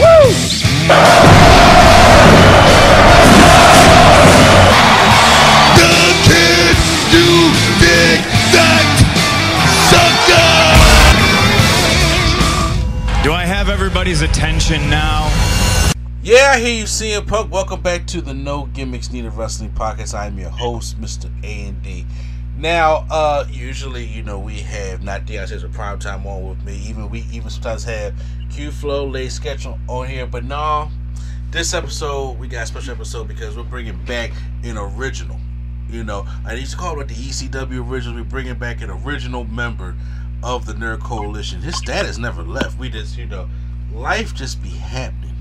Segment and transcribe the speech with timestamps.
[0.00, 0.06] Do
[13.32, 15.28] I have everybody's attention now?
[16.22, 17.52] Yeah, I hear you, CM Punk.
[17.52, 20.14] Welcome back to the No Gimmicks Needed Wrestling Podcast.
[20.14, 21.30] I'm your host, Mr.
[21.44, 22.06] A and D.
[22.60, 26.76] Now, uh, usually, you know, we have not DRC's a prime time on with me.
[26.86, 28.12] Even we even sometimes have
[28.50, 30.26] Q Flow, late sketch on, on here.
[30.26, 30.90] But no,
[31.50, 35.38] this episode we got a special episode because we're bringing back an original.
[35.88, 38.16] You know, I used to call it the ECW original.
[38.16, 39.96] We're bringing back an original member
[40.42, 41.62] of the Nerd Coalition.
[41.62, 42.78] His status never left.
[42.78, 43.48] We just, you know,
[43.90, 45.34] life just be happening.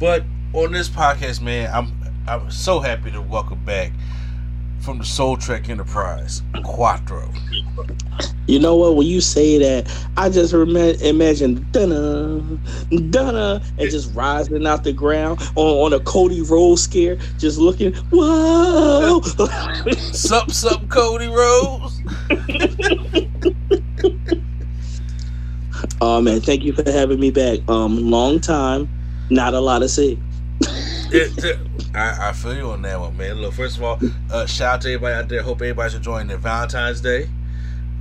[0.00, 0.24] But
[0.54, 1.92] on this podcast, man, I'm
[2.26, 3.92] I'm so happy to welcome back
[4.82, 7.32] from the Soul Trek Enterprise, Quattro.
[8.46, 8.96] You know what?
[8.96, 12.40] When you say that, I just rem- imagine Dunna,
[13.10, 17.94] Dunna, and just rising out the ground on, on a Cody Rhodes scare, just looking,
[18.10, 19.20] whoa.
[20.12, 22.02] Sup, sup, Cody Rhodes.
[26.00, 27.60] oh man, thank you for having me back.
[27.68, 28.88] Um, long time,
[29.30, 30.18] not a lot to say.
[31.94, 33.40] I, I feel you on that one, man.
[33.40, 35.42] Look, first of all, uh, shout out to everybody out there.
[35.42, 37.28] Hope everybody's enjoying their Valentine's Day.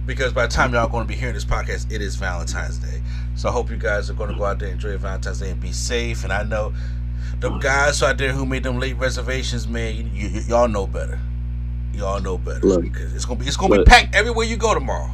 [0.06, 3.02] Because by the time y'all going to be hearing this podcast, it is Valentine's Day.
[3.36, 5.52] So I hope you guys are going to go out there and enjoy Valentine's Day
[5.52, 6.24] and be safe.
[6.24, 6.74] And I know
[7.40, 11.20] the guys out there who made them late reservations, man, you, you, y'all know better.
[11.94, 14.74] Y'all know better Look, because it's gonna be it's gonna be packed everywhere you go
[14.74, 15.12] tomorrow.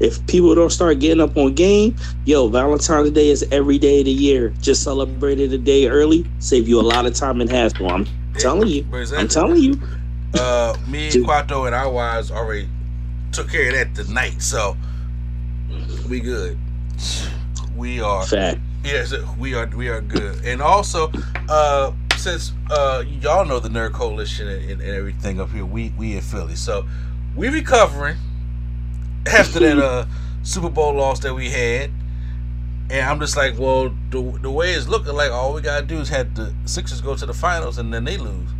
[0.00, 4.06] If people don't start getting up on game, yo, Valentine's Day is every day of
[4.06, 4.52] the year.
[4.60, 7.88] Just celebrate it a day early, save you a lot of time and hassle.
[7.88, 8.06] I'm
[8.38, 8.86] telling you.
[9.16, 9.80] I'm telling you.
[10.34, 11.24] Uh, me and.
[11.24, 12.68] Quattro and our wives already
[13.32, 14.76] took care of that tonight, so
[16.08, 16.58] we good.
[17.76, 18.58] We are Fact.
[18.84, 20.44] yes, we are we are good.
[20.44, 21.10] And also,
[21.48, 26.16] uh, since uh, y'all know the Nerd Coalition and, and everything up here, we we
[26.16, 26.86] in Philly, so
[27.36, 28.16] we recovering
[29.26, 30.06] after that uh
[30.42, 31.90] Super Bowl loss that we had.
[32.90, 35.98] And I'm just like, well, the, the way it's looking like, all we gotta do
[35.98, 38.50] is have the Sixers go to the finals and then they lose.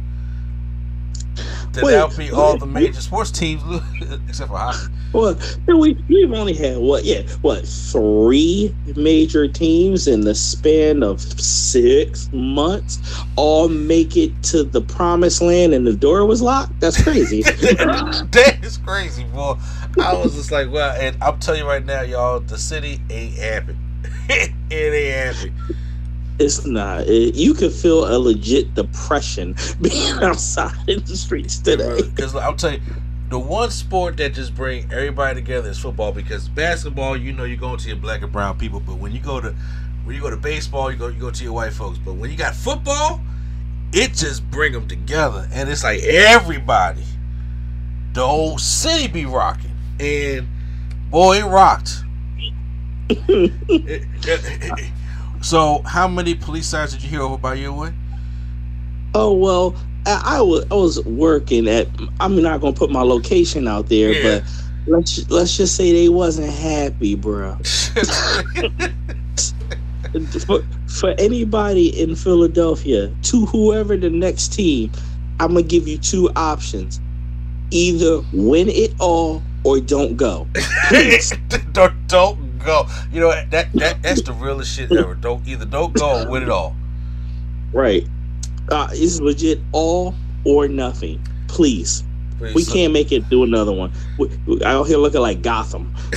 [1.72, 3.82] Then Wait, that'll be all wait, the major sports teams lose,
[4.28, 4.92] except for hockey.
[5.14, 7.04] Well, we we've only had what?
[7.04, 7.66] Yeah, what?
[7.66, 12.98] Three major teams in the span of six months
[13.36, 16.78] all make it to the promised land, and the door was locked.
[16.80, 17.42] That's crazy.
[17.42, 19.56] that is crazy, boy.
[20.00, 23.34] I was just like, well, and I'm telling you right now, y'all, the city ain't
[23.36, 23.76] happy.
[24.28, 25.52] it ain't happy.
[26.38, 27.06] it's not.
[27.06, 32.02] It, you can feel a legit depression being outside in the streets today.
[32.02, 32.80] Because I'll tell you,
[33.28, 36.12] the one sport that just bring everybody together is football.
[36.12, 39.20] Because basketball, you know, you go to your black and brown people, but when you
[39.20, 39.54] go to
[40.04, 41.98] when you go to baseball, you go you go to your white folks.
[41.98, 43.20] But when you got football,
[43.92, 47.04] it just bring them together, and it's like everybody.
[48.12, 49.71] The whole city be rocking,
[50.02, 50.46] and
[51.10, 52.04] boy, it rocked.
[53.08, 54.90] It- it- it-
[55.40, 57.92] so, how many police sirens did you hear over by your way?
[59.14, 59.74] Oh well,
[60.06, 61.88] I, I was I was working at.
[62.20, 64.40] I'm not gonna put my location out there, Yeah.
[64.40, 64.44] but
[64.86, 67.56] let's let's just say they wasn't happy, bro.
[70.46, 74.90] for, for anybody in Philadelphia, to whoever the next team,
[75.40, 77.00] I'm gonna give you two options:
[77.70, 80.46] either win it all or don't go.
[80.88, 81.32] Please.
[81.72, 82.86] don't don't go.
[83.12, 85.14] You know that that that's the realest shit ever.
[85.14, 86.74] Don't either don't go or win it all.
[87.72, 88.06] right?
[88.68, 90.14] Uh, it's legit all
[90.44, 91.20] or nothing.
[91.48, 92.04] Please.
[92.38, 93.92] Please, We so- can't make it do another one.
[94.18, 95.94] We, we, out here looking like Gotham.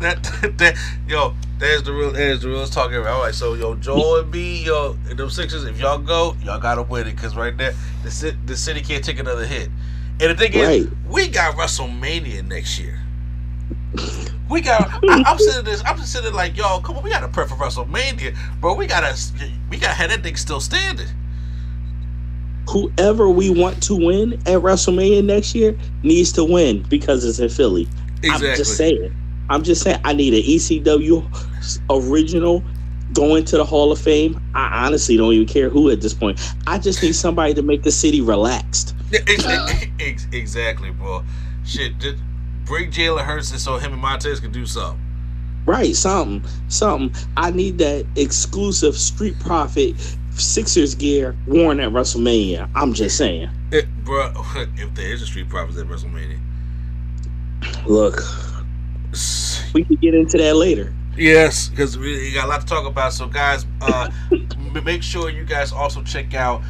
[0.00, 0.22] that,
[0.58, 0.76] that
[1.08, 3.06] yo, there's the real there's the real talk about.
[3.06, 6.82] All right, so yo, Joel Embiid, yo, and them Sixers, if y'all go, y'all gotta
[6.82, 7.74] win it because right there,
[8.04, 9.70] the the city can't take another hit.
[10.20, 10.92] And the thing is, Right.
[11.08, 12.98] we got WrestleMania next year.
[14.50, 14.88] We got.
[15.08, 15.82] I, I'm sitting this.
[15.84, 18.74] I'm just sitting like, yo, come on, we gotta prep for WrestleMania, bro.
[18.74, 19.16] We gotta,
[19.70, 21.06] we gotta have that thing still standing.
[22.68, 27.48] Whoever we want to win at WrestleMania next year needs to win because it's in
[27.48, 27.88] Philly.
[28.24, 29.14] I'm just saying.
[29.50, 31.24] I'm just saying I need an ECW
[31.88, 32.62] original
[33.14, 34.38] going to the Hall of Fame.
[34.54, 36.38] I honestly don't even care who at this point.
[36.66, 38.94] I just need somebody to make the city relaxed.
[39.12, 41.24] Yeah, ex- ex- exactly, bro.
[41.64, 42.22] Shit, just
[42.66, 45.02] bring Jalen Hurts in so him and Montez can do something.
[45.64, 47.14] Right, something, something.
[47.36, 49.94] I need that exclusive Street Profit
[50.32, 52.68] Sixers gear worn at WrestleMania.
[52.74, 53.48] I'm just saying.
[53.72, 54.32] It, bro,
[54.76, 56.38] if there is a Street Profits at WrestleMania,
[57.86, 58.22] Look,
[59.74, 60.92] we could get into that later.
[61.16, 63.12] Yes, because we got a lot to talk about.
[63.12, 64.10] So, guys, uh,
[64.84, 66.62] make sure you guys also check out.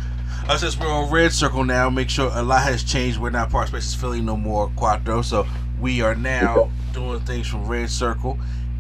[0.49, 3.19] Uh, since we're on Red Circle now, make sure a lot has changed.
[3.19, 5.21] We're not Park Spaces Philly no more, Quattro.
[5.21, 5.47] So
[5.79, 8.39] we are now doing things from Red Circle,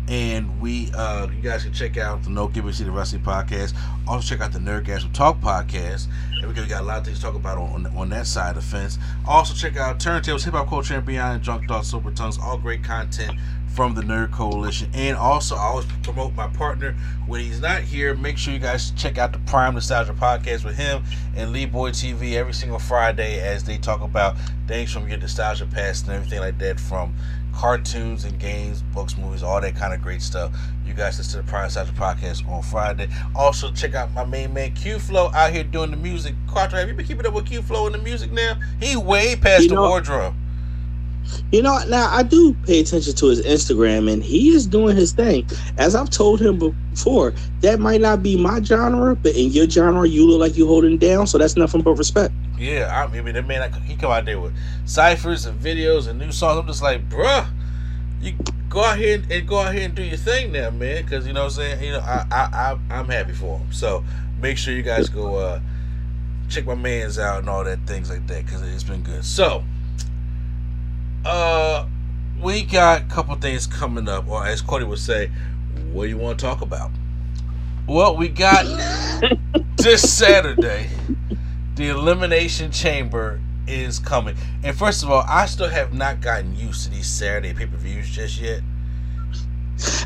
[0.08, 3.76] and we, uh, you guys can check out the No Gimmicks Needed Wrestling podcast.
[4.06, 6.06] Also check out the Nerdgasm Talk podcast,
[6.40, 8.62] and we got a lot of things to talk about on, on, that side of
[8.62, 8.98] the fence.
[9.26, 12.82] Also check out Turntables, Hip Hop Culture and Beyond, Junk Thoughts, Sober Tongues, all great
[12.82, 13.38] content
[13.74, 14.90] from the Nerd Coalition.
[14.94, 16.94] And also, I always promote my partner
[17.26, 18.14] when he's not here.
[18.14, 21.04] Make sure you guys check out the Prime Nostalgia podcast with him
[21.36, 24.36] and Lee Boy TV every single Friday as they talk about
[24.66, 27.14] things from your nostalgia past and everything like that from
[27.54, 30.52] cartoons and games, books, movies, all that kind of great stuff.
[30.86, 33.08] You guys listen to the Prime Nostalgia podcast on Friday.
[33.34, 36.34] Also, check out my main man Q Flow out here doing the music.
[36.46, 38.58] Quattro, have you been keeping up with Q Flow in the music now?
[38.80, 40.34] He way past You the know- wardrobe.
[41.52, 45.12] You know, now I do pay attention to his Instagram, and he is doing his
[45.12, 45.46] thing.
[45.78, 50.06] As I've told him before, that might not be my genre, but in your genre,
[50.06, 51.26] you look like you holding down.
[51.26, 52.34] So that's nothing but respect.
[52.58, 54.54] Yeah, I mean, that man, he come out there with
[54.84, 56.58] ciphers and videos and new songs.
[56.58, 57.48] I'm just like, bruh,
[58.20, 58.34] you
[58.68, 61.04] go out here and go out here and do your thing now, man.
[61.04, 61.84] Because you know what I'm saying.
[61.84, 62.36] You know, I, I,
[62.90, 63.72] I I'm happy for him.
[63.72, 64.04] So
[64.40, 65.60] make sure you guys go uh
[66.48, 69.24] check my man's out and all that things like that because it's been good.
[69.24, 69.64] So,
[71.28, 71.86] uh,
[72.40, 75.30] we got a couple things coming up, or as Cody would say,
[75.92, 76.90] what do you want to talk about?
[77.86, 78.66] Well, we got
[79.76, 80.90] this Saturday
[81.76, 86.84] the elimination chamber is coming and first of all i still have not gotten used
[86.84, 88.62] to these saturday pay-per-views just yet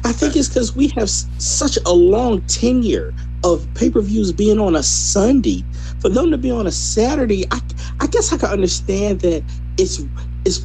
[0.05, 3.15] I think it's because we have s- such a long tenure
[3.45, 5.65] of pay per views being on a Sunday.
[6.01, 7.61] For them to be on a Saturday, I,
[8.01, 9.43] I guess I can understand that
[9.79, 10.03] it's
[10.45, 10.59] it's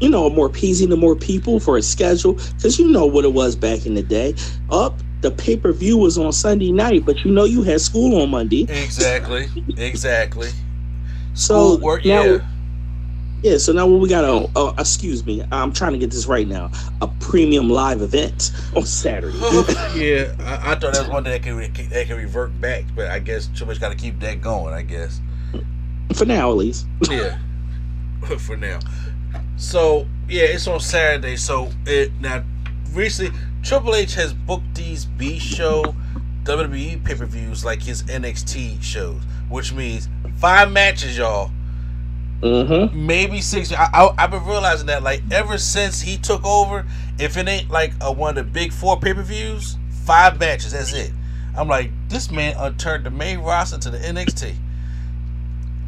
[0.00, 3.32] you know more appeasing to more people for a schedule because you know what it
[3.32, 4.34] was back in the day.
[4.70, 8.20] Up the pay per view was on Sunday night, but you know you had school
[8.22, 8.62] on Monday.
[8.62, 10.50] exactly exactly
[11.34, 12.46] So work now, yeah
[13.42, 13.56] yeah.
[13.56, 16.46] So now what we got a, uh, excuse me, I'm trying to get this right
[16.46, 16.70] now,
[17.00, 19.38] a premium live event on Saturday.
[19.96, 23.18] yeah I, I thought that was one that re- that can revert back but i
[23.18, 25.20] guess too much got to keep that going i guess
[26.14, 26.86] for now at least.
[27.10, 27.38] yeah
[28.38, 28.78] for now
[29.60, 32.42] so yeah it's on saturday so it now
[32.92, 35.94] recently triple h has booked these b show
[36.44, 39.20] wwe pay-per-views like his nxt shows
[39.50, 40.08] which means
[40.38, 41.50] five matches y'all
[42.42, 43.06] Mm-hmm.
[43.06, 43.70] maybe six.
[43.70, 46.86] I, I've been realizing that like ever since he took over,
[47.18, 49.76] if it ain't like a, one of the big four pay per views,
[50.06, 50.72] five matches.
[50.72, 51.12] That's it.
[51.54, 54.54] I'm like, this man uh, turned the main roster to the NXT,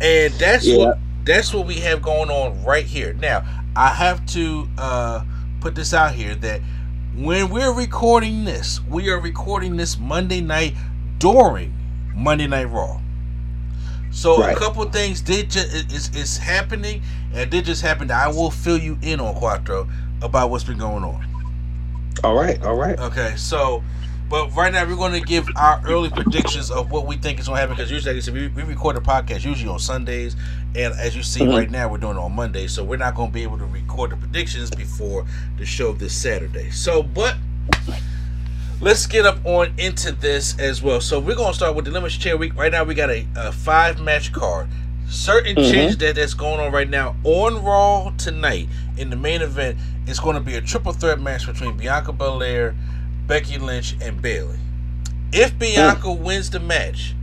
[0.03, 0.77] and that's Yeah.
[0.77, 3.15] what that's what we have going on right here.
[3.15, 5.25] Now, I have to uh,
[5.61, 6.61] put this out here that
[7.17, 10.75] when we're recording this, we are recording this Monday night
[11.19, 11.75] during
[12.15, 13.01] Monday Night Raw.
[14.11, 14.55] So Right.
[14.55, 18.11] a couple things did just is is happening, and it did just happen.
[18.11, 19.89] I will fill you in on Quattro
[20.21, 21.25] about what's been going on.
[22.23, 22.99] All right, all right.
[22.99, 23.83] Okay, so,
[24.33, 27.49] but right now we're going to give our early predictions of what we think is
[27.49, 29.79] going to happen because usually, like I said, we, we record the podcast usually on
[29.79, 30.37] Sundays,
[30.75, 31.53] and as you see Mhm.
[31.55, 33.67] right now, we're doing it on Monday, so we're not going to be able to
[33.67, 35.27] record the predictions before
[35.59, 36.71] the show this Saturday.
[36.71, 37.37] So, but
[38.81, 41.03] let's get up on into this as well.
[41.03, 42.57] So we're going to start with the Elimination Chamber Week.
[42.57, 44.67] Right now, we got a, a five match card.
[45.09, 45.71] Certain Mhm.
[45.71, 50.19] changes that that's going on right now on Raw tonight in the main event is
[50.19, 52.75] going to be a triple threat match between Bianca Belair,
[53.33, 54.59] Becky Lynch, and Bayley.
[55.33, 57.15] If Bianca wins the match,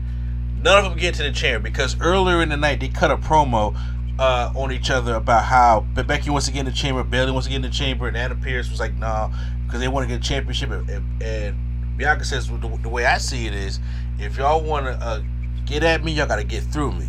[0.60, 3.18] none of them get to the chair because earlier in the night they cut a
[3.18, 3.80] promo
[4.18, 7.32] uh, on each other about how Be- Becky wants to get in the chamber, Bayley
[7.32, 9.30] wants to get in the chamber, and Anna Pierce was like, "Nah,"
[9.68, 10.72] because they want to get a championship.
[10.72, 11.58] And, and- and
[11.96, 13.80] Bianca says, the, "The way I see it is,
[14.18, 15.22] if y'all want to uh,
[15.68, 17.08] get at me, y'all got to get through me."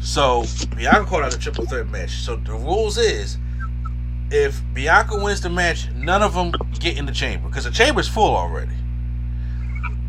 [0.00, 0.44] So
[0.76, 2.10] Bianca called out a triple threat match.
[2.10, 3.38] So the rules is,
[4.32, 8.08] if Bianca wins the match, none of them get in the chamber because the chamber's
[8.08, 8.72] full already.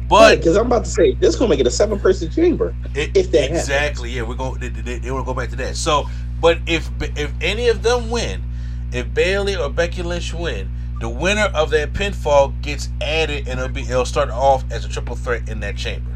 [0.10, 2.76] But because I'm about to say this gonna make it a seven person chamber.
[2.94, 3.60] it, If that happens.
[3.60, 4.60] exactly, yeah, we're going.
[4.60, 5.76] They, they, they want to go back to that.
[5.76, 6.06] So,
[6.42, 8.44] but if if any of them win,
[8.92, 13.70] if Bayley or Becky Lynch win, The winner of that pinfall gets added, and it'll
[13.74, 16.12] be it'll start off as a triple threat in that chamber.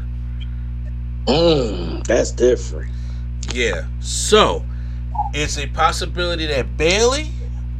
[1.26, 2.90] Mm, that's different.
[3.52, 3.86] Yeah.
[4.00, 4.64] So
[5.34, 7.30] it's a possibility that Bayley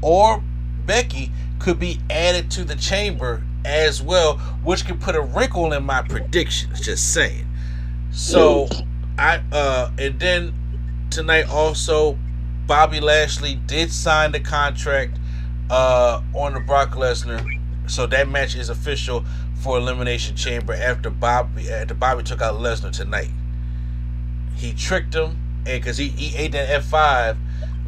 [0.02, 0.42] or
[0.86, 5.84] Becky could be added to the chamber as well, which could put a wrinkle in
[5.84, 6.80] my predictions.
[6.80, 7.46] Just saying.
[8.10, 8.68] So
[9.18, 10.54] I uh and then
[11.10, 12.18] tonight also
[12.66, 15.18] Bobby Lashley did sign the contract
[15.70, 17.44] uh on the Brock Lesnar.
[17.86, 19.24] So that match is official
[19.60, 23.30] for Elimination Chamber after Bobby after Bobby took out Lesnar tonight.
[24.56, 25.36] He tricked him
[25.66, 27.36] and because he, he ate that F5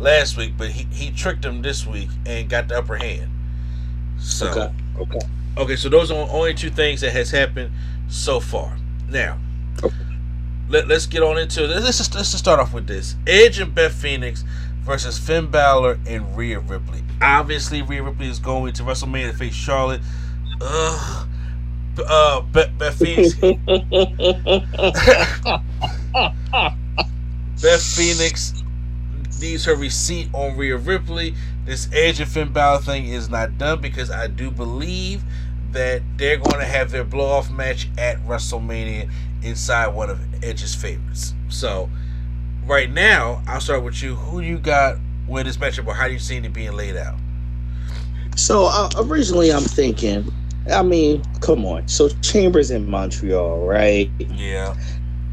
[0.01, 3.31] last week, but he, he tricked him this week and got the upper hand.
[4.19, 4.75] So Okay.
[4.99, 5.27] Okay.
[5.57, 7.73] Okay, so those are only two things that has happened
[8.09, 8.77] so far.
[9.09, 9.39] Now,
[10.69, 11.85] let, let's get on into this.
[11.85, 14.45] Let's just, let's just start off with this: Edge and Beth Phoenix
[14.81, 17.03] versus Finn Balor and Rhea Ripley.
[17.21, 20.01] Obviously, Rhea Ripley is going to WrestleMania to face Charlotte.
[20.61, 21.29] Ugh.
[22.07, 23.35] Uh, Beth, Beth Phoenix.
[27.61, 28.60] Beth Phoenix
[29.41, 31.35] needs her receipt on Rhea Ripley.
[31.65, 35.23] This Edge and Finn Balor thing is not done because I do believe
[35.73, 39.11] that they're going to have their blow off match at WrestleMania
[39.43, 41.35] inside one of Edge's favorites.
[41.49, 41.89] So,
[42.67, 44.17] right now, I'll start with you.
[44.17, 44.97] Who you got
[45.29, 47.17] with this matchup, or how do you see it being laid out?
[48.37, 50.33] So uh, originally, I'm thinking.
[50.71, 51.89] I mean, come on.
[51.89, 54.11] So Chambers in Montreal, right?
[54.19, 54.77] Yeah,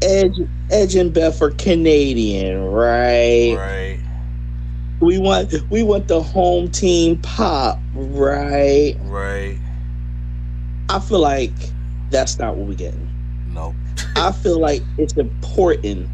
[0.02, 0.38] Edge,
[0.70, 3.56] Edge and Beth are Canadian, right?
[3.56, 4.00] right,
[5.00, 8.96] We want we want the home team pop, right?
[9.02, 9.58] right.
[10.88, 11.52] I feel like
[12.10, 13.08] that's not what we're getting.
[13.48, 13.74] Nope.
[14.16, 16.08] I feel like it's important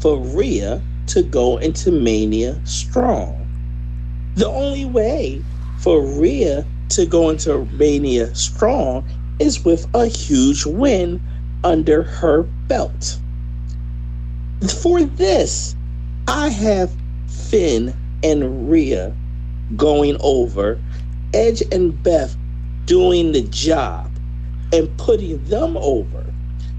[0.00, 3.36] for Rhea to go into Mania strong.
[4.34, 5.42] The only way
[5.78, 11.20] for Rhea to go into Mania strong is with a huge win
[11.64, 13.18] under her belt.
[14.68, 15.74] For this,
[16.28, 16.94] I have
[17.26, 19.14] Finn and Rhea
[19.76, 20.80] going over,
[21.32, 22.36] Edge and Beth
[22.84, 24.10] doing the job
[24.72, 26.24] and putting them over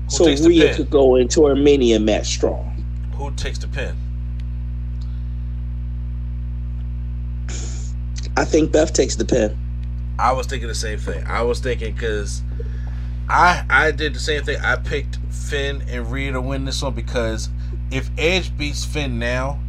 [0.08, 2.84] so takes Rhea could go into her Mania match strong.
[3.16, 3.96] Who takes the pin?
[8.36, 9.58] I think Beth takes the pin.
[10.20, 11.26] I was thinking the same thing.
[11.26, 12.42] I was thinking because
[13.30, 14.60] I I did the same thing.
[14.62, 17.50] I picked Finn and Rhea to win this one because
[17.92, 19.60] if Edge beats Finn now,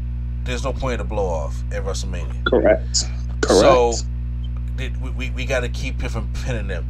[0.44, 2.44] there's no point in the blow off at WrestleMania.
[2.46, 3.04] Correct.
[3.40, 3.48] Correct.
[3.48, 3.92] So
[4.78, 6.86] we, we, we got to keep him from pinning them.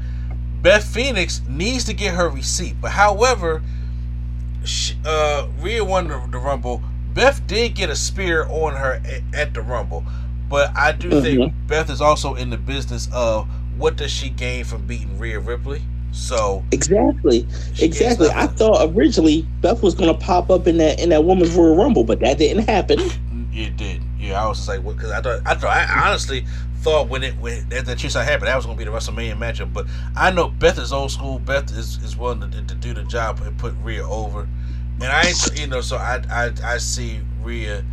[0.61, 3.63] Beth Phoenix needs to get her receipt, but however,
[4.65, 6.83] she, uh, Rhea won the, the Rumble.
[7.15, 10.05] Beth did get a spear on her at, at the Rumble,
[10.49, 14.65] but I do think Beth is also in the business of what does she gain
[14.65, 15.83] from beating Rhea Ripley.
[16.13, 17.47] So exactly.
[17.81, 18.29] Exactly.
[18.31, 22.05] I thought originally Beth was gonna pop up in that in that woman's Royal Rumble,
[22.05, 23.01] but that didn't happen.
[23.55, 24.03] It did.
[24.19, 26.47] Yeah, I was just like, because I thought, I thought, I honestly
[26.81, 29.37] thought when it when that, that chance I happened, that was gonna be the WrestleMania
[29.37, 29.73] matchup.
[29.73, 31.39] But I know Beth is old school.
[31.39, 34.49] Beth is, is willing to, to do the job and put Rhea over.
[35.01, 37.85] And I, ain't- you know, so I I, I see Rhea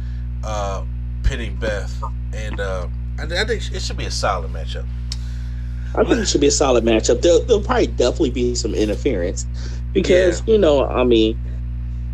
[0.43, 0.83] uh,
[1.23, 2.01] pinning Beth,
[2.33, 4.85] and uh, I, I think it should be a solid matchup.
[5.95, 7.21] I think it should be a solid matchup.
[7.21, 9.45] There'll, there'll probably definitely be some interference
[9.93, 11.37] because you know, I mean,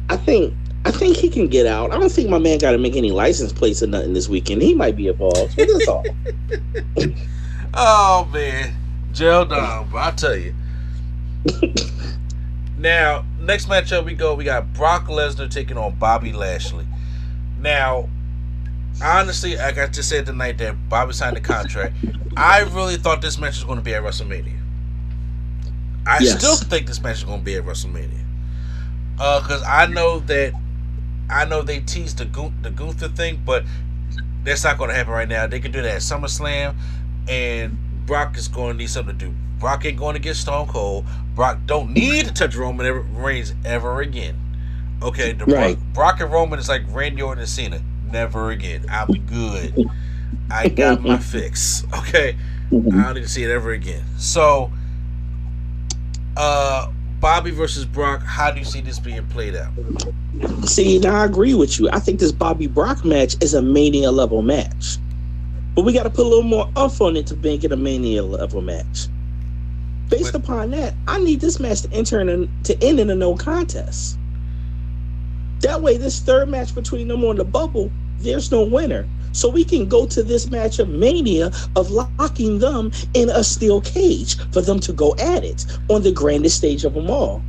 [0.09, 0.53] I think
[0.85, 1.91] I think he can get out.
[1.91, 4.61] I don't think my man got to make any license plates or nothing this weekend.
[4.61, 5.55] He might be involved.
[5.55, 6.05] But that's all.
[7.77, 8.73] Oh man,
[9.11, 10.55] jail down, but I tell you.
[12.77, 16.87] now, next matchup we go, we got Brock Lesnar taking on Bobby Lashley.
[17.59, 18.07] Now,
[19.03, 21.95] honestly, like I just said tonight that Bobby signed the contract.
[22.37, 24.57] I really thought this match was going to be at WrestleMania.
[26.05, 26.37] I Yes.
[26.37, 28.23] still think this match is going to be at WrestleMania.
[29.19, 30.53] Uh, because I know that
[31.29, 33.63] I know they teased the Gun- the Gunther thing, but
[34.43, 35.47] that's not going to happen right now.
[35.47, 36.75] They can do that at SummerSlam,
[37.27, 39.33] and Brock is going to need something to do.
[39.59, 41.05] Brock ain't going to get Stone Cold.
[41.33, 44.35] Brock don't need to touch Roman Reigns ever again.
[45.01, 45.75] Okay, the Right.
[45.93, 47.81] Brock, Brock and Roman is like Randy Orton and Cena.
[48.15, 48.85] Never again.
[48.89, 49.89] I'll be good.
[50.49, 51.85] I got my fix.
[51.99, 52.37] Okay,
[52.71, 54.05] I don't need to see it ever again.
[54.17, 54.71] So,
[56.37, 58.23] uh, Bobby versus Brock.
[58.23, 59.73] How do you see this being played out?
[60.63, 61.89] See, now I agree with you.
[61.89, 64.95] I think this Bobby Brock match is a Mania level match.
[65.75, 67.75] But we got to put a little more umph on it to make it a
[67.75, 69.09] Mania level match.
[70.07, 73.09] Based But- upon that, I need this match to enter in a, to end in
[73.09, 74.17] a no contest.
[75.59, 79.07] That way, this third match between them on the bubble, there's no winner.
[79.31, 83.81] so we can go to this match of mania of locking them in a steel
[83.81, 87.41] cage for them to go at it on the grandest stage of them all.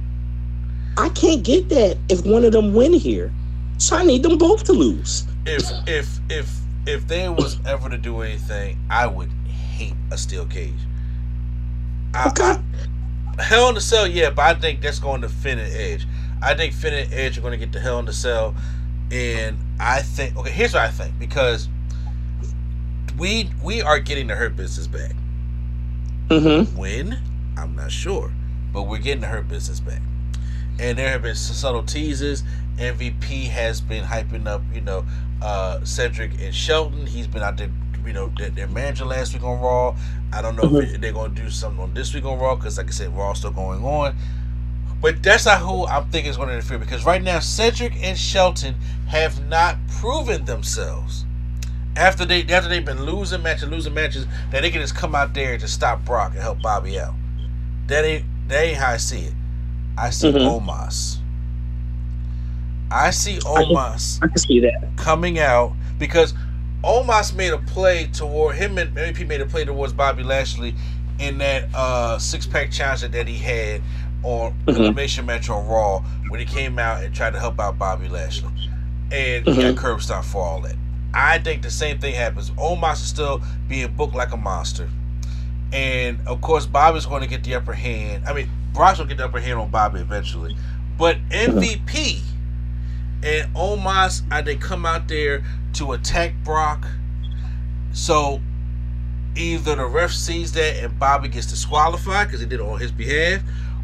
[0.99, 3.33] I can't get that if one of them win here.
[3.79, 5.25] So I need them both to lose.
[5.45, 6.51] If if if
[6.87, 10.73] if there was ever to do anything, I would hate a steel cage.
[12.15, 12.43] I, Okay.
[12.45, 16.07] I- Hell in the Cell, yeah, but I think that's going to Finn and Edge.
[16.41, 18.55] I think Finn and Edge are going to get the Hell in the Cell,
[19.11, 20.51] and I think okay.
[20.51, 21.69] Here's what I think because
[23.19, 25.13] we we are getting the Hurt Business back.
[26.29, 26.77] Mm-hmm.
[26.77, 27.19] When
[27.57, 28.33] I'm not sure,
[28.73, 30.03] but we're getting the Hurt Business back,
[30.79, 32.43] and there have been some subtle teases.
[32.77, 35.07] MVP has been hyping up, you know,
[35.41, 37.07] uh, Cedric and Shelton.
[37.07, 37.71] He's been out there,
[38.05, 39.97] you know, their, their manager last week on Raw.
[40.33, 42.77] I don't know if they're going to do something on this week on Raw because,
[42.77, 44.15] like I said, Raw's still going on.
[45.01, 48.17] But that's not who I'm thinking is going to interfere because right now Cedric and
[48.19, 48.75] Shelton
[49.09, 51.25] have not proven themselves.
[51.97, 55.33] After they after they've been losing matches, losing matches, that they can just come out
[55.35, 57.15] there and just stop Brock and help Bobby out.
[57.87, 59.35] That ain't that ain't how I see it.
[59.99, 60.61] I see Mhm.
[60.67, 61.19] Omos.
[62.91, 64.97] I see Omos I can see that.
[64.97, 66.35] coming out because
[66.85, 70.75] Omos made a play toward him and MVP made a play towards Bobby Lashley
[71.19, 73.81] in that uh, six pack challenge that he had
[74.27, 74.77] on Mhm.
[74.77, 78.51] elimination match on Raw when he came out and tried to help out Bobby Lashley,
[79.13, 79.77] and he got Mhm.
[79.77, 80.75] curb stomped for all that.
[81.15, 82.51] I think the same thing happens.
[82.51, 84.89] Omos is still being booked like a monster,
[85.73, 88.25] and of course Bobby's going to get the upper hand.
[88.27, 90.57] I mean, Brock's going to get the upper hand on Bobby eventually,
[90.99, 92.23] but MVP
[93.23, 95.43] and Omos, uh, they come out there
[95.75, 96.87] to attack Brock.
[97.93, 98.41] So
[99.37, 102.91] either the ref sees that and Bobby gets disqualified because he did it on his
[102.93, 103.43] behalf,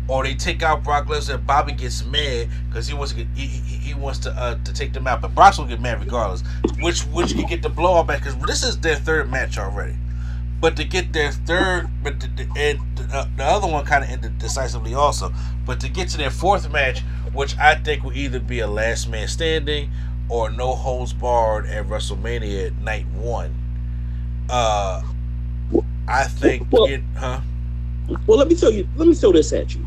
[0.09, 3.29] or they take out Brock Lesnar and Bobby gets mad because he wants to get
[3.35, 5.21] he, he, he wants to uh, to take them out.
[5.21, 6.43] But Brock's gonna get mad regardless,
[6.81, 9.95] which which can get the blow off back because this is their third match already.
[10.61, 14.05] But to get their third, but the, the, and the, uh, the other one kind
[14.05, 15.33] of ended decisively also.
[15.67, 17.01] But to get to their fourth match,
[17.33, 19.91] which I think will either be a last man standing
[20.29, 23.53] or no holds barred at WrestleMania night one.
[24.49, 25.03] Uh,
[26.07, 27.41] I think Well- it, huh?
[28.27, 28.87] Well, let me throw you.
[28.97, 29.85] Let me throw this at you.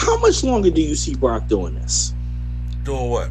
[0.00, 2.14] How much longer do you see Brock doing this?
[2.84, 3.28] Doing what?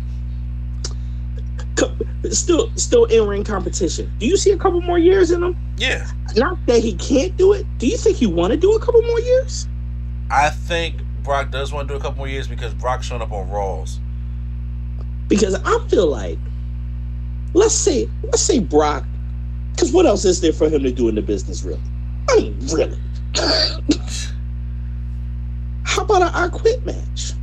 [2.29, 4.11] Still, still in ring competition.
[4.19, 5.57] Do you see a couple more years in him?
[5.77, 6.05] Yeah,
[6.35, 7.65] Not that he can't do it.
[7.79, 9.67] Do you think he want to do a couple more years?
[10.29, 13.31] I think Brock does want to do a couple more years because Brock's showing up
[13.31, 13.99] on Raws.
[15.27, 16.37] Because I feel like,
[17.55, 19.05] let's say, let's say Brock.
[19.71, 21.81] Because what else is there for him to do in the business, really?
[22.29, 22.99] I mean, really.
[25.89, 27.33] How about an I Quit match?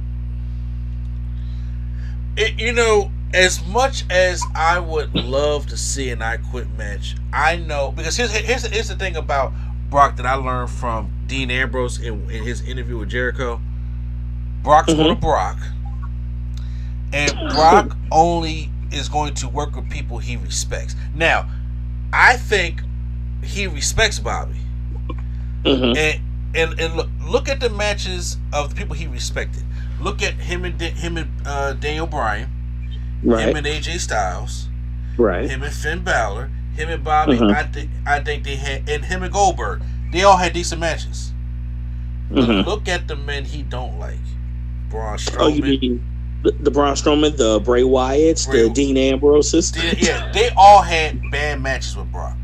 [2.36, 7.16] It, you know, as much as I would love to see an I Quit match,
[7.32, 9.52] I know because here's here's, here's the thing about
[9.90, 13.60] Brock that I learned from Dean Ambrose in, in his interview with Jericho.
[14.62, 15.58] Brock's going to Brock,
[17.12, 20.94] and Brock only is going to work with people he respects.
[21.16, 21.50] Now,
[22.12, 22.80] I think
[23.42, 24.60] he respects Bobby.
[25.64, 25.96] Mhm.
[25.96, 26.20] and
[26.54, 29.62] and and look, look at the matches of the people he respected.
[30.00, 32.50] Look at him and him and uh, Daniel Bryan,
[33.22, 34.68] him and AJ Styles,
[35.16, 35.48] right.
[35.48, 37.38] him and Finn Balor, him and Bobby.
[37.38, 37.54] Mhm.
[37.54, 39.82] I think I think they had and him and Goldberg.
[40.12, 41.32] They all had decent matches.
[42.30, 42.66] Mhm.
[42.66, 44.18] look at the men he don't like.
[44.90, 45.36] Braun Strowman.
[45.40, 46.04] Oh, you mean
[46.42, 49.72] the, the Braun Strowman, the Bray Wyatts, Bray- the Dean Ambroses?
[49.72, 52.36] They- yeah, they all had bad matches with Brock.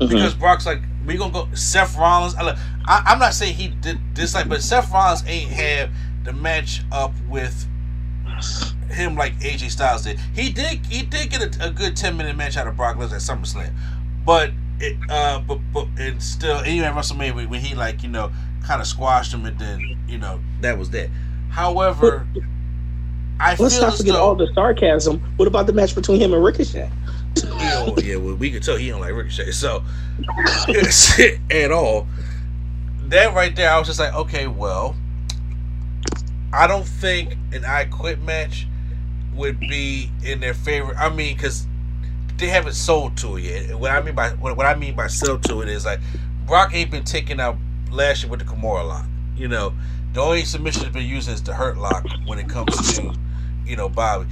[0.00, 0.08] Mhm.
[0.10, 2.34] because Brock's like we're gonna go Seth Rollins.
[2.36, 2.56] I,
[2.88, 5.90] I, I'm not saying he did dislike, but Seth Rollins ain't have
[6.24, 7.66] the match up with
[8.90, 10.18] him like AJ Styles did.
[10.34, 13.14] He did he did get a, a good ten minute match out of Brock Lesnar
[13.14, 13.72] at SummerSlam,
[14.24, 18.30] but it uh but but and still even at WrestleMania when- he like you know
[18.64, 21.10] kind of squashed him and then you know that was that.
[21.50, 22.26] However,
[23.40, 25.20] I Let's feel not forget though, all the sarcasm.
[25.36, 26.90] What about the match between him and Ricochet?
[27.44, 29.50] Oh yeah, well we could tell he don't like Ricochet.
[29.52, 29.82] So
[31.50, 32.06] at all.
[33.08, 34.94] That right there, I was just like, okay, well,
[36.52, 38.66] I don't think an I Quit match
[39.34, 40.94] would be in their favor.
[40.94, 41.66] I mean, because
[42.36, 43.78] they haven't sold to it yet.
[43.78, 46.00] What I mean by what, I mean by sell to it is like
[46.46, 47.56] Brock ain't been taking out
[47.90, 49.06] Lashley with the Kimura lock.
[49.36, 49.72] You know,
[50.12, 53.14] the only submission has been using is the Hurt lock when it comes to
[53.64, 54.26] you know Bobby.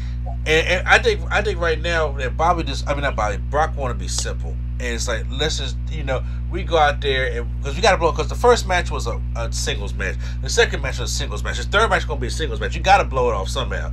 [0.45, 3.39] And, and I think I think right now that Bobby just I mean not Bobby
[3.39, 7.01] Brock want to be simple and it's like let's just you know we go out
[7.01, 9.95] there and because we got to blow because the first match was a, a singles
[9.95, 12.31] match the second match was a singles match the third match is gonna be a
[12.31, 13.93] singles match you got to blow it off somehow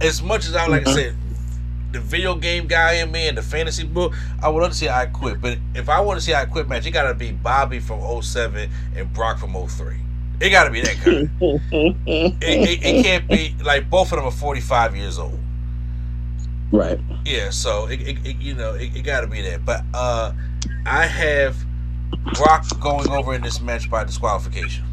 [0.00, 0.98] as much as I like to mm-hmm.
[0.98, 1.14] say
[1.92, 4.88] the video game guy in me and the fantasy book, I would love to see
[4.88, 5.40] I quit.
[5.40, 8.22] But if I want to see I quit match, it got to be Bobby from
[8.22, 9.96] 07 and Brock from 03.
[10.40, 11.30] It got to be that kind.
[11.40, 15.38] it, it, it can't be like both of them are 45 years old.
[16.70, 17.00] Right.
[17.24, 19.64] Yeah, so it, it, it you know it, it got to be that.
[19.64, 20.32] But uh,
[20.86, 21.56] I have
[22.34, 24.84] Brock going over in this match by disqualification.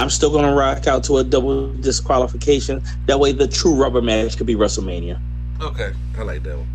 [0.00, 2.82] I'm still gonna rock out to a double disqualification.
[3.06, 5.20] That way, the true rubber match could be WrestleMania.
[5.60, 6.68] Okay, I like that one.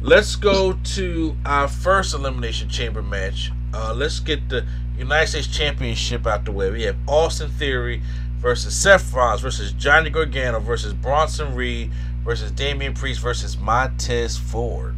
[0.00, 3.50] Let's go to our first elimination chamber match.
[3.72, 4.66] Uh, let's get the
[4.96, 6.70] United States Championship out the way.
[6.70, 8.02] We have Austin Theory
[8.38, 11.90] versus Seth Rollins versus Johnny Gargano versus Bronson Reed
[12.24, 14.96] versus Damian Priest versus Montez Ford.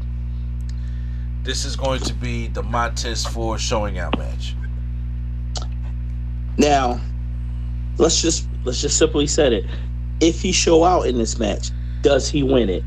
[1.42, 4.54] This is going to be the Montez Ford showing out match.
[6.56, 7.00] Now,
[7.98, 9.64] let's just let's just simply set it.
[10.20, 11.70] If he show out in this match,
[12.02, 12.84] does he win it?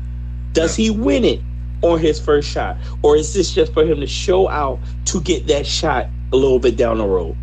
[0.52, 1.40] Does he win it
[1.82, 5.46] on his first shot, or is this just for him to show out to get
[5.46, 7.36] that shot a little bit down the road?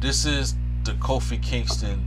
[0.00, 2.06] This is the Kofi Kingston,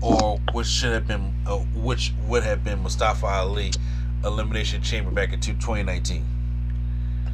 [0.00, 3.72] or which should have been, uh, which would have been Mustafa Ali
[4.24, 6.24] Elimination Chamber back in 2019.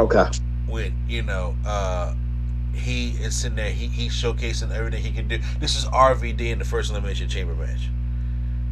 [0.00, 0.24] Okay.
[0.66, 2.14] When you know, uh,
[2.74, 5.38] he is sitting there, he, he's showcasing everything he can do.
[5.61, 7.88] This is RVD in the first Elimination Chamber match.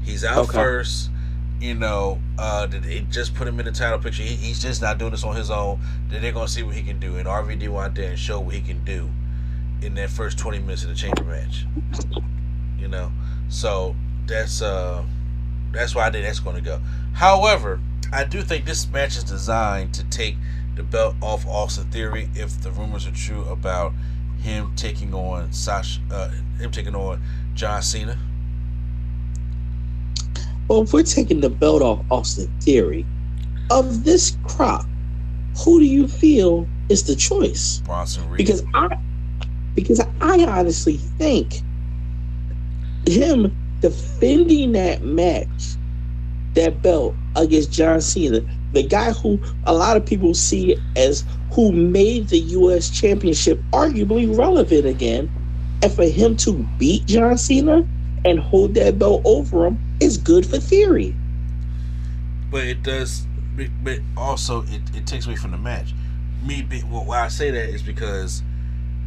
[0.04, 0.52] He's out Okay.
[0.52, 1.10] first.
[1.60, 4.24] You know, uh, they just put him in the title picture?
[4.24, 5.78] He, he's just not doing this on his own.
[6.08, 8.40] Then they're gonna see what he can do, and RVD will out there and show
[8.40, 9.08] what he can do
[9.80, 11.66] in that first twenty minutes of the chamber match.
[12.82, 13.12] You know,
[13.48, 13.94] so
[14.26, 15.04] that's uh,
[15.70, 16.80] that's why I think that's going to go.
[17.12, 17.80] However,
[18.12, 20.34] I do think this match is designed to take
[20.74, 23.92] the belt off Austin Theory if the rumors are true about
[24.40, 27.22] him taking on Sasha, uh, him taking on
[27.54, 28.18] John Cena.
[30.66, 33.06] Well, if we're taking the belt off Austin Theory,
[33.70, 34.86] of this crop,
[35.64, 37.78] who do you feel is the choice?
[37.84, 38.38] Bronson Reed.
[38.38, 38.98] Because I,
[39.74, 41.62] because I honestly think
[43.06, 45.76] him defending that match,
[46.54, 48.40] that belt against John Cena,
[48.72, 52.88] the guy who a lot of people see as who made the U.S.
[52.90, 55.30] Championship arguably relevant again,
[55.82, 57.86] and for him to beat John Cena
[58.24, 61.14] and hold that belt over him is good for Theory.
[62.50, 63.26] but it does
[63.84, 65.92] but- also it, it takes away from the match
[66.42, 68.42] me why i say that is because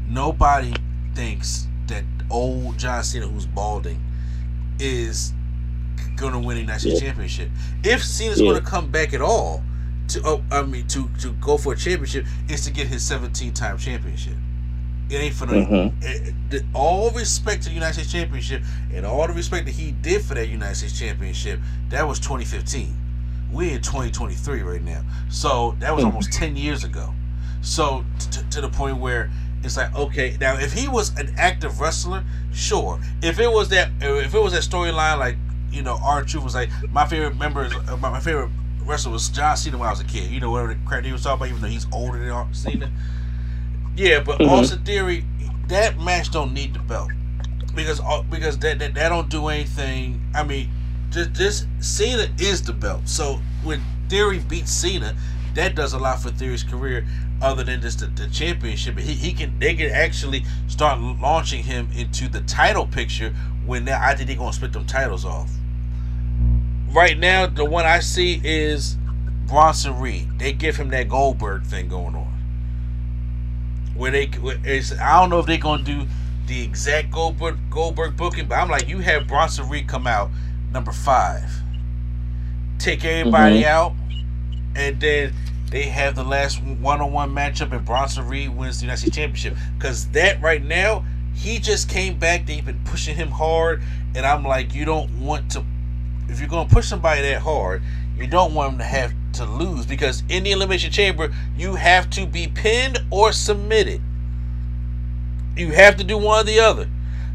[0.08, 0.74] nobody
[1.16, 4.02] thinks that old john cena who's balding
[4.80, 5.34] is
[6.16, 7.08] gonna win states Yeah.
[7.08, 7.50] championship
[7.84, 8.54] if cena's Yeah.
[8.54, 9.64] gonna come back at all
[10.10, 13.54] to oh, i mean to to go for a championship is to get his 17
[13.54, 14.36] time championship
[15.10, 15.74] it ain't for mm-hmm.
[15.74, 16.04] eh, eh, the, Mhm.
[16.04, 19.92] it- it- all respect to the United States Championship and all the respect that he
[19.92, 21.60] did for that United States Championship.
[21.90, 22.96] That was 2015.
[23.52, 26.08] We're in 2023 right now, so that was mm-hmm.
[26.12, 27.14] almost 10 years ago.
[27.62, 29.30] So t- to the point where
[29.66, 32.24] it's like, okay, now if he was an active wrestler,
[32.54, 33.00] sure.
[33.22, 35.38] If it was that, if it was that storyline, like
[35.72, 38.50] you know, R-Truth was like my favorite member uh, my my favorite
[38.86, 40.32] wrestler was John Cena when I was a kid.
[40.32, 42.92] You know, whatever the crap he was talking about, even though he's older than Cena.
[43.96, 44.48] Yeah, but Mhm.
[44.50, 45.26] Austin Theory,
[45.68, 47.10] that match don't need the belt
[47.76, 50.22] because uh, because that, that that don't do anything.
[50.34, 50.70] I mean,
[51.12, 53.08] just just Cena is the belt.
[53.08, 55.16] So when Theory beats Cena,
[55.56, 57.06] that does a lot for Theory's career,
[57.42, 58.98] other than just the, the championship.
[59.00, 63.34] He he can they can actually start launching him into the title picture
[63.66, 65.52] when they, I think they're gonna split them titles off.
[66.92, 68.98] Right now, the one I see is
[69.48, 70.40] Bronson Reed.
[70.40, 72.36] They give him that Goldberg thing going on
[73.96, 76.06] where they where I don't know if they're gonna do
[76.48, 80.30] the exact Goldberg Goldberg booking, but I'm like, you have Bronson Reed come out
[80.72, 81.50] number five,
[82.78, 83.70] take everybody mm-hmm.
[83.70, 83.94] out,
[84.76, 85.34] and then
[85.72, 89.58] they have the last one-on-one matchup, and Bronson Reed wins the United States Championship.
[89.78, 92.46] Because that right now, he just came back.
[92.46, 93.82] They've been pushing him hard,
[94.16, 95.64] and I'm like, you don't want to.
[96.30, 97.82] If you're gonna push somebody that hard,
[98.18, 102.10] you don't want them to have to lose because in the elimination chamber, you have
[102.12, 104.02] to be pinned or submitted.
[105.58, 106.88] You have to do one or the other.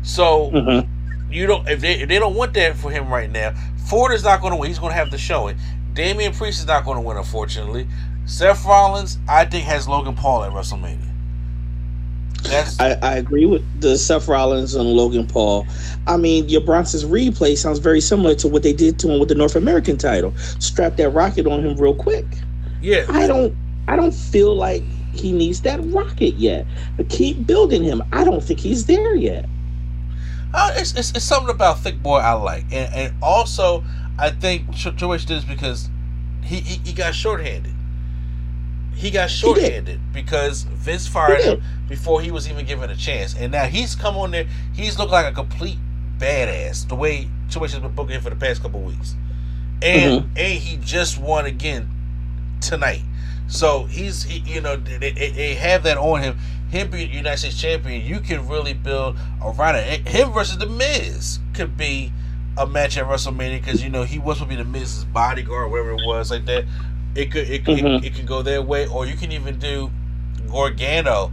[0.02, 0.88] So Mhm.
[1.30, 3.52] you don't if they if they don't want that for him right now.
[3.86, 4.68] Ford is not going to win.
[4.70, 5.56] He's going to have to show it.
[5.94, 7.88] Damian Priest is not going to win, unfortunately.
[8.30, 11.10] Seth Rollins, I think, has Logan Paul at WrestleMania.
[12.44, 15.66] That's I, I agree with the Seth Rollins and Logan Paul.
[16.06, 19.30] I mean, your Bronson's replay sounds very similar to what they did to him with
[19.30, 20.32] the North American title.
[20.60, 22.24] Strap that rocket on him real quick.
[22.80, 23.04] yeah.
[23.08, 23.54] I don't
[23.88, 26.66] I don't feel like he needs that rocket yet.
[26.96, 28.00] But keep building him.
[28.12, 29.46] I don't think he's there yet.
[30.54, 33.82] Uh, it's, it's, it's something about Thick Boy I like, and and also
[34.18, 35.90] I think Triple did this because
[36.44, 37.74] he he, he got shorthanded.
[39.00, 43.50] He got shorthanded because Vince fired him before he was even given a chance, and
[43.50, 44.46] now he's come on there.
[44.74, 45.78] He's looked like a complete
[46.18, 49.14] badass the way Trish has been booking him for the past couple weeks,
[49.80, 50.36] and Mm-hmm.
[50.36, 51.88] and he just won again
[52.60, 53.02] tonight.
[53.48, 56.38] So he's he, you know they, they- they have that on him.
[56.70, 60.06] Him being United States champion, you can really build around it.
[60.06, 62.12] Him versus the Miz could be
[62.56, 65.70] a match at WrestleMania because you know he was supposed to be the Miz's bodyguard,
[65.70, 66.64] whatever it was like that.
[67.14, 67.98] It could it could Mhm.
[67.98, 69.90] it, it can go their way, or you can even do
[70.50, 71.32] Gargano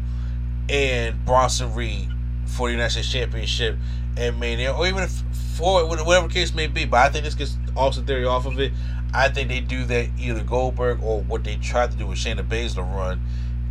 [0.69, 2.09] and Bronson Reed
[2.45, 3.77] for the United States Championship
[4.15, 5.23] and Mania, or even if
[5.55, 6.85] for whatever case may be.
[6.85, 8.71] But I think this gets Austin Theory off of it.
[9.13, 12.47] I think they do that either Goldberg or what they tried to do with Shayna
[12.47, 13.21] Baszler run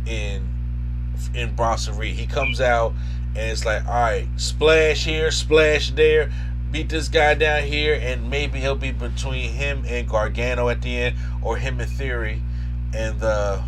[0.05, 0.47] in
[1.33, 2.15] in Bronson Reed.
[2.15, 2.93] He comes out
[3.35, 6.31] and it's like, all right, splash here, splash there,
[6.77, 10.95] beat this guy down here, and maybe he'll be between him and Gargano at the
[10.95, 12.43] end, or him and Theory,
[12.93, 13.63] and uh,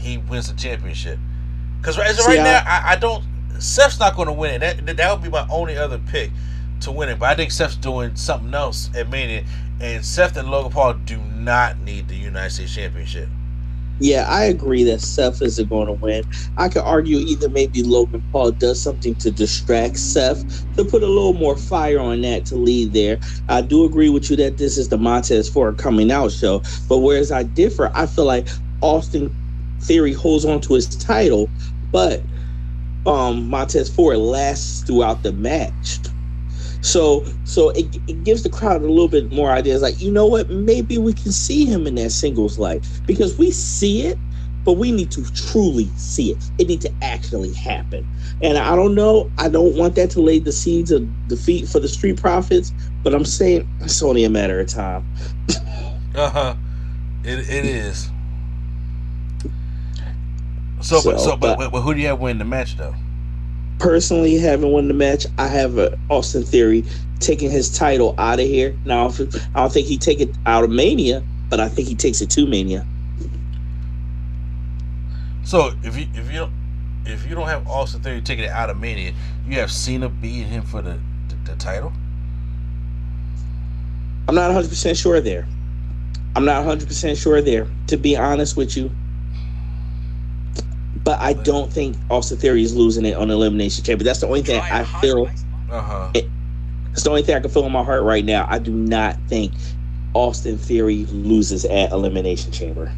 [0.00, 1.20] he wins the championship.
[1.80, 3.24] Because as of right now, I, I don't.
[3.60, 4.86] Seth's not going to win it.
[4.86, 6.32] That that would be my only other pick
[6.80, 7.20] to win it.
[7.20, 9.44] But I think Seth's doing something else at Mania,
[9.80, 13.28] and Seth and Logan Paul do not need the United States Championship.
[13.98, 16.24] Yeah, I agree that Seth isn't going to win.
[16.58, 20.44] I could argue either maybe Logan Paul does something to distract Seth
[20.76, 23.20] to put a little more fire on that to lead there.
[23.48, 26.98] I do agree with you that this is the Montez Ford coming out show, but
[27.00, 28.50] whereas I differ, I feel like
[28.82, 29.34] Austin
[29.84, 31.52] Theory holds on to his title,
[31.92, 32.26] but
[33.06, 36.00] um Montez Ford lasts throughout the match.
[36.80, 40.26] So so it, it gives the crowd a little bit more ideas like, you know
[40.26, 44.16] what, maybe we can see him in that singles light because we see it,
[44.64, 46.50] but we need to truly see it.
[46.58, 48.06] It needs to actually happen.
[48.42, 51.80] And I don't know, I don't want that to lay the seeds of defeat for
[51.80, 55.06] the Street Profits, but I'm saying it's only a matter of time.
[56.14, 56.54] Uh huh.
[57.22, 58.10] It it is.
[60.80, 62.94] So, but, So, so but, but- but who do you have win the match though?
[63.78, 66.84] Personally, having won the match, I have a Austin Theory
[67.20, 68.76] taking his title out of here.
[68.84, 72.20] Now, I don't think he take it out of Mania, but I think he takes
[72.20, 72.86] it to Mania.
[75.44, 76.52] So if you if you don't
[77.06, 79.14] if you don't have Austin Theory taking it out of Mania,
[79.46, 81.92] you have Cena beating him for the the, the title.
[84.28, 85.48] I'm not 100% sure there.
[86.36, 88.90] I'm not 100% sure there, to be honest with you.
[91.08, 94.04] But I don't think Austin Theory is losing it on Elimination Chamber.
[94.04, 95.26] That's the only thing I feel.
[95.70, 96.10] Uh huh.
[96.12, 98.46] That's the only thing I can feel in my heart right now.
[98.46, 99.54] I do not think
[100.12, 102.92] Austin Theory loses at Elimination Chamber.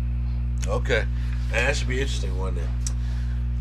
[0.66, 1.04] Okay,
[1.54, 2.66] and that should be interesting one then.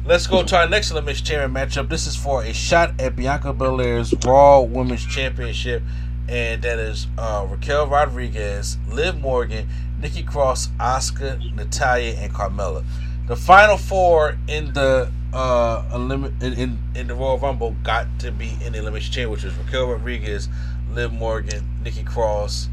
[0.03, 1.87] Let's go to our next Elimination Chamber matchup.
[1.87, 5.83] This is for a shot at Bianca Belair's Raw Women's Championship,
[6.27, 9.69] and that is uh, Raquel Rodriguez, Liv Morgan,
[10.01, 12.83] Nikki Cross, Asuka, Natalya, and Carmella.
[13.29, 18.31] The final four in the uh, elim- in, in in the Royal Rumble got to
[18.31, 20.49] be in the Elimination Chamber, which was Raquel Rodriguez,
[20.93, 22.69] Liv Morgan, Nikki Cross,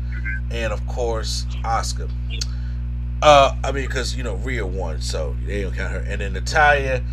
[0.50, 2.10] and of course Asuka.
[3.20, 5.98] Uh, I mean, because you know Rhea won, so they don't count her.
[5.98, 7.04] And then Natalya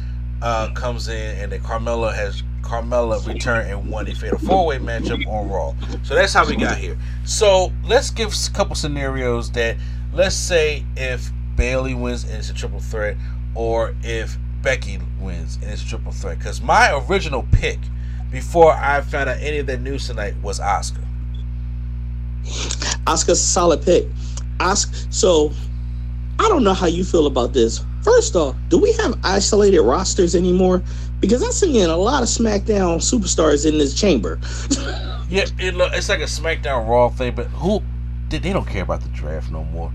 [0.42, 4.78] uh, comes in, and then Carmella has Carmella returned and won a fatal four way
[4.78, 5.76] matchup on Raw.
[6.04, 6.98] So that's how we got here.
[7.26, 9.76] So let's give a couple scenarios that
[10.14, 13.18] let's say if Bayley wins and it's a triple threat,
[13.56, 16.40] or if Becky wins and it's a triple threat.
[16.40, 17.80] Because my original pick
[18.32, 21.04] before I found out any of that news tonight was Asuka.
[23.06, 24.06] Asuka's a solid pick.
[24.58, 25.52] Asuka, so
[26.40, 27.84] I don't know how you feel about this.
[28.02, 30.84] First off, do we have isolated rosters anymore?
[31.20, 34.40] Because I'm seeing a lot of SmackDown superstars in this chamber.
[35.30, 37.82] Yeah, it, it's like a SmackDown Raw thing, but who?
[38.30, 39.92] They don't care about the draft no more.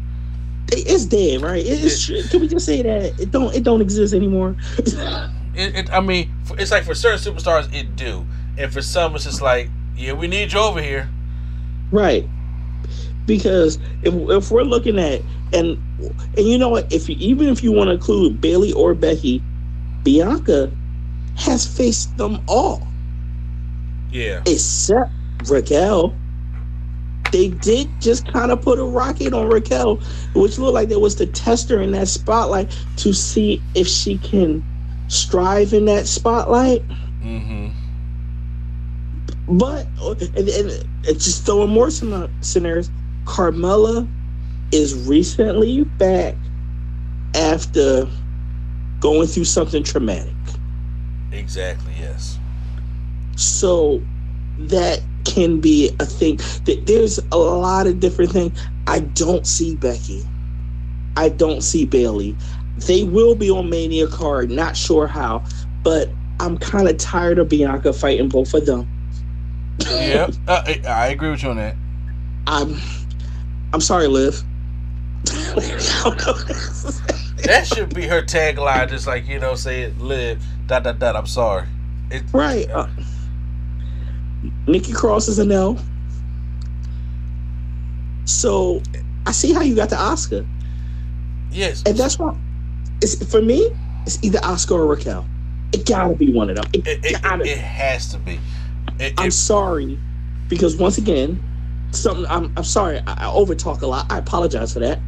[0.73, 1.65] It's dead, right?
[1.65, 4.57] It- It's, can we just say that it don't it don't exist anymore?
[5.55, 8.25] It, it, I mean, it's like for certain superstars, it do,
[8.57, 11.09] and for some, it's just like, yeah, we need you over here.
[11.91, 12.29] Right.
[13.27, 15.21] Because if, if we're looking at
[15.53, 15.77] and
[16.37, 19.43] and you know what, if you, even if you want to include Bayley or Becky,
[20.05, 20.71] Bianca
[21.39, 22.87] has faced them all
[24.13, 25.11] Yeah, except
[25.49, 26.15] Raquel.
[27.33, 29.97] They did just kind of put a rocket on Raquel,
[30.35, 34.65] which looked like there was the tester in that spotlight to see if she can
[35.09, 36.83] strive in that spotlight.
[37.23, 37.69] mm-hmm.
[39.49, 39.87] But
[40.37, 42.91] and, and it's just throwing more scena- scenarios.
[43.25, 44.09] Carmella
[44.73, 46.35] is recently back
[47.35, 48.09] after
[49.01, 50.35] going through something traumatic.
[51.33, 51.93] Exactly.
[51.99, 52.39] Yes.
[53.37, 54.03] So
[54.59, 56.39] that can be a thing.
[56.65, 58.59] That There's a lot of different things.
[58.87, 60.25] I don't see Becky.
[61.17, 62.37] I don't see Bayley.
[62.87, 65.45] They will be on Mania card, not sure how,
[65.83, 66.09] but
[66.41, 68.89] I'm kind of tired of Bianca fighting both of them.
[69.81, 71.77] Yep, uh, I, agree with you on that.
[72.47, 72.77] I'm
[73.73, 74.43] I'm sorry, Liv.
[77.45, 81.17] That should be her tagline, just like you know, say it, live dot dot dot.
[81.17, 81.67] I'm sorry.
[82.11, 82.69] It, right.
[82.71, 82.89] Uh,
[84.67, 85.79] Nikki Cross is a no.
[88.25, 88.83] So
[89.27, 90.47] I see how you got the Asuka.
[91.51, 91.83] Yes.
[91.87, 92.37] And that's why
[93.01, 93.71] it's for me,
[94.07, 95.27] it's either Asuka or Raquel.
[95.73, 96.65] It gotta be one of them.
[96.73, 98.39] It, It, it, it, has to be.
[99.19, 99.99] I'm sorry
[100.49, 101.43] because once again,
[101.91, 104.11] something I'm I'm sorry, I, I overtalk a lot.
[104.11, 104.99] I apologize for that.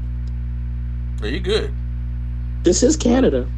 [1.22, 1.72] are you good?
[2.62, 3.48] This is Canada.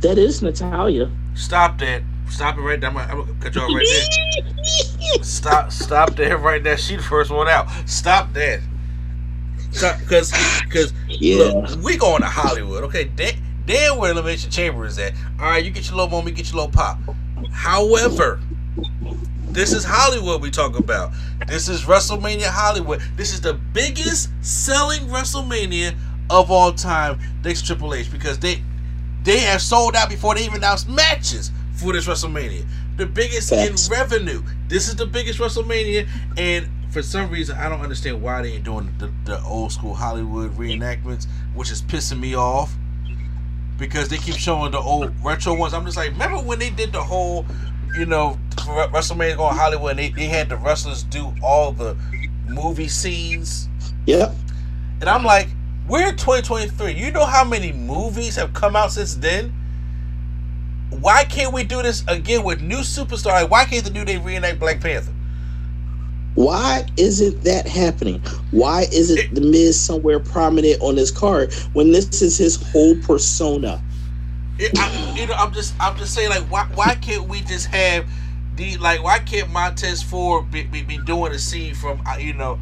[0.00, 1.10] That is Natalya.
[1.34, 2.02] Stop that.
[2.28, 2.90] Stop it right there.
[2.90, 5.24] I'm gonna, I'm gonna cut you off right there.
[5.24, 5.70] Stop.
[5.72, 6.76] Stop there right there.
[6.76, 7.68] She the first one out.
[7.86, 8.60] Stop that.
[9.70, 10.32] Stop, because
[10.64, 11.36] because Yeah.
[11.44, 13.04] look, we going to Hollywood, okay?
[13.16, 13.34] That
[13.66, 15.12] there where Elimination Chamber is at.
[15.38, 16.98] All right, you get your little moment, get your little pop.
[17.50, 18.40] However,
[19.50, 21.12] this is Hollywood we talk about.
[21.46, 23.00] This is WrestleMania Hollywood.
[23.16, 25.94] This is the biggest selling WrestleMania
[26.30, 28.62] of all time next Triple H because they
[29.22, 31.50] they have sold out before they even announced matches
[31.82, 32.66] for this WrestleMania.
[32.96, 33.86] The biggest Facts.
[33.86, 34.42] in revenue.
[34.68, 38.64] This is the biggest WrestleMania, and for some reason I don't understand why they ain't
[38.64, 42.72] doing the, the old school Hollywood reenactments, which is pissing me off.
[43.78, 45.74] Because they keep showing the old retro ones.
[45.74, 47.44] I'm just like, remember when they did the whole,
[47.96, 51.96] you know, WrestleMania going Hollywood, and they, they had the wrestlers do all the
[52.48, 53.68] movie scenes?
[54.06, 54.32] Yep.
[55.00, 55.48] And I'm like,
[55.88, 56.92] we're in 2023.
[56.92, 59.52] You know how many movies have come out since then?
[61.02, 63.42] Why can't we do this again with new superstars?
[63.42, 65.12] Like, why can't the New Day reenact Black Panther?
[66.36, 68.20] Why isn't that happening?
[68.52, 73.82] Why isn't the Miz somewhere prominent on this card when this is his whole persona?
[74.60, 77.66] It, I, you know, I'm just, I'm just saying, like, why, why can't we just
[77.66, 78.06] have
[78.54, 82.32] the, like, why can't Montez Ford be, be, be doing a scene from, uh, you
[82.32, 82.60] know,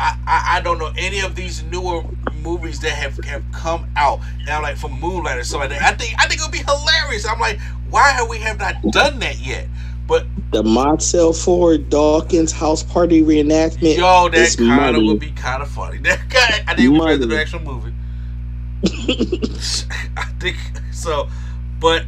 [0.00, 2.02] I, I, I don't know any of these newer
[2.42, 4.20] movies that have, have come out.
[4.48, 5.94] And like, from Moonlight or something like that.
[5.94, 7.26] I think, I think it would be hilarious.
[7.26, 7.60] I'm like,
[7.90, 9.68] why have we have not done that yet?
[10.06, 13.96] But The Montez Ford Dawkins house party reenactment.
[13.96, 15.98] Yo, that kind of would be kind of funny.
[16.02, 17.92] That guy, I think we read the actual movie.
[20.16, 20.56] I think
[20.90, 21.28] so,
[21.78, 22.04] but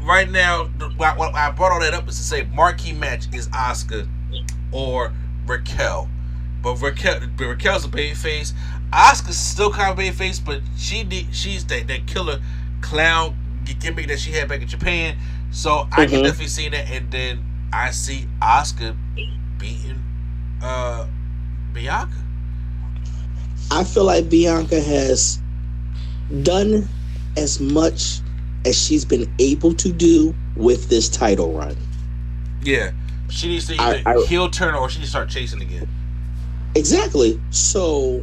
[0.00, 0.64] right now,
[0.96, 4.08] why I brought all that up is to say marquee match is Asuka
[4.70, 5.12] or
[5.46, 6.08] Raquel,
[6.62, 8.52] but Raquel, but Raquel's a baby face.
[8.92, 12.40] Asuka's still kind of baby face, but she need, she's that that killer
[12.80, 13.36] clown
[13.80, 15.16] gimmick that she had back in Japan.
[15.50, 16.24] So I can Mhm.
[16.24, 18.96] definitely see that, and then I see Asuka
[19.58, 20.02] beating
[20.62, 21.06] uh
[21.72, 22.12] Bianca.
[23.70, 25.38] I feel like Bianca has
[26.42, 26.88] done
[27.36, 28.20] as much
[28.66, 31.76] as she's been able to do with this title run.
[32.62, 32.90] Yeah,
[33.30, 35.88] she needs to I- either I- heel turn or she needs to start chasing again.
[36.74, 37.40] Exactly.
[37.50, 38.22] So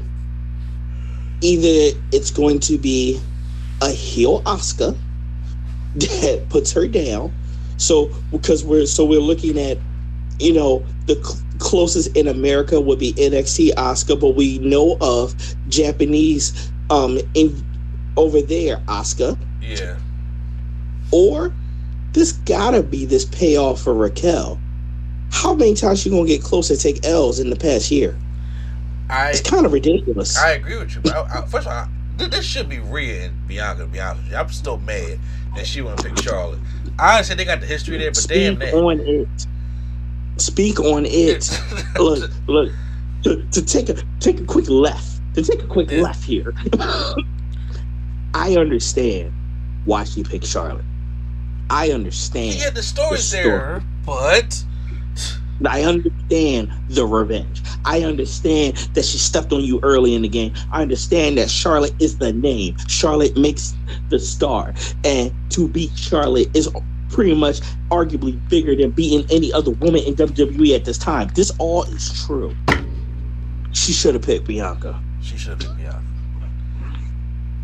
[1.42, 3.20] either it's going to be
[3.82, 4.98] a heel Asuka
[5.96, 7.34] that puts her down.
[7.78, 9.78] So because we're so we're looking at
[10.40, 15.36] you know the cl- closest in America would be NXT Asuka, but we know of
[15.70, 17.64] Japanese um in
[18.18, 19.98] over there Asuka, Yeah,
[21.12, 21.54] or
[22.12, 24.60] this gotta be this payoff for Raquel.
[25.32, 28.18] How many times she gonna get close to take L's in the past year?
[29.10, 30.38] I It's kind of ridiculous.
[30.38, 31.02] I agree with you.
[31.02, 33.82] But I, first of all, th- this should be Rhea and Bianca.
[33.84, 35.20] To be honest with you, I'm still mad
[35.56, 36.60] that she wouldn't pick Charlotte.
[37.00, 38.74] I understand they got the history there, but damn Speak that.
[38.76, 39.48] on it.
[40.38, 41.62] Speak on it.
[42.00, 42.72] look, look.
[43.24, 45.20] To, to take a take a quick left.
[45.36, 46.02] To take a quick Yeah.
[46.04, 46.54] left here.
[48.34, 49.34] I understand
[49.86, 50.86] why she picked Charlotte.
[51.70, 52.56] I understand.
[52.56, 54.64] yeah, the story's The there, but
[55.68, 57.62] I understand the revenge.
[57.86, 60.54] I understand that she stepped on you early in the game.
[60.72, 62.78] I understand that Charlotte is the name.
[62.88, 63.76] Charlotte makes
[64.10, 64.74] the star.
[65.04, 66.70] And to beat Charlotte is
[67.10, 71.30] pretty much arguably bigger than beating any other woman in WWE at this time.
[71.36, 72.56] This all is true.
[73.72, 75.02] She should have picked Bianca.
[75.22, 76.04] she should have picked Bianca.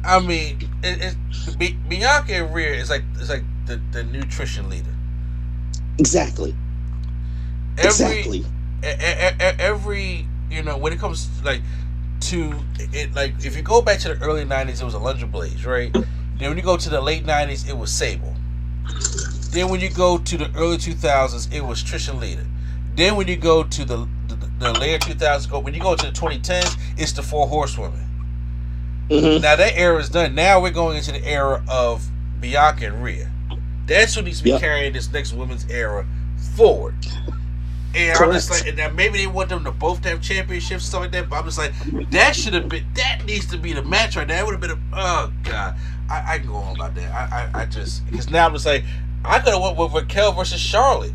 [0.04, 1.16] I mean, it,
[1.60, 4.94] it, Bianca and Rhea is like it's like the, the nutrition leader.
[5.98, 6.56] Exactly.
[7.78, 8.38] Every, exactly.
[8.40, 11.62] e- e- e- every you know when it comes like
[12.22, 15.30] to it like if you go back to the early 90s it was a Alundra
[15.30, 18.34] Blaze right then when you go to the late 90s it was Sable
[19.52, 22.46] then when you go to the early 2000s it was Trish and Lita
[22.96, 26.06] Then when you go to the the, the later 2000s, go when you go to
[26.08, 28.08] the 2010s, it's the Four Horsewomen.
[29.10, 29.42] Mhm.
[29.42, 30.34] Now that era is done.
[30.34, 32.08] Now we're going into the era of
[32.40, 33.30] Bianca and Rhea.
[33.86, 34.62] That's who needs to be Yep.
[34.62, 36.06] carrying this next women's era
[36.56, 36.96] forward.
[37.96, 41.12] And I'm just like, and maybe they want them to both have championships, stuff like
[41.14, 41.30] that.
[41.30, 41.74] But I'm just like,
[42.12, 44.36] that should have been, that needs to be the match right now.
[44.36, 45.78] That would have been a, oh god,
[46.10, 47.12] I, I can go on about that.
[47.14, 48.84] I, I, I just because now I'm just like,
[49.24, 51.14] I could have went with Raquel versus Charlotte.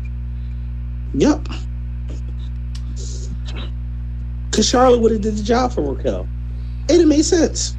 [1.13, 1.47] Yep.
[4.51, 6.27] Cause Charlotte would have did the job for Raquel.
[6.89, 7.75] It made sense.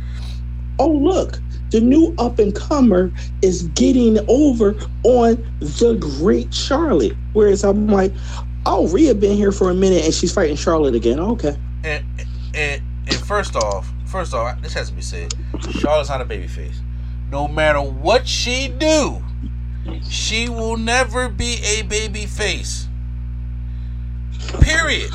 [0.79, 1.41] Oh look,
[1.71, 7.17] the new up and comer is getting over on the great Charlotte.
[7.33, 8.13] Whereas I'm like,
[8.67, 11.19] oh, Rhea been here for a minute and she's fighting Charlotte again.
[11.19, 11.57] Oh, okay.
[11.85, 12.05] And
[12.55, 15.35] and and first off, first off, this has to be said.
[15.81, 16.77] Charlotte's not a babyface.
[17.31, 19.23] No matter what she do,
[20.09, 22.89] she will never be a baby face.
[24.61, 25.11] Period.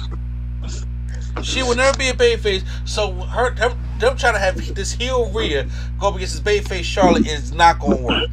[1.44, 2.64] She will never be a baby face.
[2.86, 5.68] So her them, them trying to have this heel Rhea
[6.00, 8.30] go up against this baby face Charlotte is not gonna work.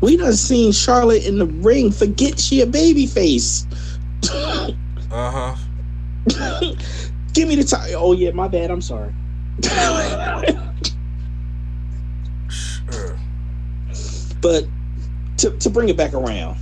[0.00, 3.66] We done seen Charlotte in the ring forget she a baby face.
[4.30, 4.70] Uh
[5.10, 5.56] huh.
[7.32, 7.90] Give me the time.
[7.96, 8.70] Oh yeah, my bad.
[8.70, 9.14] I'm sorry.
[12.48, 13.18] Sure.
[14.40, 14.64] But
[15.38, 16.58] to, to bring it back around,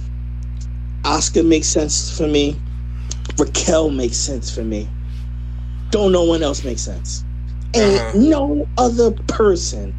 [1.03, 2.61] Asuka makes sense for me.
[3.39, 4.89] Raquel makes sense for me.
[5.91, 7.25] Don't no one else make sense.
[7.75, 8.19] And Uh-huh.
[8.19, 9.95] no other person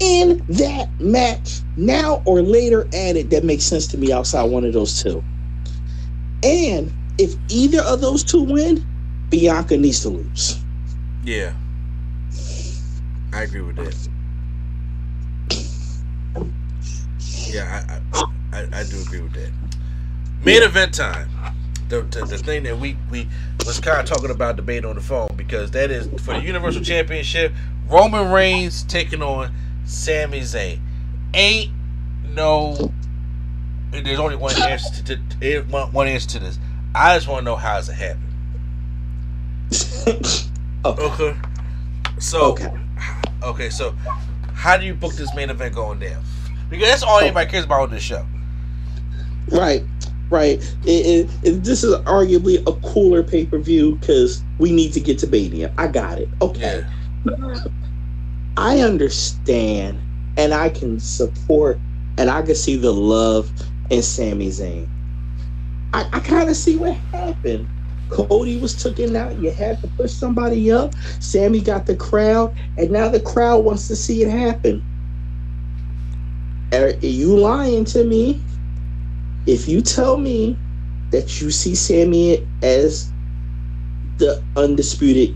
[0.00, 4.72] in that match, now or later added, that makes sense to me outside one of
[4.72, 5.22] those two.
[6.42, 8.84] And if either of those two win,
[9.30, 10.58] Bianca needs to lose.
[11.24, 11.52] Yeah.
[13.32, 14.08] I agree with that.
[17.48, 19.50] Yeah, I I, I, I do agree with that.
[20.44, 21.28] Main event time.
[21.88, 23.28] The, the, the thing that we, we
[23.64, 26.82] was kind of talking about debate on the phone because that is for the Universal
[26.82, 27.52] Championship,
[27.88, 30.80] Roman Reigns taking on Sami Zayn.
[31.32, 31.72] Ain't
[32.34, 32.92] no
[33.90, 36.58] there's only one answer to, to one, one answer to this.
[36.94, 38.22] I just want to know how does it happen.
[40.06, 40.50] okay.
[40.84, 41.12] Oh.
[41.20, 41.38] Okay.
[42.18, 42.70] So Okay.
[43.42, 43.92] Okay, so
[44.52, 46.22] how do you book this main event going down?
[46.68, 48.26] Because that's all anybody cares about on this show.
[49.50, 49.84] Right,
[50.28, 50.58] right.
[50.84, 55.00] It, it, it- this is arguably a cooler pay per view because we need to
[55.00, 55.72] get to Mania.
[55.78, 56.28] I got it.
[56.42, 56.84] Okay.
[58.56, 60.00] I understand
[60.36, 61.78] and I can support
[62.16, 63.50] and I can see the love
[63.90, 64.88] in Sami Zayn.
[65.92, 67.68] I, I kind of see what happened.
[68.10, 69.38] Cody was taken out.
[69.38, 70.94] You had to push somebody up.
[71.20, 74.84] Sami got the crowd, and now the crowd wants to see it happen.
[76.72, 78.40] Are you lying to me?
[79.46, 80.56] If you tell me
[81.10, 83.10] that you see Sami as
[84.18, 85.34] the undisputed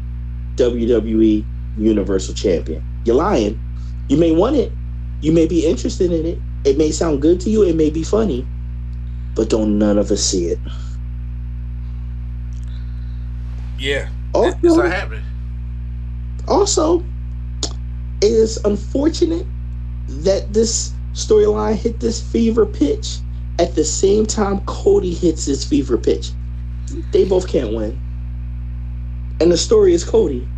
[0.57, 1.45] WWE
[1.79, 3.59] Universal Champion, you're lying.
[4.09, 4.73] You may want it.
[5.23, 6.39] You may be interested in it.
[6.65, 7.63] It may sound good to you.
[7.65, 8.47] It may be funny,
[9.35, 10.59] but don't none of us see it.
[13.79, 14.09] Yeah.
[14.35, 15.25] Also, It's not happening.
[16.49, 17.01] also,
[18.21, 19.47] it is unfortunate
[20.09, 23.19] that this storyline hit this fever pitch
[23.59, 26.31] at the same time Cody hits this fever pitch.
[27.13, 27.99] They both can't win.
[29.41, 30.49] And the story is Cody.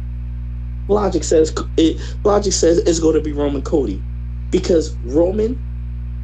[0.89, 4.03] Logic says it logic says it's going to be Roman Cody
[4.51, 5.64] because Roman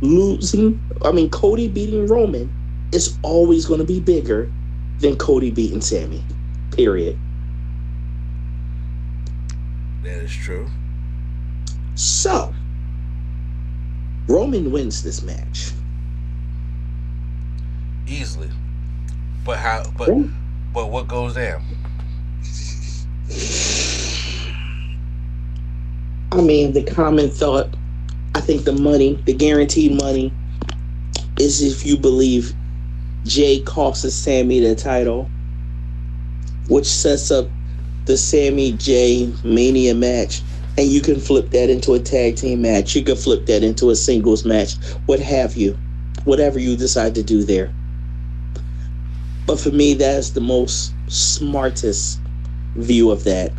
[0.00, 2.52] losing, I mean Cody beating Roman
[2.92, 4.52] is always going to be bigger
[4.98, 6.22] than Cody beating Sami.
[6.72, 7.18] Period.
[10.02, 10.68] That is true.
[11.94, 12.54] So,
[14.26, 15.72] Roman wins this match.
[18.06, 18.48] Easily.
[19.44, 20.10] But how but
[20.72, 21.62] but what goes down?
[26.32, 27.68] I mean, the common thought,
[28.40, 30.32] I think the money, the guaranteed money,
[31.38, 32.54] is if you believe
[33.24, 35.28] Jay costs Sami the title,
[36.68, 37.48] which sets up
[38.06, 40.40] the Sami Jay Mania match.
[40.78, 42.96] And you can flip that into a tag team match.
[42.96, 44.72] You can flip that into a singles match,
[45.04, 45.76] what have you,
[46.24, 47.70] whatever you decide to do there.
[49.46, 52.18] But for me, that's the most smartest
[52.74, 53.52] view of that.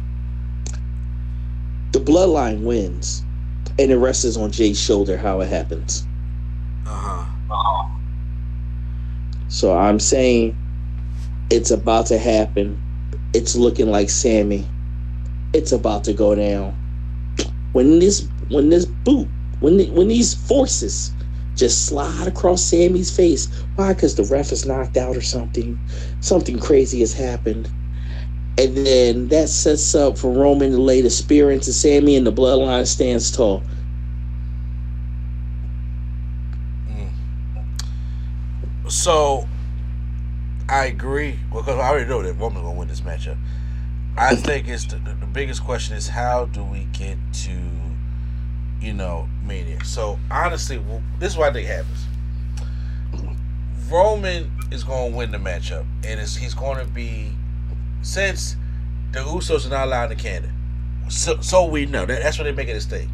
[1.91, 3.23] The bloodline wins,
[3.79, 6.05] and the rest is on Jay's shoulder how it happens.
[6.85, 7.87] Uh-huh.
[9.47, 10.55] So I'm saying
[11.49, 12.81] it's about to happen.
[13.33, 14.65] It's looking like Sami.
[15.53, 16.77] It's about to go down.
[17.73, 19.27] When this when this boot
[19.59, 21.11] when the, when these forces
[21.55, 23.47] just slide across Sami's face.
[23.75, 23.93] Why?
[23.93, 25.77] Because the ref is knocked out or something.
[26.21, 27.69] Something crazy has happened.
[28.57, 32.33] And then that sets up for Roman to lay the spear into Sami, and the
[32.33, 33.63] bloodline stands tall.
[36.89, 37.11] Mm.
[38.91, 39.47] So,
[40.67, 43.37] I agree because I already know that Roman's gonna win this matchup.
[44.17, 47.57] I think it's the, the, biggest question is how do we get to,
[48.81, 49.83] you know, Mania.
[49.83, 50.81] So honestly,
[51.19, 52.05] this is what I think happens.
[53.89, 57.33] Roman is going to win the matchup, and it's, he's going to be
[58.01, 58.55] since
[59.11, 60.51] the Usos are not allowed in Canada.
[61.09, 63.09] So, so we know that that's what they're making this thing,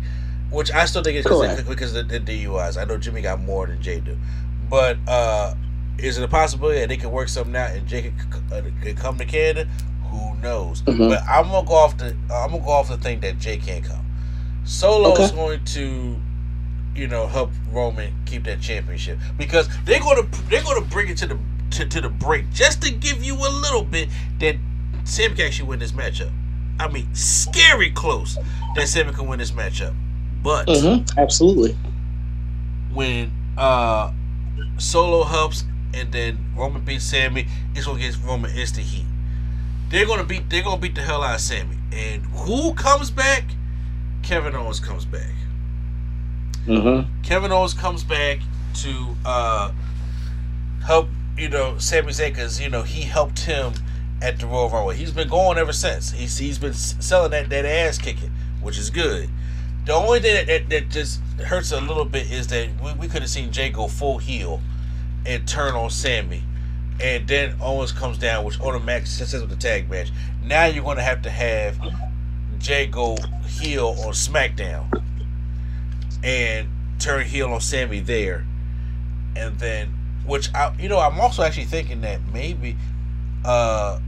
[0.51, 1.67] which I still think it's Correct.
[1.67, 2.79] because of the, the DUIs.
[2.79, 4.15] I know Jimmy got more than Jay do,
[4.69, 5.55] but uh,
[5.97, 8.95] is it a possibility that they can work something out and Jay can, uh, can
[8.95, 9.67] come to Canada?
[10.11, 10.83] Who knows?
[10.83, 11.09] Mhm.
[11.09, 13.83] But I'm gonna go off the I'm gonna go off the thing that Jay can't
[13.83, 14.05] come.
[14.63, 15.35] Solo is Okay.
[15.35, 16.17] going to,
[16.95, 21.27] you know, help Roman keep that championship because they're gonna they're gonna bring it to
[21.27, 21.37] the
[21.71, 24.07] to, to the break just to give you a little bit
[24.39, 24.55] that
[25.07, 26.31] Sam can actually win this matchup.
[26.79, 28.37] I mean, scary close
[28.75, 29.95] that Sam can win this matchup,
[30.43, 31.19] but Mm-hmm.
[31.19, 31.75] Absolutely.
[32.93, 34.11] when uh
[34.77, 39.05] Solo helps and then Roman beats Sami, it's gonna get Roman instant heat.
[39.89, 41.77] They're gonna beat they're gonna beat the hell out of Sami.
[41.91, 43.45] And who comes back?
[44.21, 45.31] Kevin Owens comes back.
[46.67, 47.21] Mm-hmm.
[47.23, 48.39] Kevin Owens comes back
[48.75, 49.71] to uh
[50.85, 53.73] help, you know, Sami Zayn because, you know, he helped him
[54.21, 54.89] at the Royal Rumble.
[54.91, 56.11] He's been going ever since.
[56.11, 59.29] He's he's been selling that, that ass kicking, which is good.
[59.85, 63.07] The only thing that, that, that just hurts a little bit is that we, we
[63.07, 64.59] could have seen Jay go full heel
[65.25, 66.43] and turn on Sami.
[67.01, 70.11] And then Owens comes down, which automatically sets up the tag match.
[70.43, 71.79] Now you're going to have to have
[72.57, 74.91] Jay go heel on SmackDown
[76.23, 76.67] and
[76.99, 78.45] turn heel on Sami there.
[79.35, 79.93] And then,
[80.25, 82.75] which I, you know, I'm also actually thinking that maybe
[83.45, 83.99] uh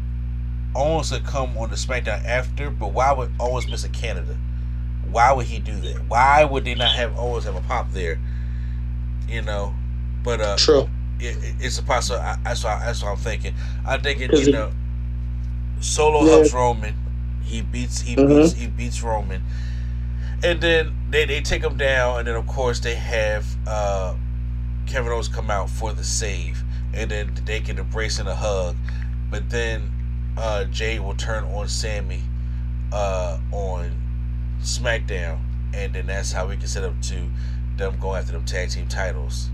[0.76, 4.38] Owens would come on the SmackDown after, but why would Owens miss a Canada?
[5.10, 6.08] Why would he do that?
[6.08, 8.20] Why would they not have Owens have a pop there?
[9.28, 9.74] You know,
[10.24, 10.90] but uh, True.
[11.20, 12.20] it, it- it's a possible.
[12.20, 13.54] I, that's what that's what I'm thinking.
[13.86, 14.72] I'm thinking, you it- know,
[15.82, 16.32] Solo Yeah.
[16.36, 16.96] helps Roman.
[17.44, 18.28] He beats he Mhm.
[18.28, 19.42] beats he beats Roman,
[20.44, 24.14] and then they they take him down, and then of course they have uh,
[24.86, 26.64] Kevin Owens come out for the save,
[26.94, 28.76] and then they can embrace and a hug,
[29.32, 29.92] but then
[30.40, 32.22] uh, Jay will turn on Sami
[32.92, 33.92] uh, on
[34.62, 35.40] SmackDown,
[35.74, 37.30] and then that's how we can set up to
[37.78, 39.50] them going after them tag team titles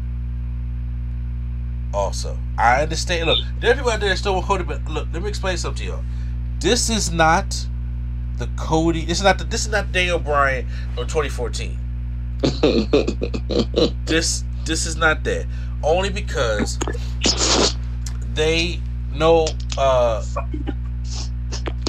[1.94, 2.38] also.
[2.58, 3.28] I understand.
[3.28, 5.58] Look, there are people out there that still want Cody, but look, let me explain
[5.58, 6.04] something to y'all.
[6.60, 7.68] This is not
[8.38, 9.06] the Cody.
[9.06, 9.46] This is not the.
[9.46, 10.68] This is not Daniel Bryan
[10.98, 11.80] of 2014.
[14.06, 15.48] This this is not that.
[15.84, 16.78] Only because
[18.34, 18.80] they
[19.16, 19.48] know
[19.78, 20.24] uh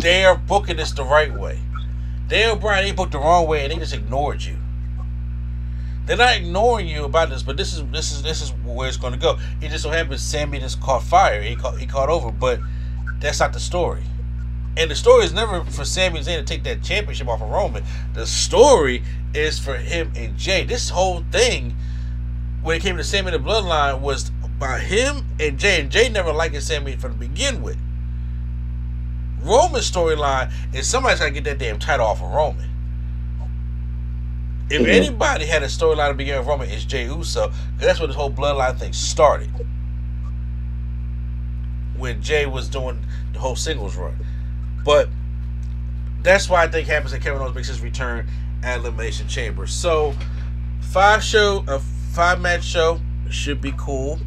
[0.02, 1.60] they are booking this the right way.
[2.28, 4.56] Daniel Bryan they booked the wrong way and they just ignored you.
[6.06, 8.96] They're not ignoring you about this, but this is this is this is where it's
[8.96, 9.38] going to go.
[9.60, 11.42] It just so happens Sami just caught fire.
[11.42, 12.60] He caught he caught over, but
[13.18, 14.04] that's not the story.
[14.76, 17.82] And the story is never for Sami Zayn to take that championship off of Roman.
[18.14, 19.02] The story
[19.34, 20.64] is for him and Jay.
[20.64, 21.76] This whole thing,
[22.62, 25.80] when it came to Sami the Bloodline, was about him and Jay.
[25.80, 27.78] And Jay never liked Sami from the begin with.
[29.42, 32.68] Roman's storyline is somebody's got to get that damn title off of Roman.
[34.68, 34.88] If Mhm.
[34.88, 37.52] anybody had a storyline to begin with Roman, it's Jay Uso.
[37.78, 39.50] that's where this whole bloodline thing started.
[41.96, 44.16] When Jay was doing the whole singles run.
[44.84, 45.08] But
[46.22, 48.26] that's why I think happens that Kevin Owens makes his return
[48.62, 49.66] at Elimination Chamber.
[49.66, 50.14] So
[50.80, 53.00] five show a five match show
[53.30, 54.18] should be cool.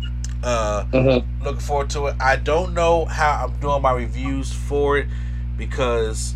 [0.44, 1.24] Uh Mhm.
[1.44, 2.16] looking forward to it.
[2.20, 5.08] I don't know how I'm doing my reviews for it
[5.58, 6.36] because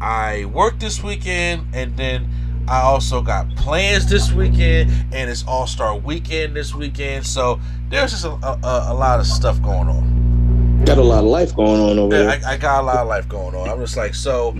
[0.00, 2.28] I worked this weekend and then
[2.68, 7.26] I also got plans this weekend and it's All Star Weekend this weekend.
[7.26, 7.58] So
[7.90, 10.82] there's just a, a, a lot of stuff going on.
[10.84, 12.30] Got a lot of life going on over there.
[12.46, 13.68] I, I got a lot of life going on.
[13.68, 14.56] I'm just like, so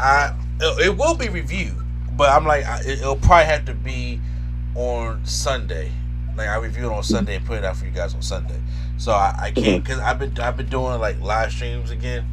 [0.00, 1.76] I it, it will be reviewed,
[2.16, 4.20] but I'm like, I, it'll probably have to be
[4.74, 5.92] on Sunday.
[6.36, 8.60] Like I review it on Sunday and put it out for you guys on Sunday.
[8.96, 12.24] So I, I can't because I've been I've been doing like live streams again,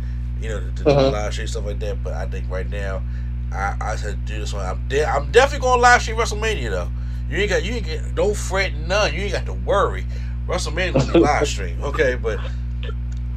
[0.41, 1.11] you know, to, to Uh-huh.
[1.11, 2.03] live stream stuff like that.
[2.03, 3.01] But I think right now,
[3.51, 4.65] I I said do this one.
[4.65, 6.89] I'm de- I'm definitely going to live stream WrestleMania though.
[7.29, 9.13] You ain't got you ain't get don't fret none.
[9.13, 10.05] You ain't got to worry.
[10.47, 12.15] WrestleMania gonna be live stream, okay?
[12.15, 12.39] But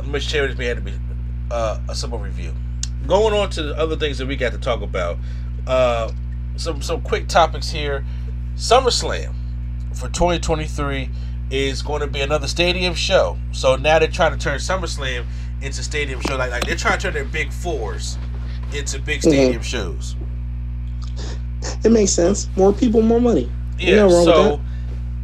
[0.06, 0.92] Miss Charity's may have to be
[1.50, 2.52] uh, a simple review.
[3.06, 5.18] Going on to the other things that we got to talk about.
[5.66, 6.10] Uh,
[6.56, 8.04] some some quick topics here.
[8.56, 9.34] SummerSlam.
[9.94, 11.08] For 2023
[11.50, 13.36] is going to be another stadium show.
[13.52, 15.24] So now they're trying to turn SummerSlam
[15.60, 16.36] into stadium show.
[16.36, 18.18] Like, like they're trying to turn their big fours
[18.74, 19.30] into big Mm-hmm.
[19.30, 20.16] stadium shows.
[21.84, 22.48] It makes sense.
[22.56, 23.50] More people, more money.
[23.78, 24.08] Yeah.
[24.08, 24.60] So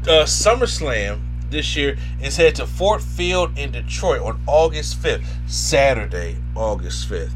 [0.04, 6.36] uh, SummerSlam this year is headed to Ford Field in Detroit on August 5th, Saturday,
[6.54, 7.32] August 5th.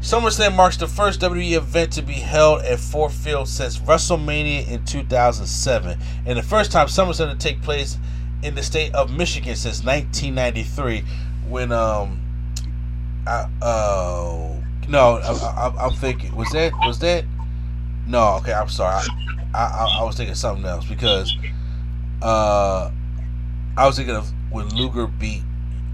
[0.00, 4.84] SummerSlam marks the first WWE event to be held at Ford Field since WrestleMania in
[4.84, 7.98] 2007, and the first time SummerSlam to take place
[8.42, 11.02] in the state of Michigan since 1993,
[11.48, 12.20] when um,
[13.26, 14.54] I, uh,
[14.88, 17.24] no, I, I, I'm thinking was that was that?
[18.06, 19.04] No, okay, I'm sorry,
[19.52, 21.36] I, I, I was thinking something else because
[22.22, 22.90] uh,
[23.76, 25.42] I was thinking of when Luger beat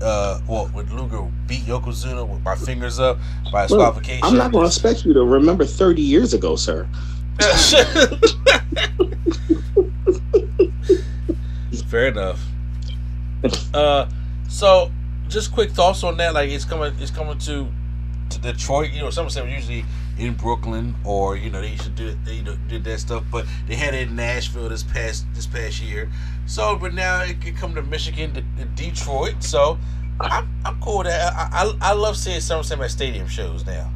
[0.03, 3.18] uh, well, when Luger beat Yokozuna with my fingers up
[3.53, 4.24] by disqualification.
[4.24, 6.88] I'm not going to expect you to remember 30 years ago, sir.
[11.88, 12.40] Fair enough.
[13.72, 14.09] Uh,
[14.49, 14.90] so
[15.28, 16.34] just quick thoughts on that.
[16.34, 17.68] Like it's coming, it's coming to
[18.30, 18.90] to Detroit.
[18.90, 19.84] You know, some of them usually
[20.19, 23.77] in Brooklyn or you know they used to do they did that stuff, but they
[23.77, 26.11] had it in Nashville this past this past year.
[26.47, 29.43] So, but now it could come to Michigan, to, to Detroit.
[29.43, 29.79] So.
[30.21, 31.35] I'm, I'm cool with that.
[31.35, 33.91] I, I, I love seeing SummerSlam at stadium shows now.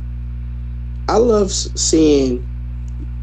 [1.09, 2.45] I love seeing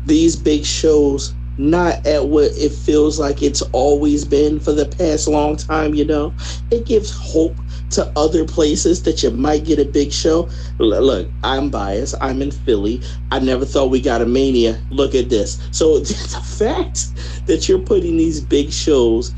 [0.06, 5.28] these big shows not at what it feels like it's always been for the past
[5.28, 6.34] long time, you know?
[6.72, 7.56] It gives hope
[7.91, 10.49] to other places that you might get a big show.
[10.79, 12.15] Look, I'm biased.
[12.21, 13.01] I'm in Philly.
[13.31, 14.81] I never thought we got a mania.
[14.89, 15.59] Look at this.
[15.71, 17.07] So the fact
[17.47, 19.33] that you're putting these big shows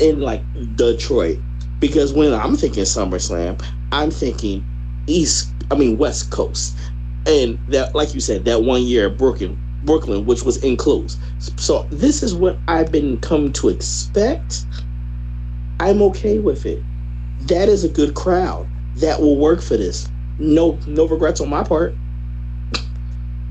[0.00, 0.42] in like
[0.76, 1.38] Detroit,
[1.78, 3.62] because when I'm thinking SummerSlam,
[3.92, 4.64] I'm thinking
[5.06, 6.76] East, I mean West Coast,
[7.26, 11.18] and that, like you said, that one year at Brooklyn, Brooklyn, which was enclosed.
[11.56, 14.64] So this is what I've been come to expect.
[15.80, 16.82] I'm okay with it.
[17.42, 18.66] That is a good crowd.
[18.96, 20.08] That will work for this.
[20.38, 21.94] No, no regrets on my part.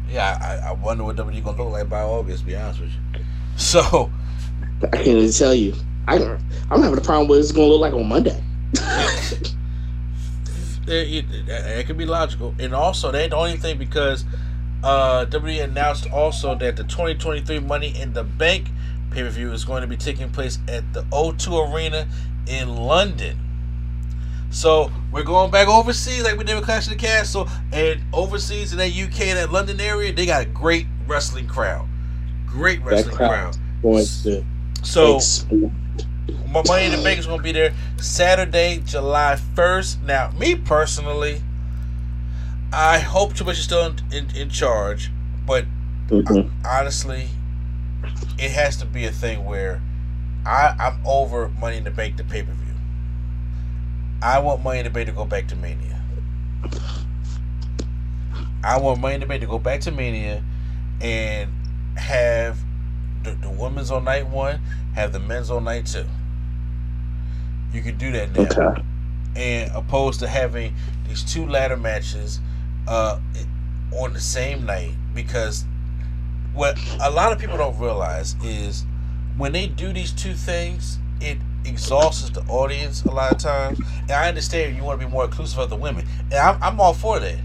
[0.10, 2.42] Yeah, I, I wonder what WWE gonna look like by August.
[2.42, 3.22] To be honest with you.
[3.58, 4.12] So
[4.84, 5.74] I can't even tell you.
[6.08, 6.18] I,
[6.72, 8.42] I'm having a problem with it's going to look like on Monday.
[10.88, 14.24] it, it, it could be logical, and also that ain't the only thing because
[14.84, 18.70] uh, WWE announced also that the 2023 Money in the Bank
[19.12, 22.08] pay per view is going to be taking place at the O2 Arena
[22.48, 23.38] in London.
[24.58, 28.72] So we're going back overseas like we did with Clash of the Castle, and overseas
[28.72, 31.88] in that UK that London area, they got a great wrestling crowd,
[32.48, 33.30] great wrestling crowd.
[33.54, 34.44] crowd going to
[34.82, 35.72] So explode.
[36.48, 40.02] my money in the bank is gonna be there Saturday, July first.
[40.02, 41.44] Now, me personally,
[42.74, 45.12] I hope Triple H is still in, in, in charge,
[45.46, 45.66] but
[46.08, 46.50] Mhm.
[46.66, 47.30] honestly,
[48.40, 49.84] it has to be a thing where
[50.48, 52.67] I, I'm over Money in the Bank, the pay per view.
[54.22, 56.02] I want Money in the Bank to go back to Mania.
[58.64, 60.44] I want Money in the Bank to go back to Mania
[61.02, 61.52] and
[61.96, 62.58] have
[63.24, 64.60] the, the women's on night one,
[64.96, 66.06] have the men's on night two.
[67.72, 68.84] You could do that now Okay.
[69.36, 70.74] and opposed to having
[71.08, 72.40] these two ladder matches
[72.88, 73.20] uh,
[73.92, 75.66] on the same night because
[76.54, 78.86] what a lot of people don't realize is
[79.38, 84.12] when they do these two things it exhausts the audience a lot of times and
[84.12, 86.94] i understand you want to be more inclusive of the women and i'm, I'm all
[86.94, 87.40] for that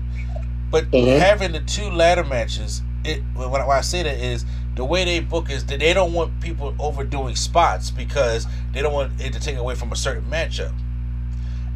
[0.70, 1.18] but Mhm.
[1.18, 4.44] having the two ladder matches it when I, when I say that is
[4.76, 8.92] the way they book is that they don't want people overdoing spots because they don't
[8.92, 10.72] want it to take away from a certain matchup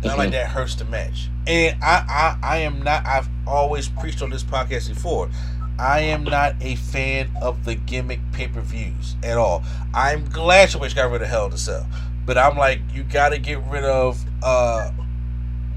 [0.03, 1.29] and I'm like that hurts the match.
[1.47, 3.07] And I, I, I am not.
[3.07, 5.31] I've always preached on this podcast before.
[5.79, 9.65] I am not a fan of the gimmick pay per views at all.
[9.95, 11.87] I'm glad Triple H got rid of Hell a Cell,
[12.27, 14.91] but I'm like, you got to get rid of uh,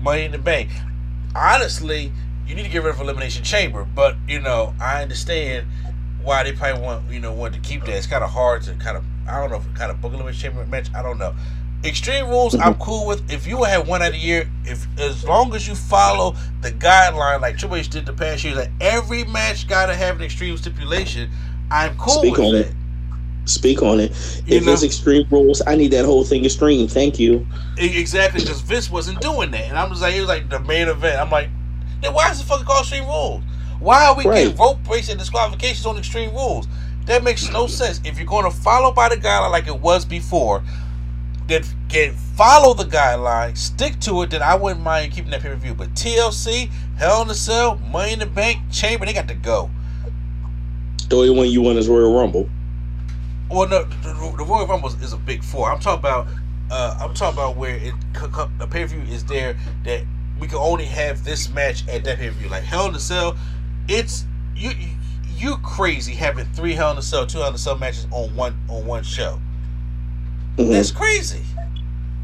[0.02, 0.70] Money in the Bank.
[1.36, 2.12] Honestly,
[2.48, 5.68] you need to get rid of Elimination Chamber, but you know, I understand
[6.22, 7.96] why they probably want you know want to keep that.
[7.96, 10.66] It's kind of hard to kind of I don't know kind of book Elimination Chamber
[10.66, 10.90] match.
[10.94, 11.36] I don't know.
[11.82, 13.32] Extreme rules, I'm cool with.
[13.32, 17.40] If you have one out a year, if as long as you follow the guideline
[17.40, 21.30] like Triple H did the past years, that every match gotta have an extreme stipulation.
[21.72, 22.68] I'm cool Speak with on that.
[22.68, 22.74] it.
[23.46, 24.12] Speak on it.
[24.46, 26.88] You if know- it's extreme rules, I need that whole thing extreme.
[26.88, 27.48] Thank you.
[27.78, 30.88] Exactly, because Vince wasn't doing that, and I'm just like, it was like the main
[30.88, 31.20] event.
[31.20, 31.50] I'm like,
[32.02, 33.42] then why is it fucking called Extreme Rules?
[33.80, 34.44] Why are we Right.
[34.44, 36.68] getting rope breaks and disqualifications on Extreme Rules?
[37.06, 38.00] That makes no sense.
[38.04, 40.62] If you're going to follow by the guideline like it was before,
[41.48, 44.30] then get follow the guideline, stick to it.
[44.30, 45.74] Then I wouldn't mind keeping that pay per view.
[45.74, 49.72] But TLC, Hell in the Cell, Money in the Bank, Chamber, they got to go.
[51.10, 52.48] The only one you want is Royal Rumble.
[53.50, 55.72] Well, no, the, the Royal Rumble is a big four.
[55.72, 56.28] I'm talking about.
[56.72, 60.04] Uh, I'm talking about where it the pay per view is there that
[60.40, 62.48] we can only have this match at that pay per view.
[62.48, 63.36] Like Hell in a Cell,
[63.88, 64.26] it's
[64.56, 64.72] you
[65.36, 68.36] you crazy having three Hell in a Cell, two Hell in a Cell matches on
[68.36, 69.40] one on one show.
[70.58, 70.72] Mm-hmm.
[70.72, 71.42] That's crazy,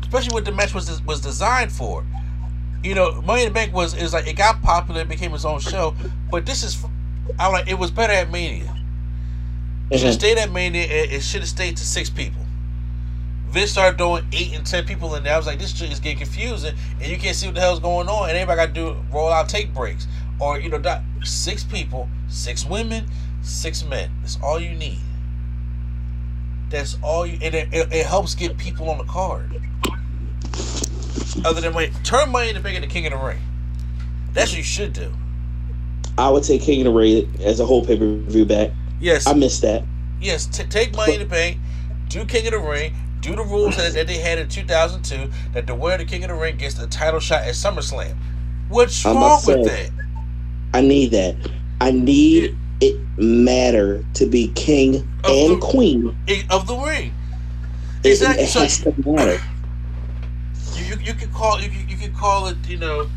[0.01, 2.05] especially what the match was was designed for.
[2.83, 5.45] You know, Money in the Bank was is like it got popular, it became its
[5.45, 5.95] own show,
[6.29, 6.85] but this is,
[7.39, 8.74] I like it was better at Mania.
[9.89, 10.19] It should have mm-hmm.
[10.19, 10.83] stayed at Mania.
[10.83, 12.41] It, it should have stayed to six people.
[13.49, 15.33] Vince started doing eight and ten people in there.
[15.33, 17.79] I was like, this shit is getting confusing, and you can't see what the hell's
[17.79, 18.29] going on.
[18.29, 20.07] And everybody got to do roll out take breaks,
[20.39, 20.81] or you know,
[21.23, 23.05] six people, six women,
[23.41, 24.11] six men.
[24.21, 24.99] That's all you need.
[26.69, 29.61] That's all you, and it, it, it helps get people on the card.
[31.45, 33.39] Other than wait, turn money into bigger the King of the Ring.
[34.33, 35.13] That's what you should do.
[36.17, 38.71] I would take King of the Ring as a whole pay per view back.
[39.05, 39.83] Yes, I missed that.
[40.19, 41.59] Yes, t- take Money in the Bank,
[42.09, 45.67] do King of the Ring, do the rules that, that they had in 2002 that
[45.67, 48.15] the winner of the King of the Ring gets the title shot at SummerSlam.
[48.67, 49.91] What's I'm wrong with that?
[50.73, 51.35] I need that.
[51.79, 56.17] I need it, it matter to be king and the, queen
[56.49, 57.13] of the ring.
[58.03, 58.43] Exactly.
[58.43, 59.39] It, it has so, to matter.
[60.73, 63.07] You, you, you can call you, you can call it you know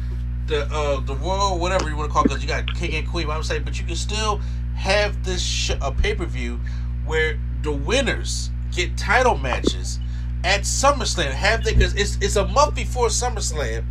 [0.48, 3.08] the uh the royal whatever you want to call it because you got king and
[3.08, 3.30] queen.
[3.30, 4.42] I'm saying, but you can still
[4.78, 6.60] have this sh- a pay per view
[7.04, 9.98] where the winners get title matches
[10.44, 11.30] at SummerSlam.
[11.32, 11.74] Have they?
[11.74, 13.84] Because it's it's a month before SummerSlam,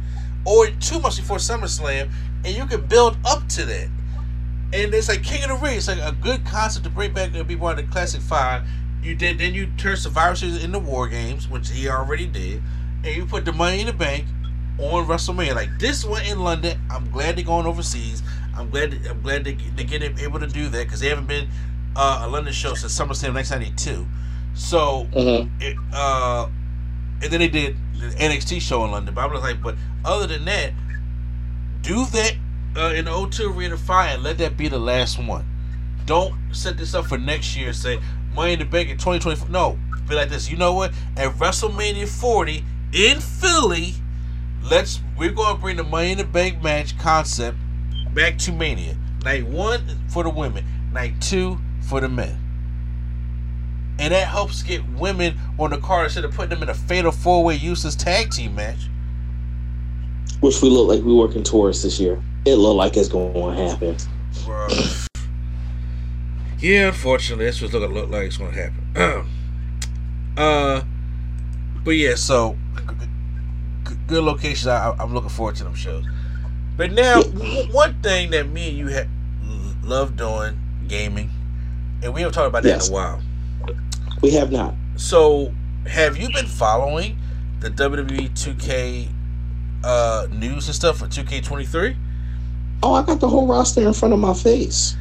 [0.45, 2.09] or two months before SummerSlam,
[2.45, 3.89] and you can build up to that.
[4.73, 5.77] And it's like King of the Ring.
[5.77, 8.63] It's like a good concept to bring back and be one of the classic five.
[9.03, 12.61] You did then you turn Survivor Series into War Games, which he already did,
[13.03, 14.25] and you put the Money in the Bank
[14.79, 15.53] on WrestleMania.
[15.53, 16.79] Like this one in London.
[16.89, 18.23] I'm glad they're going overseas.
[18.57, 18.99] I'm glad.
[19.07, 21.47] I'm glad they they get able to do that because they haven't been
[21.95, 24.05] uh, a London show since SummerSlam 1992.
[24.53, 25.49] So, mm-hmm.
[25.61, 26.49] it, uh,
[27.21, 29.13] and then they did the NXT show in London.
[29.13, 30.73] But I was like, but other than that,
[31.81, 32.35] do that
[32.75, 35.45] uh, in the O2 Arena Fire and let that be the last one.
[36.05, 37.73] Don't set this up for next year.
[37.73, 37.99] Say
[38.33, 39.49] Money in the Bank in 2024.
[39.49, 39.77] No,
[40.07, 40.49] be like this.
[40.49, 40.93] You know what?
[41.15, 43.93] At WrestleMania 40 in Philly,
[44.63, 47.57] let's we're going to bring the Money in the Bank match concept
[48.17, 48.97] back to Mania.
[49.23, 52.35] Night one for the women, night two for the men.
[53.99, 57.11] And that helps get women on the card instead of putting them in a fatal
[57.11, 58.89] four way useless tag team match.
[60.39, 62.21] Which we look like we're working towards this year.
[62.45, 63.97] It look like it's going to happen.
[64.45, 64.67] Bro.
[66.59, 69.27] yeah, unfortunately, that's what it look like it's going to happen.
[70.37, 70.83] uh,
[71.83, 72.57] but yeah, so
[74.07, 74.67] good locations.
[74.67, 76.05] I, I'm looking forward to them shows.
[76.77, 77.23] But now,
[77.71, 79.07] one thing that me and you have
[79.83, 81.31] love doing, gaming,
[82.03, 82.87] and we haven't talked about that yes.
[82.87, 83.21] in a while.
[84.21, 84.75] We have not.
[84.95, 85.53] So,
[85.87, 87.17] have you been following
[87.61, 89.09] the WWE 2K
[89.83, 91.95] uh, news and stuff for 2K23?
[92.83, 94.95] Oh, I got the whole roster in front of my face.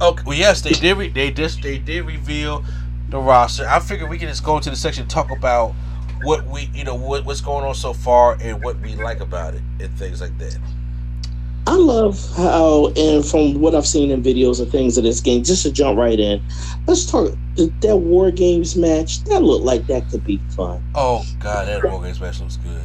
[0.00, 0.96] Okay, well, yes, they did.
[0.96, 2.64] Re- they just they did reveal
[3.08, 3.66] the roster.
[3.68, 5.74] I figured we can just go into the section talk about
[6.22, 9.54] what we you know what, what's going on so far and what we like about
[9.54, 10.58] it and things like that.
[11.70, 15.44] I love how, and from what I've seen in videos and things of this game,
[15.44, 16.42] just to jump right in,
[16.88, 19.22] let's talk that War Games match.
[19.26, 20.82] That looked like that could be fun.
[20.96, 22.82] Oh God, that War Games match looks good.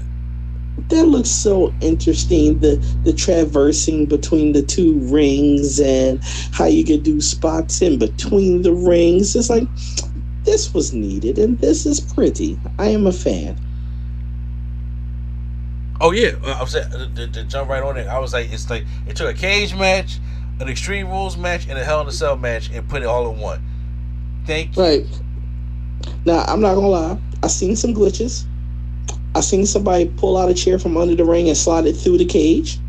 [0.89, 2.59] That looks so interesting.
[2.59, 8.61] The the traversing between the two rings and how you could do spots in between
[8.61, 9.35] the rings.
[9.35, 9.67] It's like
[10.43, 12.59] this was needed and this is pretty.
[12.77, 13.57] I am a fan.
[16.01, 18.07] Oh yeah, uh, I was saying uh, to, to, jump right on it.
[18.07, 20.19] I was like, it's like it took a cage match,
[20.59, 23.31] an Extreme Rules match, and a Hell in a Cell match, and put it all
[23.31, 23.63] in one.
[24.45, 24.83] Thank you.
[24.83, 25.05] Right.
[26.25, 27.17] Now I'm not gonna lie.
[27.43, 28.45] I seen some glitches.
[29.35, 32.17] I seen somebody pull out a chair from under the ring and slide it through
[32.17, 32.79] the cage.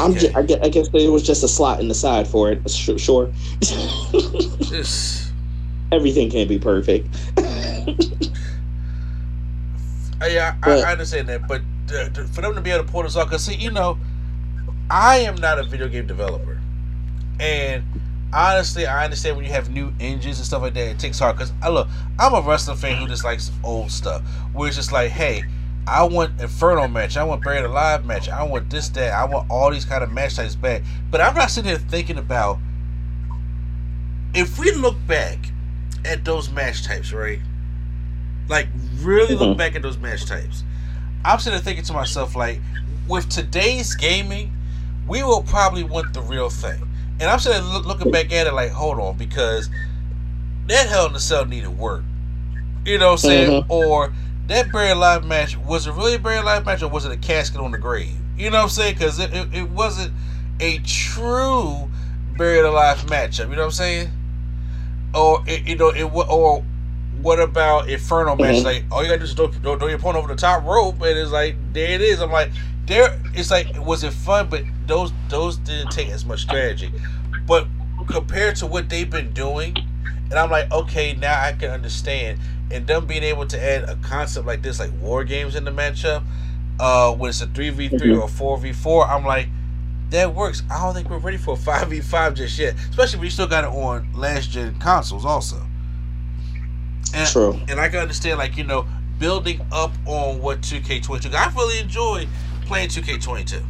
[0.00, 2.50] I'm just, I, guess, I guess there was just a slot in the side for
[2.50, 2.70] it.
[2.70, 3.26] Sure.
[5.92, 7.08] Everything can't be perfect.
[10.26, 11.62] yeah, I, I, understand that, but
[11.94, 13.98] uh, for them to be able to pull this off, because see, you know,
[14.90, 16.60] I am not a video game developer,
[17.38, 17.84] and
[18.32, 21.36] honestly, I understand when you have new engines and stuff like that, it takes hard.
[21.36, 21.88] Because I look,
[22.18, 25.44] I'm a wrestling fan who just likes old stuff, where it's just like, hey,
[25.86, 29.50] I want Inferno match, I want Buried Alive match, I want this, that, I want
[29.50, 30.82] all these kind of match types back.
[31.10, 32.58] But I'm not sitting here thinking about
[34.34, 35.38] if we look back
[36.04, 37.40] at those match types, right?
[38.48, 38.68] Like
[39.00, 39.58] really look mm-hmm.
[39.58, 40.64] back at those match types.
[41.24, 42.60] I'm sitting there thinking to myself, like,
[43.08, 44.52] with today's gaming,
[45.06, 46.82] we will probably want the real thing.
[47.20, 49.68] And I'm sitting look, looking back at it like, hold on, because
[50.68, 52.04] that Hell in a Cell needed work.
[52.84, 53.62] You know what I'm saying?
[53.62, 53.66] Mhm.
[53.70, 54.12] Or
[54.46, 57.16] that buried alive match was it really a buried alive match or was it a
[57.16, 58.14] casket on the grave?
[58.36, 58.94] You know what I'm saying?
[58.94, 60.12] Because it, it, it wasn't
[60.60, 61.90] a true
[62.36, 63.50] buried alive matchup.
[63.50, 64.10] You know what I'm saying?
[65.14, 66.64] Or it, you know it or
[67.22, 68.56] what about Inferno match?
[68.56, 68.64] Mhm.
[68.64, 71.00] Like all you gotta do is throw, throw, throw your opponent over the top rope,
[71.02, 72.20] and it's like there it is.
[72.20, 72.50] I'm like
[72.86, 73.20] there.
[73.34, 74.48] It's like was it fun?
[74.48, 76.92] But those those didn't take as much strategy.
[77.46, 77.66] But
[78.08, 79.76] compared to what they've been doing,
[80.30, 82.38] and I'm like, okay, now I can understand.
[82.70, 85.70] And them being able to add a concept like this, like war games in the
[85.70, 86.22] matchup,
[86.78, 88.22] uh, when it's a three v three Mhm.
[88.22, 89.48] or four v four, I'm like,
[90.10, 90.62] that works.
[90.70, 93.30] I don't think we're ready for a five v five just yet, especially when you
[93.30, 95.66] still got it on last gen consoles also.
[97.14, 97.60] And, True.
[97.68, 98.86] and I can understand, like you know,
[99.18, 101.34] building up on what 2K22.
[101.34, 102.26] I really enjoy
[102.62, 103.62] playing 2K22.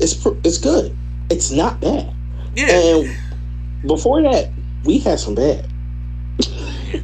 [0.00, 0.96] It's it's good.
[1.30, 2.14] It's not bad.
[2.54, 3.16] Yeah, And
[3.86, 4.50] before that,
[4.84, 5.68] we had some bad.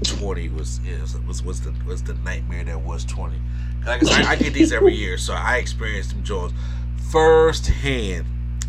[0.02, 3.36] 20 was yeah, was, was the was the nightmare that was 20.
[3.86, 6.52] Like I, said, I, I get these every year, so I experienced them joys
[7.10, 8.26] firsthand.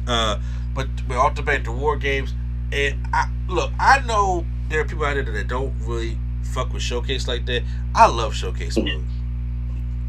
[0.07, 0.39] Uh,
[0.73, 2.33] but we the bat, the war games,
[2.71, 6.81] and I look, I know there are people out there that don't really fuck with
[6.81, 7.63] showcase like that.
[7.95, 9.03] I love showcase mode.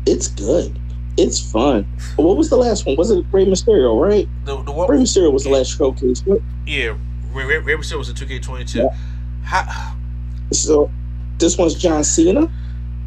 [0.07, 0.79] It's good.
[1.17, 1.87] It's fun.
[2.17, 2.97] What was the last one?
[2.97, 4.29] Was it Rey Mysterio, right?
[4.45, 6.23] The the one, Rey Mysterio was the last showcase.
[6.25, 6.97] What- yeah,
[7.33, 8.75] Rey, Rey, Rey Mysterio was in 2K22.
[8.77, 8.89] Yeah.
[9.43, 9.97] How,
[10.53, 10.91] So
[11.39, 12.51] this one's John Cena.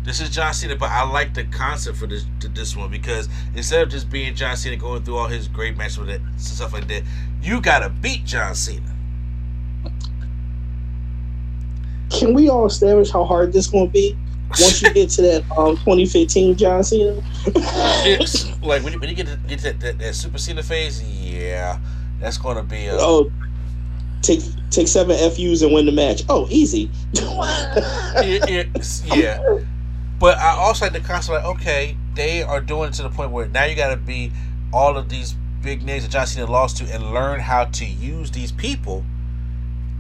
[0.03, 3.29] This is John Cena, but I like the concept for this to this one because
[3.55, 6.73] instead of just being John Cena going through all his great matches with it stuff
[6.73, 7.03] like that,
[7.41, 8.92] you gotta beat John Cena.
[12.14, 14.16] Can we all establish how hard this going to be
[14.49, 17.22] once you get to that um 2015 John Cena?
[18.05, 20.64] It's like when you, when you get to, get to that, that, that Super Cena
[20.64, 21.80] phase, yeah,
[22.20, 23.32] that's gonna be a oh,
[24.22, 26.24] take take seven FUs and win the match.
[26.30, 26.89] Oh, easy.
[27.14, 29.59] it, it's, yeah.
[30.20, 33.32] But I also like the concept like, okay, they are doing it to the point
[33.32, 34.32] where now you gotta be
[34.72, 38.32] all of these big names that John Cena lost to and learn how to use
[38.32, 39.03] these people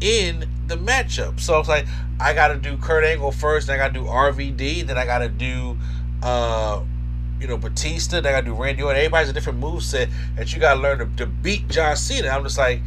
[0.03, 1.39] in the matchup.
[1.39, 1.87] So it's like
[2.19, 5.77] I gotta do Kurt Angle first, then I gotta do RVD, then I gotta do
[6.21, 6.81] uh
[7.39, 8.97] you know Batista, then I gotta do Randy Orton.
[8.97, 12.27] Everybody's a different move set that you gotta learn to, to beat John Cena.
[12.29, 12.81] I'm just like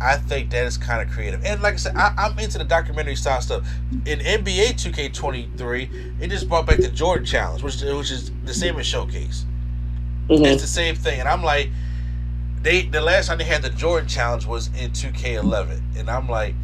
[0.00, 1.44] I think that is kind of creative.
[1.44, 3.66] And like I said, I, I'm into the documentary style stuff.
[4.06, 8.78] In NBA 2K23, it just brought back the Jordan Challenge, which which is the same
[8.78, 9.44] as Showcase.
[10.28, 10.46] Mhm.
[10.46, 11.70] It's the same thing, and I'm like,
[12.62, 16.54] they the last time they had the Jordan Challenge was in 2K11, and I'm like,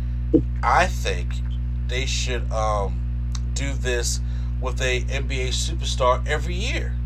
[0.63, 1.29] I think
[1.89, 3.01] they should um
[3.55, 4.21] do this
[4.61, 6.97] with a NBA superstar every year.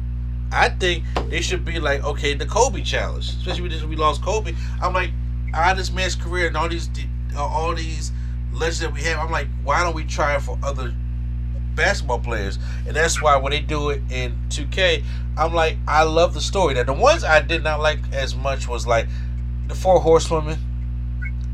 [0.51, 4.55] I think they should be like, okay, the Kobe Challenge, especially because we lost Kobe.
[4.81, 5.11] I'm like,
[5.53, 6.89] out this man's career and all these
[7.37, 8.13] uh, all these
[8.53, 10.95] legends that we have, I'm like, why don't we try it for other
[11.79, 12.59] basketball players?
[12.87, 15.03] And that's why when they do it in 2K,
[15.39, 16.75] I'm like, I love the story.
[16.75, 19.07] Now the ones I did not like as much was like
[19.69, 20.59] the Four Horsewomen.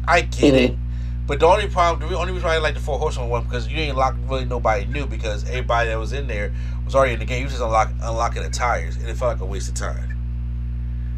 [0.06, 1.26] I get it, mm-hmm.
[1.26, 3.68] but the only problem, the only reason why I like the Four Horsewomen one because
[3.68, 6.52] you ain't locked really nobody new because everybody that was in there
[6.84, 7.42] was already in the game.
[7.42, 10.10] You just unlock, unlocking the tires, and it felt like a waste of time.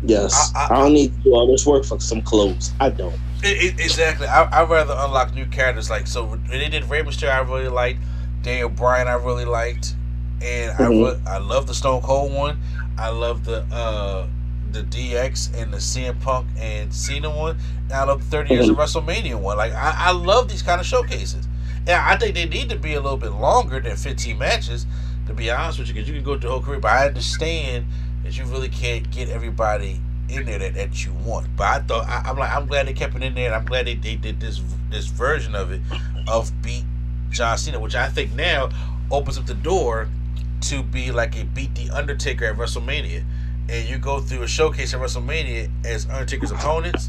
[0.04, 2.72] Yes, I- I, I- don't need to do all this work for some clothes.
[2.80, 3.14] I don't.
[3.42, 4.26] It, it, exactly.
[4.26, 5.90] I, I'd rather unlock new characters.
[5.90, 8.00] Like so, when they did Rey Mysterio, I really liked.
[8.46, 9.96] Daniel Bryan, I really liked,
[10.40, 11.04] and I Mhm.
[11.04, 12.58] re- I love the Stone Cold one.
[12.96, 14.26] I love the uh
[14.70, 17.56] the DX and the CM Punk and Cena one.
[17.84, 19.56] And I love the 30 years of WrestleMania one.
[19.56, 21.48] Like I, I love these kind of showcases,
[21.88, 24.86] and I think they need to be a little bit longer than 15 matches.
[25.26, 27.06] To be honest with you, because you can go through the whole career, but I
[27.08, 27.86] understand
[28.22, 31.48] that you really can't get everybody in there that, that you want.
[31.56, 33.64] But I thought I, I'm like I'm glad they kept it in there, and I'm
[33.64, 35.80] glad they, they did this this version of it
[36.28, 36.84] of beat
[37.30, 38.70] John Cena, which I think now
[39.10, 40.08] opens up the door
[40.62, 43.24] to be like a beat the Undertaker at WrestleMania,
[43.68, 47.08] and you go through a showcase at WrestleMania as Undertaker's opponents,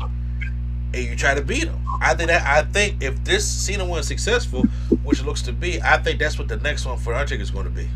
[0.93, 1.81] and you try to beat them.
[2.01, 4.63] I think that I think if this Cena one is successful,
[5.03, 7.51] which it looks to be, I think that's what the next one for Undertaker is
[7.51, 7.87] going to be.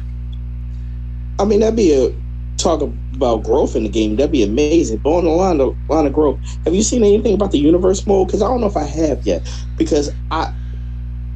[1.39, 2.13] I mean, that'd be a
[2.57, 4.15] talk about growth in the game.
[4.15, 4.97] That'd be amazing.
[4.97, 8.05] But on the line of line of growth, have you seen anything about the universe
[8.05, 8.28] mode?
[8.28, 9.49] Because I don't know if I have yet.
[9.78, 10.53] Because I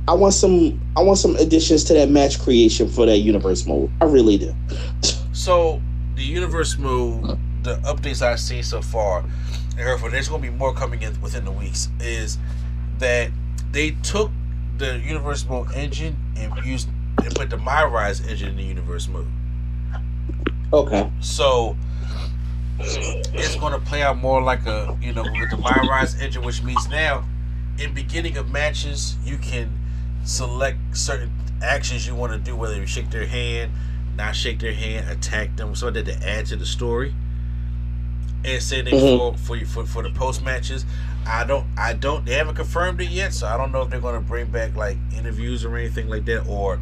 [0.07, 3.89] I want some I want some additions to that match creation for that universe mode.
[4.01, 4.53] I really do.
[5.33, 5.81] So
[6.15, 10.55] the universe mode, the updates I've seen so far, and therefore there's going to be
[10.55, 11.89] more coming in within the weeks.
[11.99, 12.37] Is
[12.99, 13.31] that
[13.71, 14.31] they took
[14.77, 16.87] the universe mode engine and used
[17.23, 19.27] and put the My Rise engine in the universe mode.
[20.71, 21.11] Okay.
[21.19, 21.75] So
[22.79, 26.43] it's going to play out more like a you know with the My Rise engine,
[26.43, 27.25] which means now
[27.79, 29.71] in beginning of matches you can
[30.25, 33.71] select certain actions you want to do, whether you shake their hand,
[34.17, 37.13] not shake their hand, attack them, so that to add to the story.
[38.43, 39.17] And same thing Mhm.
[39.17, 40.85] for, for for for the post matches.
[41.25, 43.99] I don't I don't they haven't confirmed it yet, so I don't know if they're
[43.99, 46.79] gonna bring back like interviews or anything like that, or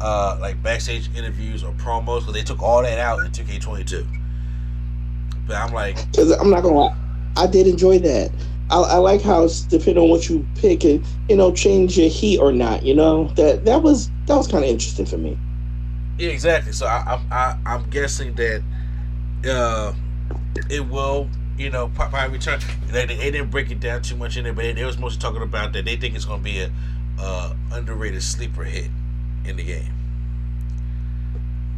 [0.00, 2.20] uh like backstage interviews or promos.
[2.20, 4.04] Because they took all that out in 2K22.
[5.46, 6.96] But I'm like, Because I'm not gonna lie,
[7.36, 8.30] I did enjoy that.
[8.70, 12.08] I, I like how it's depending on what you pick and you know change your
[12.08, 12.82] heat or not.
[12.82, 15.38] You know that that was that was kind of interesting for me.
[16.18, 16.72] Yeah, exactly.
[16.72, 18.62] So I, I'm I, I'm guessing that
[19.46, 19.92] uh,
[20.70, 22.60] it will, you know, pro- probably return.
[22.86, 25.20] They, they didn't break it down too much in there, but they, they was mostly
[25.20, 26.70] talking about that they think it's going to be a
[27.18, 28.90] uh, underrated sleeper hit
[29.44, 29.92] in the game.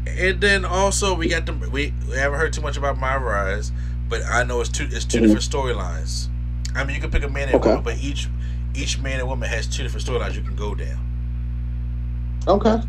[0.07, 3.73] And then also we got the we, we haven't heard too much about My Rise,
[4.09, 5.23] but I know it's two it's 2 Mhm.
[5.23, 6.29] different storylines.
[6.77, 7.69] I mean, you can pick a man and Okay.
[7.71, 8.29] woman, but each
[8.75, 10.99] each man and woman has two different storylines you can go down.
[12.47, 12.81] Okay.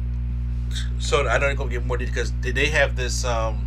[1.00, 3.64] so I they're gonna get more details because they have this um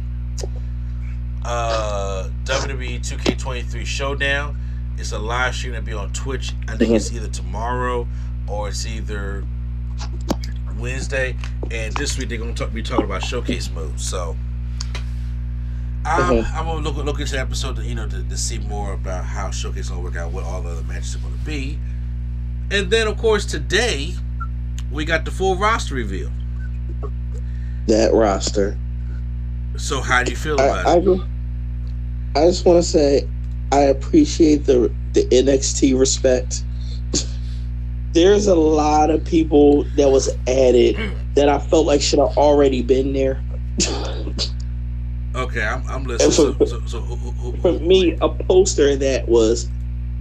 [1.44, 4.56] uh WWE 2K23 showdown.
[4.98, 6.52] It's a live stream that'll be on Twitch.
[6.68, 8.06] I think it's either tomorrow
[8.46, 9.44] or it's either
[10.78, 11.36] Wednesday.
[11.70, 14.04] And this week they're gonna talk, be talking about showcase moves.
[14.06, 14.36] So
[16.04, 16.54] I'm, Mhm.
[16.54, 19.24] I'm gonna look look into the episode to you know to, to see more about
[19.24, 21.78] how showcase gonna work out, what all the other matches are gonna be.
[22.70, 24.14] And then of course today
[24.90, 26.30] we got the full roster reveal.
[27.86, 28.78] That roster.
[29.76, 31.20] So how do you feel I about I, it?
[32.36, 33.28] I just want to say
[33.72, 36.64] I appreciate the the NXT respect.
[38.12, 40.96] There's a lot of people that was added
[41.34, 43.42] that I felt like should have already been there.
[45.34, 46.32] Okay, I'm, I'm listening.
[46.32, 49.68] So, so, so who, who, who, For me, a poster that was,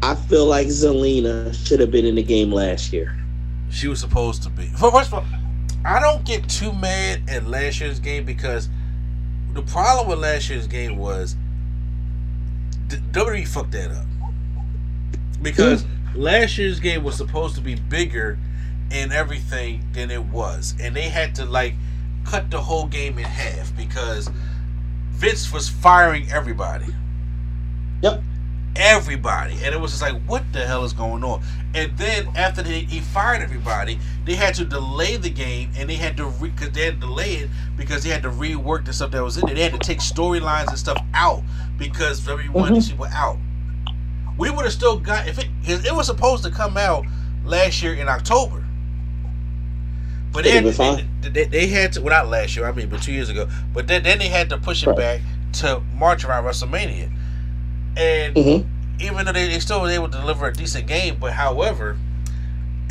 [0.03, 3.17] I feel like Zelina should have been in the game last year.
[3.69, 4.67] she was supposed to be.
[4.67, 5.25] First of all,
[5.83, 8.69] I don't get too mad at last year's game because
[9.53, 11.35] the problem with last year's game was
[12.87, 14.05] WWE fucked that up.
[15.41, 15.89] Because mm.
[16.15, 18.37] last year's game was supposed to be bigger
[18.91, 21.75] and everything than it was, and they had to like
[22.25, 24.29] cut the whole game in half because
[25.19, 26.85] Vince was firing everybody.
[28.01, 28.23] Yep.
[28.77, 31.41] Everybody, and it was just like, what the hell is going on?
[31.75, 35.95] And then after they, he fired everybody, they had to delay the game, and they
[35.95, 39.11] had to because they had to delay it because they had to rework the stuff
[39.11, 39.55] that was in it.
[39.55, 41.43] They had to take storylines and stuff out
[41.77, 43.37] because wanted these people out.
[44.37, 47.05] We would have still got if it 'cause it was supposed to come out
[47.43, 48.58] last year in October.
[50.31, 53.01] But they had, they, they, they had to, well, not last year, I mean, but
[53.01, 53.47] two years ago.
[53.73, 54.97] But then, then they had to push it Right.
[54.97, 55.21] back
[55.53, 57.11] to March around WrestleMania.
[57.97, 58.67] And Mhm.
[58.99, 61.97] even though they, they still were able to deliver a decent game, but however,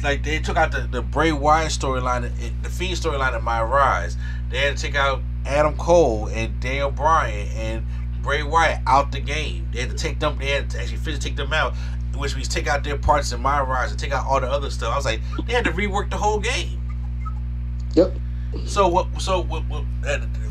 [0.03, 2.31] like they took out the, the Bray Wyatt storyline,
[2.63, 4.17] the Fiend storyline in My Rise.
[4.51, 7.87] They had to take out Adam Cole and Daniel Bryan and
[8.23, 9.69] Bray Wyatt out the game.
[9.73, 10.37] They had to take them.
[10.39, 11.75] They had to actually physically take them out,
[12.17, 14.71] which means take out their parts in My Rise and take out all the other
[14.71, 14.93] stuff.
[14.93, 16.78] I was like, they had to rework the whole game.
[17.95, 18.15] Yep.
[18.67, 19.21] So what?
[19.21, 19.63] So what?
[19.65, 19.85] What,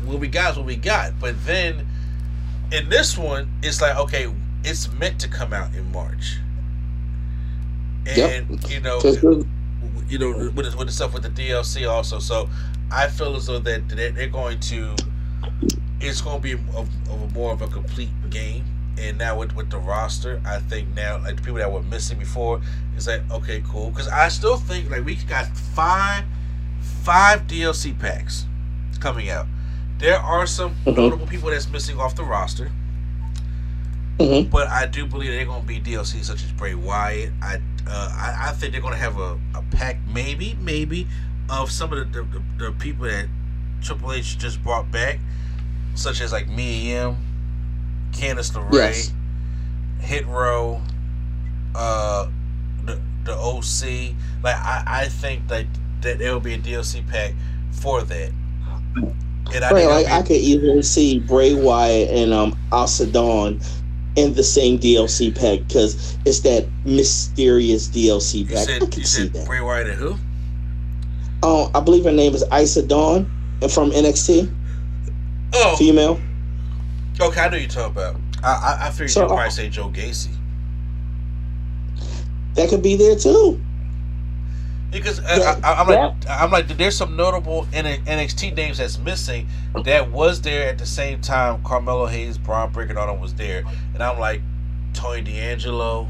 [0.04, 1.18] what we got is what we got.
[1.20, 1.86] But then
[2.72, 4.32] in this one, it's like okay,
[4.64, 6.38] it's meant to come out in March,
[8.06, 9.00] and you know,
[10.08, 12.18] you know, with the, with the stuff with the DLC also.
[12.18, 12.48] So
[12.90, 14.94] I feel as though that they're, going to,
[16.00, 18.64] it's going to be a, of a more of a complete game.
[18.98, 22.18] And now with, with the roster, I think now like the people that were missing
[22.18, 22.60] before,
[22.96, 23.90] it's like okay, cool.
[23.90, 26.24] Because I still think like we got five
[27.08, 28.44] five DLC packs
[29.00, 29.46] coming out.
[29.98, 30.96] There are some Mhm.
[30.98, 32.70] notable people that's missing off the roster.
[34.18, 34.50] Mhm.
[34.50, 37.32] But I do believe they're going to be DLC such as Bray Wyatt.
[37.40, 41.08] I uh, I, I think they're going to have a, a pack, maybe, maybe,
[41.48, 43.26] of some of the, the, the people that
[43.80, 45.18] Triple H just brought back,
[45.94, 47.16] such as like Mia Yim,
[48.12, 49.12] Candice LeRae, Yes.
[50.00, 50.82] Hit Row,
[51.74, 52.26] uh,
[52.84, 54.14] the, the OC.
[54.42, 55.64] Like, I, I think that,
[56.02, 57.34] that there will be a DLC pack
[57.72, 58.30] for that.
[59.54, 63.60] And I Right, like I could easily see Bray Wyatt and um Isla Dawn
[64.16, 68.56] in the same DLC pack because it's that mysterious DLC pack.
[68.56, 69.46] I said, could you see said that.
[69.46, 70.16] Bray Wyatt and who?
[71.42, 73.30] Oh, I believe her name is Isla Dawn
[73.62, 74.52] and from NXT,
[75.54, 76.20] Oh, female.
[77.20, 78.16] Okay, I know you're talking about.
[78.42, 78.48] I
[78.82, 80.36] I, I figured So, you'd probably uh, say Joe Gacy
[82.54, 83.60] That could be there too.
[84.90, 89.46] Because Yeah, I, I, I'm like I'm like there's some notable NXT names that's missing
[89.84, 91.62] that was there at the same time.
[91.62, 93.64] Carmelo Hayes, Bron Breakker, and all them was there,
[93.94, 94.40] and I'm like
[94.94, 96.08] Tony D'Angelo,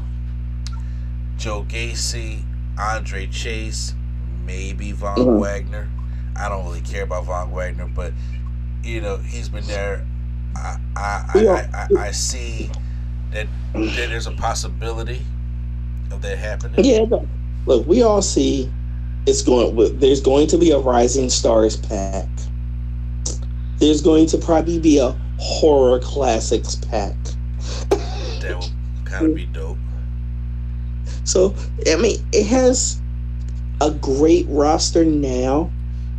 [1.37, 2.43] Joe Gacy,
[2.79, 3.93] Andre Chase,
[4.45, 5.39] maybe Von Mhm.
[5.39, 5.89] Wagner.
[6.35, 8.13] I don't really care about Von Wagner, but
[8.83, 10.05] you know he's been there.
[10.55, 11.69] I I, I, Yeah.
[11.73, 12.71] I, I, I see
[13.31, 15.21] that, that there's a possibility
[16.11, 16.83] of that happening.
[16.85, 17.05] Yeah,
[17.69, 18.69] look, we all see
[19.25, 19.99] it's going.
[19.99, 22.27] There's going to be a Rising Stars pack.
[23.77, 27.15] There's going to probably be a horror classics pack.
[28.41, 29.77] That would kind of be dope.
[31.23, 31.53] So
[31.87, 32.99] I mean, it has
[33.81, 35.71] a great roster now,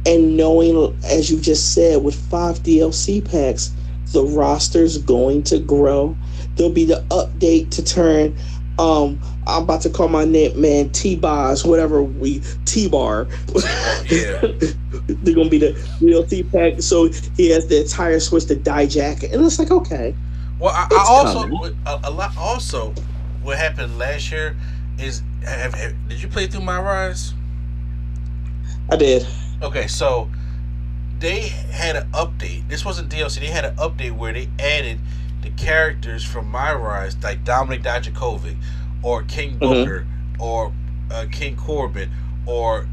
[0.06, 3.72] and knowing, as you just said, with five DLC packs,
[4.12, 6.16] the roster's going to grow.
[6.54, 8.36] There'll be the update to turn.
[8.78, 9.20] Um,
[9.56, 13.26] I'm about to call my name, man, T Bars, whatever we T Bar.
[14.08, 14.40] Yeah.
[15.06, 16.82] They're gonna be the real T Pack.
[16.82, 20.14] so he has the entire switch to die jacket, and it's like okay,
[20.58, 21.78] Well, I, I also coming.
[21.86, 22.36] a, a lot.
[22.36, 22.94] Also,
[23.42, 24.56] what happened last year
[24.98, 27.34] is have, have, did you play through my rise?
[28.90, 29.26] I did.
[29.62, 30.28] Okay, so
[31.18, 32.68] they had an update.
[32.68, 33.40] This wasn't DLC.
[33.40, 34.98] They had an update where they added
[35.42, 38.56] the characters from My Rise, like Dominik Dijakovic,
[39.02, 40.06] or King Booker,
[40.38, 40.72] or
[41.10, 42.10] uh, King Corbin,
[42.46, 42.86] or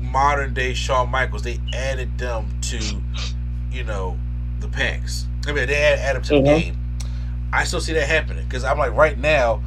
[0.00, 1.42] modern day Shawn Michaels.
[1.42, 3.02] They added them to,
[3.70, 4.18] you know,
[4.60, 5.26] the packs.
[5.46, 6.36] I mean, they add, add them to Mhm.
[6.36, 6.78] the game.
[7.52, 9.62] I still see that happening because I'm like, right now,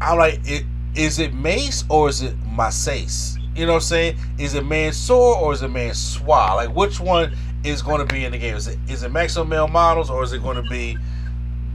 [0.00, 0.64] I'm like, it,
[0.94, 3.38] is it Mace or is it Masace?
[3.56, 4.16] You know what I'm saying?
[4.38, 6.54] Is it Mansoor or is it Mansoir?
[6.56, 7.32] Like, which one
[7.64, 8.54] is going to be in the game?
[8.54, 10.96] Is it is it Maximum Male Models or is it going to be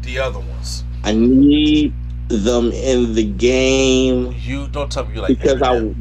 [0.03, 0.85] the other ones?
[1.03, 1.93] I need
[2.29, 5.93] them in the game You don't tell me you like because I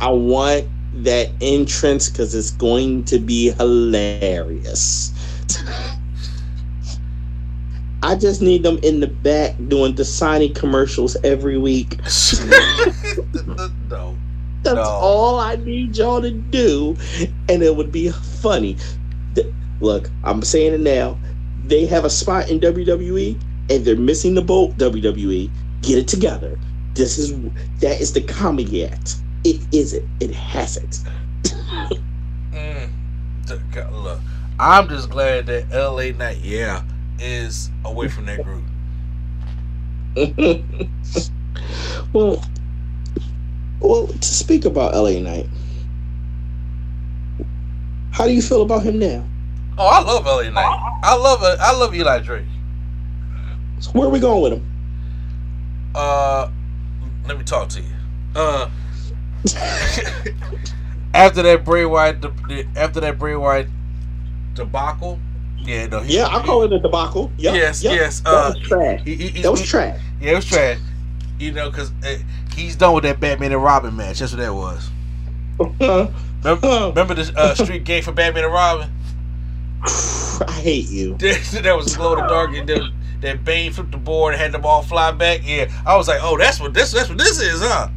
[0.00, 0.66] I want
[1.04, 5.12] that entrance because it's going to be hilarious.
[8.02, 11.98] I just need them in the back doing the signing commercials every week.
[13.90, 14.16] no.
[14.62, 14.82] That's No.
[14.82, 16.96] all I need y'all to do,
[17.48, 18.76] and it would be funny.
[19.80, 21.18] Look, I'm saying it now.
[21.64, 23.38] They have a spot in WWE,
[23.70, 24.76] and they're missing the boat.
[24.78, 25.50] WWE,
[25.82, 26.58] get it together.
[26.94, 27.32] This is
[27.80, 29.16] that is the comedy act.
[29.44, 30.08] It isn't.
[30.20, 31.00] It hasn't.
[32.52, 32.90] Mm.
[34.02, 34.20] Look,
[34.58, 36.82] I'm just glad that LA Knight, yeah,
[37.18, 38.64] is away from that group.
[42.12, 42.44] well,
[43.80, 44.06] well.
[44.08, 45.46] To speak about LA Knight,
[48.10, 49.24] how do you feel about him now?
[49.78, 51.00] Oh, I love LA Knight.
[51.02, 51.58] I love it.
[51.60, 52.44] I love Eli Drake.
[53.78, 54.69] So where are we going with him?
[55.94, 56.50] Uh,
[57.26, 57.86] let me talk to you.
[58.34, 58.70] Uh,
[61.14, 62.24] after that Bray Wyatt,
[62.76, 63.68] after that Bray Wyatt
[64.54, 65.18] debacle,
[65.58, 67.30] yeah, no, he, Yeah, I call it a debacle.
[67.38, 67.94] Yep, Yes, yep.
[67.94, 69.00] yes, That uh, was trash.
[69.04, 70.00] he- he- he's- that was he- trash.
[70.20, 70.78] Yeah, it was trash.
[71.38, 72.16] You know, because uh,
[72.54, 74.18] he's done with that Batman and Robin match.
[74.18, 74.90] That's what that was.
[76.42, 78.90] Remember, remember the uh, street game for Batman and Robin?
[79.84, 81.14] I hate you.
[81.18, 84.52] that was glow in the dark, and then that Bane flipped the board and had
[84.52, 85.40] the ball fly back.
[85.44, 87.88] Yeah, I was like, oh, that's what this that's what this is, huh?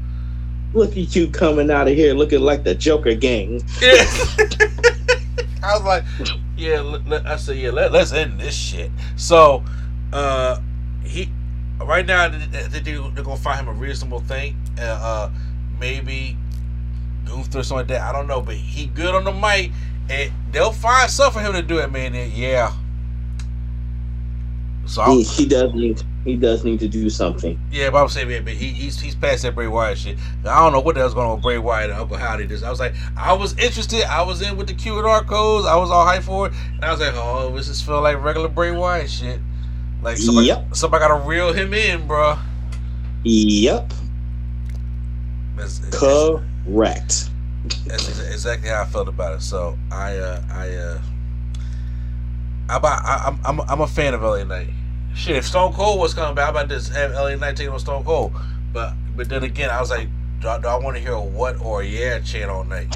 [0.73, 3.61] Look at you coming out of here looking like the Joker gang.
[3.81, 3.91] Yeah.
[5.63, 6.03] I was like,
[6.57, 7.21] yeah.
[7.25, 7.69] I said, yeah.
[7.69, 8.91] Let, let's end this shit.
[9.15, 9.63] So,
[10.11, 10.59] uh,
[11.03, 11.29] he
[11.79, 14.57] right now they, they, they're gonna find him a reasonable thing.
[14.79, 15.31] Uh, uh
[15.79, 16.37] maybe
[17.25, 18.01] Gunther or something like that.
[18.01, 19.71] I don't know, but he good on the mic,
[20.09, 22.13] and they'll find something for him to do it, man.
[22.33, 22.73] Yeah.
[24.85, 27.59] So He, he does need he does need to do something.
[27.71, 30.17] yeah, but I'm saying, man, but he, he's he's past that Bray Wyatt shit.
[30.45, 32.45] I don't know what the hell's going on with Bray Wyatt and Uncle Howdy.
[32.45, 34.03] This I was like, I was interested.
[34.03, 35.65] I was in with the Q and R codes.
[35.67, 38.21] I was all hyped for it, and I was like, oh, this just feel like
[38.23, 39.39] regular Bray Wyatt shit.
[40.01, 40.75] Like somebody, Yep.
[40.75, 42.37] somebody got to reel him in, bro.
[43.23, 43.93] Yep,
[45.55, 47.29] That's, correct.
[47.87, 49.41] that's exactly how I felt about it.
[49.41, 51.01] So I, uh, I, uh,
[52.69, 54.69] I, I, I'm, I'm, I'm a fan of LA Knight.
[55.15, 56.89] Shit, if Stone Cold was coming back, how about this?
[56.89, 58.33] Have LA Knight taking on Stone Cold,
[58.71, 60.07] but but then again, I was like,
[60.39, 62.95] do I, do I want to hear a what or a yeah chant all night?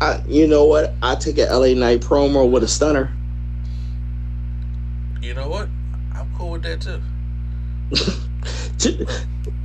[0.00, 0.94] I, you know what?
[1.02, 3.10] I take an LA Knight promo with a stunner.
[5.20, 5.68] You know what?
[6.14, 7.00] I'm cool with that too.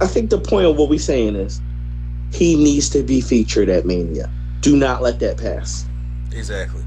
[0.01, 1.59] I think the point of what we're saying is
[2.31, 4.29] he needs to be featured at Mania.
[4.61, 5.85] Do not let that pass.
[6.31, 6.83] Exactly.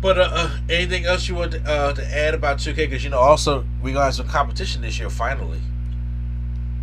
[0.00, 2.76] But uh, uh, anything else you want to, uh, to add about 2K?
[2.76, 5.10] Because you know, also we gonna have some competition this year.
[5.10, 5.60] Finally,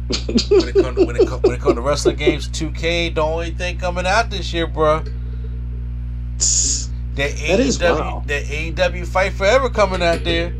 [0.07, 3.51] when it comes when it come, when it comes to wrestling games, 2K the only
[3.51, 5.03] thing coming out this year, bro.
[7.15, 8.27] That That is AEW, wild.
[8.27, 10.53] that AEW Fight Forever coming out there.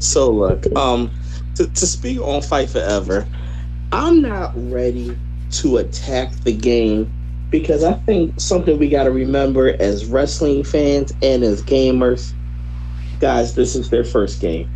[0.00, 1.10] So look, um,
[1.54, 3.26] to, to speak on Fight Forever,
[3.92, 5.16] I'm not ready
[5.52, 7.12] to attack the game
[7.52, 12.32] because I think something we got to remember as wrestling fans and as gamers,
[13.20, 14.68] guys, this is their first game.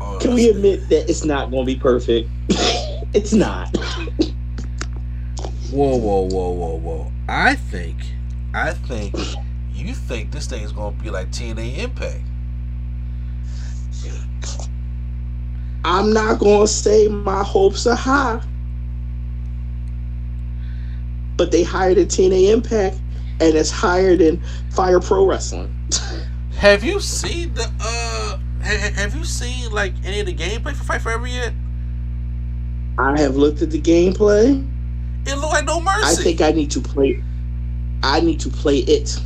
[0.00, 2.28] Oh, Can we admit that it's not going to be perfect?
[3.14, 3.74] it's not.
[5.72, 7.12] Whoa, whoa, whoa, whoa, whoa!
[7.28, 7.96] I think,
[8.52, 9.16] I think,
[9.72, 12.20] you think this thing is gonna be like TNA Impact.
[15.86, 18.40] I'm not going to say my hopes are high.
[21.36, 22.96] But they hired a TNA Impact
[23.40, 24.40] and it's higher than
[24.70, 25.74] Fire Pro Wrestling.
[26.56, 28.38] Have you seen the uh?
[28.62, 31.52] ha- Have you seen like any of the gameplay for Fight Forever yet?
[32.98, 34.64] I have looked at the gameplay.
[35.26, 36.02] It looked like no mercy.
[36.04, 37.22] I think I need to play.
[38.02, 39.18] I need to play it.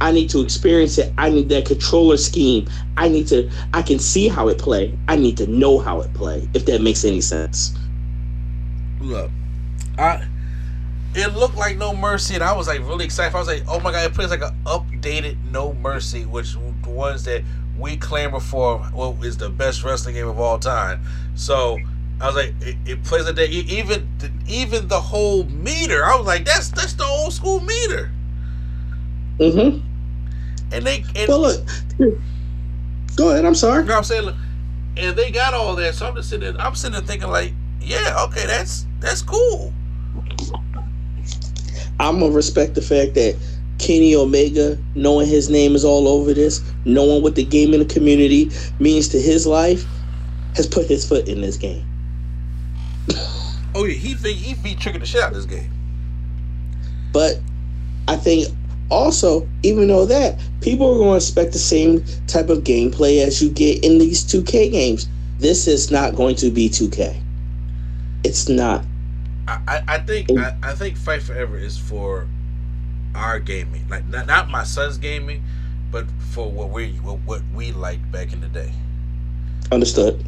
[0.00, 1.12] I need to experience it.
[1.18, 2.68] I need that controller scheme.
[2.96, 3.50] I need to.
[3.74, 4.96] I can see how it play.
[5.08, 6.48] I need to know how it play.
[6.54, 7.76] If that makes any sense.
[9.00, 9.30] Look,
[9.98, 10.26] I.
[11.18, 13.34] It looked like No Mercy, and I was like really excited.
[13.34, 16.90] I was like, "Oh my god!" It plays like an updated No Mercy, which the
[16.90, 17.42] ones that
[17.78, 18.88] we clamor for.
[18.94, 21.02] Well, is the best wrestling game of all time.
[21.34, 21.78] So
[22.20, 23.46] I was like, it, it plays a day.
[23.46, 24.08] Even
[24.46, 28.10] even the whole meter, I was like, "That's that's the old school meter."
[29.38, 29.86] Mm-hmm.
[30.72, 31.66] And they and Well, look.
[33.16, 33.44] Go ahead.
[33.44, 33.88] I'm sorry.
[33.90, 34.22] I'm saying?
[34.22, 34.36] Look,
[34.96, 37.52] And they got all that, so I'm just sitting there, I'm sitting there thinking like,
[37.80, 39.72] yeah, okay, that's that's cool.
[42.00, 43.36] I'm gonna respect the fact that
[43.78, 49.08] Kenny Omega, knowing his name is all over this, knowing what the gaming community means
[49.08, 49.84] to his life,
[50.56, 51.84] has put his foot in this game.
[53.74, 55.70] Oh yeah, he be he be tricking the shit out of this game.
[57.12, 57.38] But
[58.08, 58.48] I think
[58.90, 63.42] also, even though that, people are going to expect the same type of gameplay as
[63.42, 65.08] you get in these 2K games.
[65.38, 67.20] This is not going to be 2K.
[68.24, 68.84] It's not.
[69.66, 72.26] I, I, think I, I think Fight Forever is for
[73.14, 75.42] our gaming, like not, not my son's gaming,
[75.90, 78.72] but for what we what, what we liked back in the day.
[79.72, 80.24] Understood.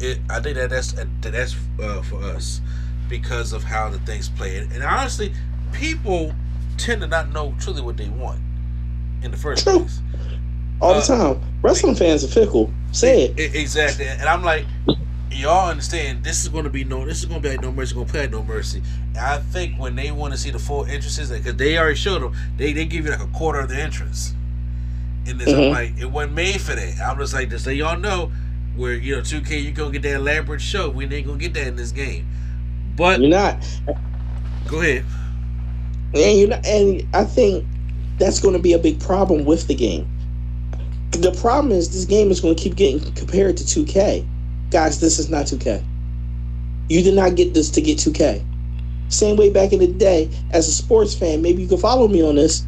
[0.00, 2.60] It, I think that that's that that's uh, for us
[3.08, 4.58] because of how the things play.
[4.58, 5.32] And, honestly,
[5.72, 6.32] people
[6.76, 8.40] tend to not know truly what they want
[9.22, 9.80] in the first True.
[9.80, 10.00] place.
[10.80, 11.40] All Uh, the time.
[11.62, 12.70] Wrestling fans are fickle.
[12.92, 13.38] Say it.
[13.38, 14.66] E- Exactly, and I'm like,
[15.36, 17.72] y'all understand this is going to be no, this is going to be like no
[17.72, 18.82] mercy, going to play like no mercy.
[19.08, 22.22] And I think when they want to see the full entrances, because they already showed
[22.22, 24.34] them, they they give you like a quarter of the entrance.
[25.26, 25.70] And this, I'm Mhm.
[25.70, 27.00] like, it wasn't made for that.
[27.00, 28.30] I'm just like, just so y'all know,
[28.76, 30.88] where you know 2K, you gonna get that elaborate show.
[30.90, 32.26] We ain't gonna get that in this game.
[32.96, 33.58] But You're not.
[34.68, 35.04] go ahead.
[36.14, 37.64] And you know, and I think
[38.18, 40.06] that's going to be a big problem with the game.
[41.12, 44.24] The problem is this game is going to keep getting compared to 2K.
[44.70, 45.84] Guys, this is not 2K.
[46.88, 48.44] You did not get this to get 2K.
[49.08, 52.22] Same way back in the day, as a sports fan, maybe you can follow me
[52.22, 52.64] on this.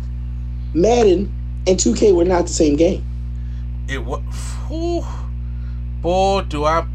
[0.75, 1.33] Madden
[1.67, 3.05] and 2K were not the same game.
[3.89, 4.23] It was,
[6.01, 6.87] boy, do I?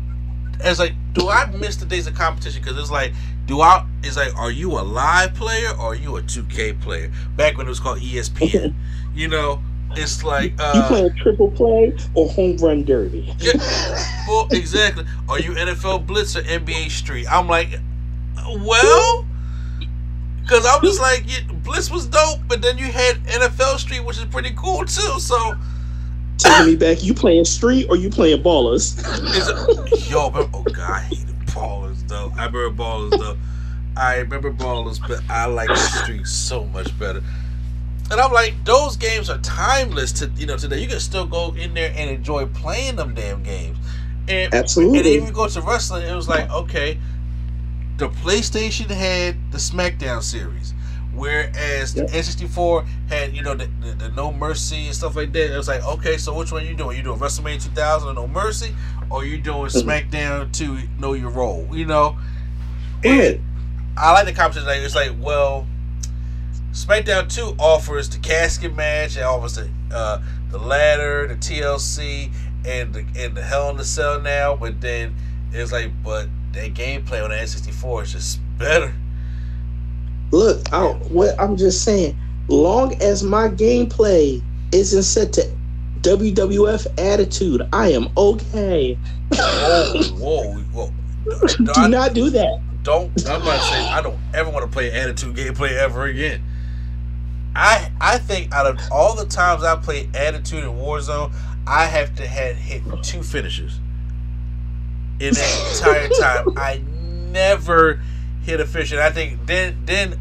[0.62, 2.62] It's like, do I miss the days of competition?
[2.62, 3.14] Because it's like,
[3.46, 3.86] do I?
[4.04, 7.12] It's like, are you a live player or are you a 2K player?
[7.36, 8.74] Back when it was called ESPN,
[9.16, 9.62] you know,
[9.96, 13.34] it's like, you uh, playing triple play or home run derby.
[13.40, 13.54] yeah,
[14.28, 15.06] well, exactly.
[15.30, 17.28] Are you NFL Blitz or NBA Street?
[17.32, 17.80] I'm like,
[18.60, 19.26] well,
[20.42, 24.18] because I'm just like, yeah, Blitz was dope, but then you had NFL Street, which
[24.18, 25.20] is pretty cool too.
[25.20, 25.56] So.
[26.38, 28.98] Taking me back, you playing street or you playing ballers?
[29.00, 32.34] It, yo, remember, oh god, I hated ballers though.
[32.36, 33.38] I remember ballers though.
[33.96, 37.22] I remember ballers, but I like street so much better.
[38.14, 40.80] And I'm like, those games are timeless to you know today.
[40.80, 43.78] You can still go in there and enjoy playing them damn games.
[44.28, 45.00] And Absolutely.
[45.00, 47.00] And even go to wrestling, it was like, okay,
[47.98, 50.74] the PlayStation had the SmackDown series.
[51.14, 52.08] Whereas Yep.
[52.08, 55.54] the N64 had, you know, the, the, the No Mercy and stuff like that.
[55.54, 56.98] It was like, okay, so which one are you doing?
[56.98, 58.74] You doing WrestleMania 2000 or No Mercy?
[59.10, 59.84] Or you doing Mhm.
[59.84, 61.68] SmackDown to Know Your Role?
[61.72, 62.18] You know?
[63.04, 63.42] Right.
[63.98, 64.68] I like the competition.
[64.68, 65.68] Like, it's like, well,
[66.74, 72.34] SmackDown 2 offers the casket match, it offers the uh, the ladder, the TLC,
[72.66, 74.56] and the and the Hell in the Cell now.
[74.56, 75.16] But then
[75.52, 78.92] it's like, but that gameplay on the N64 is just better.
[80.32, 82.18] Look, I, what I'm just saying,
[82.48, 84.42] long as my gameplay
[84.72, 85.48] isn't set to
[86.02, 88.98] WWF attitude, I am okay.
[89.36, 90.92] Whoa, whoa, whoa!
[91.58, 92.62] do I- not do that.
[92.82, 96.44] don't I'm not saying I don't ever want to play attitude gameplay ever again.
[97.56, 101.34] I I think out of all the times I played attitude in Warzone,
[101.68, 103.80] I have to had hit two finishes
[105.20, 106.82] In that entire time, I
[107.32, 108.02] never
[108.44, 110.20] hit a finish, And I think then then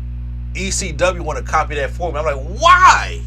[0.55, 2.19] ECW want to copy that for me.
[2.19, 3.23] I'm like, why?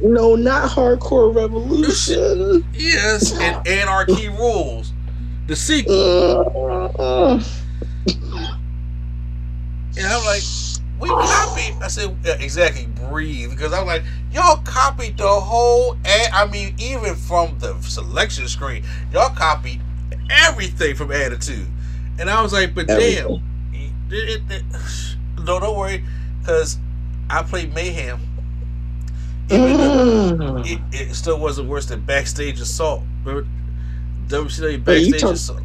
[0.00, 2.64] No, not hardcore revolution.
[2.74, 4.90] Yes, and Anarchy Rulz.
[5.46, 6.94] The sequel.
[6.98, 7.42] Uh,
[9.96, 10.42] And I'm like,
[11.00, 11.74] we copied.
[11.82, 13.50] I said, yeah, exactly, breathe.
[13.50, 14.02] Because I'm like,
[14.32, 19.80] y'all copied the whole, ad, I mean, even from the selection screen, y'all copied
[20.30, 21.66] everything from Attitude.
[22.18, 23.42] And I was like, but Everything.
[23.72, 24.64] damn, it, it, it,
[25.44, 26.04] no, don't worry,
[26.40, 26.78] because
[27.30, 28.20] I played Mayhem.
[29.50, 30.70] Even though mm.
[30.70, 33.02] it, it still wasn't worse than Backstage Assault.
[33.24, 33.48] Remember
[34.28, 35.62] WCW Hey, Backstage talk- Assault?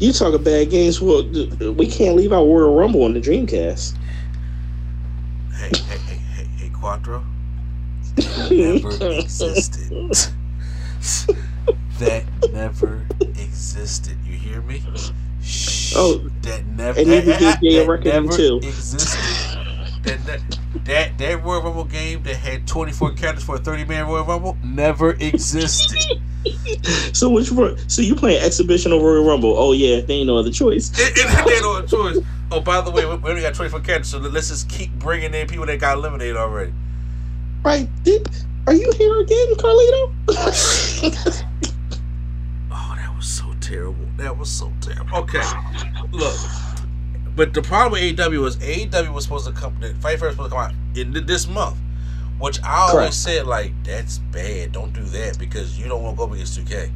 [0.00, 1.00] you talk of bad games.
[1.00, 3.96] Well, we can't leave out Royal Rumble on the Dreamcast.
[5.54, 6.07] Hey, hey,
[6.80, 7.24] Quattro.
[8.50, 9.90] never existed.
[11.98, 14.16] that never existed.
[14.24, 14.82] You hear me?
[15.42, 15.94] Shh.
[15.96, 16.98] Oh, that never.
[16.98, 18.56] and you that, can get a that record never too.
[18.62, 19.37] existed.
[20.08, 24.06] That, that that that Royal Rumble game that had 24 characters for a 30 man
[24.06, 25.98] Royal Rumble never existed.
[27.12, 27.76] So which one?
[27.88, 29.54] So you playing exhibition or Royal Rumble?
[29.56, 30.90] Oh yeah, they ain't no other choice.
[30.98, 32.18] it, it, they had no choice.
[32.50, 35.34] Oh, by the way, we, we only got 24 characters, so let's just keep bringing
[35.34, 36.72] in people that got eliminated already.
[37.62, 37.88] Right?
[38.04, 38.26] Did,
[38.66, 41.44] are you here again, Carlito?
[42.70, 44.06] Oh, that was so terrible.
[44.16, 45.16] That was so terrible.
[45.18, 45.42] Okay,
[46.12, 46.36] look.
[47.38, 49.76] But the problem with AEW was AEW was supposed to come.
[49.78, 51.76] The Fight Fire was supposed to come out in th- this month,
[52.40, 53.14] which I always Correct.
[53.14, 54.72] said like that's bad.
[54.72, 56.90] Don't do that because you don't want to go up against 2K.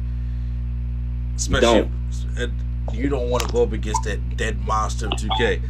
[1.37, 1.89] Especially,
[2.35, 2.51] don't.
[2.91, 5.61] you don't want to go up against that dead monster of 2K.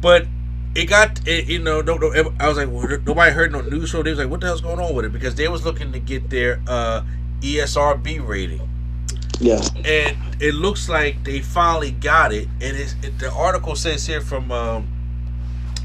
[0.00, 0.26] But
[0.74, 1.80] it got it, you know.
[1.80, 4.02] No, no, I was like, well, nobody heard no news show.
[4.02, 5.12] They was like, what the hell's going on with it?
[5.12, 7.02] Because they was looking to get their uh,
[7.42, 8.68] ESRB rating
[9.40, 9.60] yeah.
[9.84, 12.48] and it looks like they finally got it.
[12.60, 14.88] And it's, it, the article says here from um,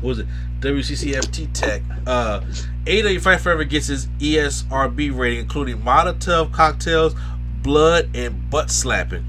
[0.02, 0.28] what was it
[0.60, 1.82] WCCFT Tech?
[2.06, 2.42] Uh,
[2.86, 7.16] AEW Fight Forever gets E ESRB rating, including Molotov cocktails,
[7.62, 9.26] blood, and butt slapping.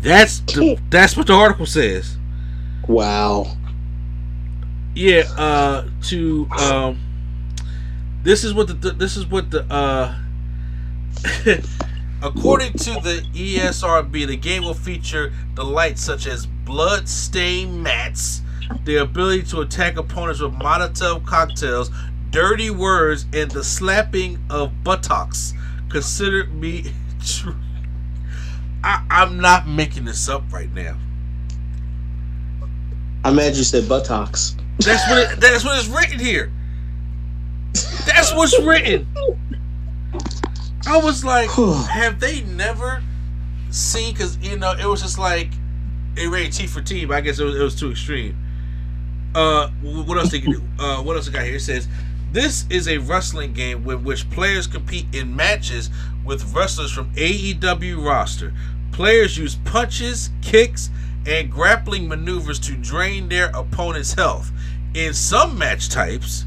[0.00, 2.16] That's the, that's what the article says.
[2.86, 3.56] Wow.
[4.94, 5.24] Yeah.
[5.36, 7.00] Uh, to um,
[8.22, 10.16] this is what the, the this is what the uh.
[12.20, 18.42] According to the ESRB, the game will feature delights such as blood stained mats,
[18.84, 21.90] the ability to attack opponents with Molotov cocktails,
[22.30, 25.54] dirty words, and the slapping of buttocks.
[25.90, 26.92] Consider me
[27.24, 27.54] true.
[28.82, 30.96] I, I'm not making this up right now.
[33.24, 34.56] I'm mad you said buttocks.
[34.78, 36.52] That's what it, that's what it's written here.
[38.06, 39.06] That's what's written.
[40.88, 43.02] I was like, have they never
[43.70, 44.14] seen?
[44.14, 45.50] Because you know, it was just like
[46.16, 48.36] it rated T for T, but I guess it was, it was too extreme.
[49.34, 50.62] Uh, what else they can do?
[50.78, 51.56] uh, what else they got here?
[51.56, 51.88] It says
[52.32, 55.90] this is a wrestling game with which players compete in matches
[56.24, 58.54] with wrestlers from AEW roster.
[58.90, 60.88] Players use punches, kicks,
[61.26, 64.50] and grappling maneuvers to drain their opponent's health.
[64.94, 66.46] In some match types,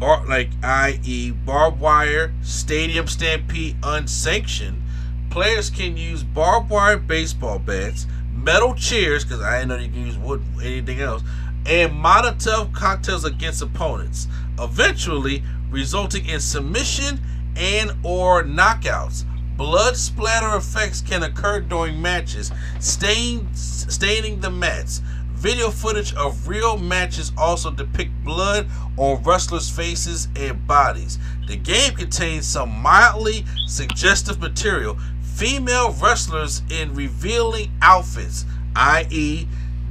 [0.00, 4.82] bar, like i.e., barbed wire, stadium stampede, unsanctioned,
[5.28, 10.06] players can use barbed wire baseball bats, metal chairs, because I didn't know you can
[10.06, 11.22] use wood, anything else,
[11.66, 14.26] and Molotov cocktails against opponents,
[14.58, 17.20] eventually resulting in submission
[17.54, 19.24] and or knockouts.
[19.56, 25.02] Blood splatter effects can occur during matches, stain, staining the mats.
[25.40, 28.66] Video footage of real matches also depict blood
[28.98, 31.18] on wrestlers' faces and bodies.
[31.48, 34.98] The game contains some mildly suggestive material.
[35.22, 38.44] Female wrestlers in revealing outfits,
[38.76, 39.48] i.e.,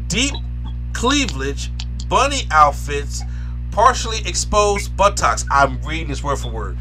[0.07, 0.35] deep
[0.93, 1.71] cleavage,
[2.07, 3.23] bunny outfits,
[3.71, 5.45] partially exposed buttocks.
[5.49, 6.77] I'm reading this word for word.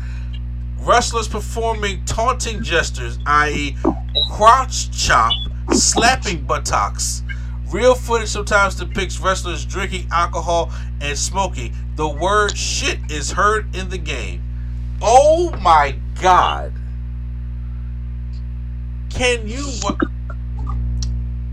[0.81, 3.79] Wrestlers performing taunting gestures, i.e.,
[4.33, 5.33] crotch chop,
[5.73, 7.23] slapping buttocks.
[7.71, 11.75] Real footage sometimes depicts wrestlers drinking alcohol and smoking.
[11.97, 14.43] The word shit is heard in the game.
[15.03, 16.73] Oh my god.
[19.11, 19.71] Can you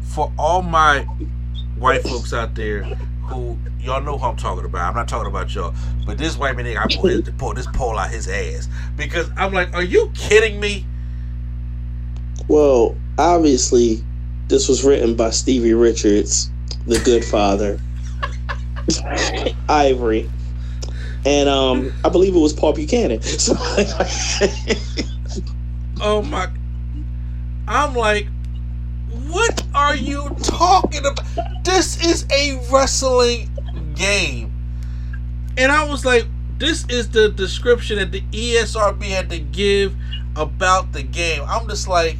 [0.03, 1.01] for all my
[1.77, 2.83] white folks out there
[3.25, 4.87] who y'all know who I'm talking about.
[4.87, 5.73] I'm not talking about y'all,
[6.05, 9.73] but this white man, I pull, pull this pole out his ass because I'm like,
[9.73, 10.85] are you kidding me?
[12.47, 14.03] Well, obviously,
[14.47, 16.49] this was written by Stevie Richards,
[16.87, 17.79] the good father,
[19.69, 20.29] Ivory,
[21.25, 23.21] and um, I believe it was Bull Buchanan.
[23.23, 23.55] So,
[26.01, 26.49] Oh my!
[27.67, 28.27] I'm like,
[29.29, 31.25] What are you talking about?
[31.63, 33.49] This is a wrestling
[33.95, 34.51] game.
[35.57, 36.25] And I was like,
[36.57, 39.95] this is the description that the ESRB had to give
[40.35, 41.43] about the game.
[41.47, 42.17] I'm just like,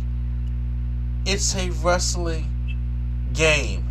[1.25, 2.49] it's a wrestling
[3.33, 3.83] game.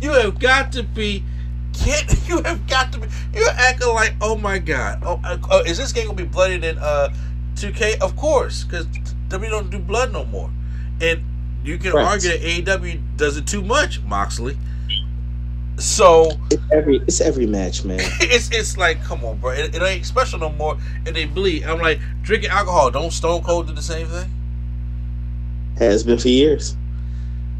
[0.00, 1.24] You have got to be
[1.72, 2.04] kid.
[2.28, 3.08] You have got to be.
[3.34, 5.02] You're acting like, oh my god.
[5.04, 7.08] Oh, uh, uh, is this game gonna be bloodier than uh
[7.56, 8.00] 2K?
[8.00, 8.86] Of course, because
[9.28, 10.50] W don't do blood no more.
[11.00, 11.20] And
[11.64, 12.04] you can Right.
[12.06, 14.56] argue that AEW does it too much, Moxley.
[15.78, 17.98] So It's every it's every match, man.
[18.20, 19.50] it's it's like, come on, bro.
[19.50, 20.76] It, it ain't special no more,
[21.06, 21.64] and they bleed.
[21.64, 22.90] I'm like, drinking alcohol.
[22.90, 24.30] Don't Stone Cold do the same thing?
[25.80, 26.76] Has been for years.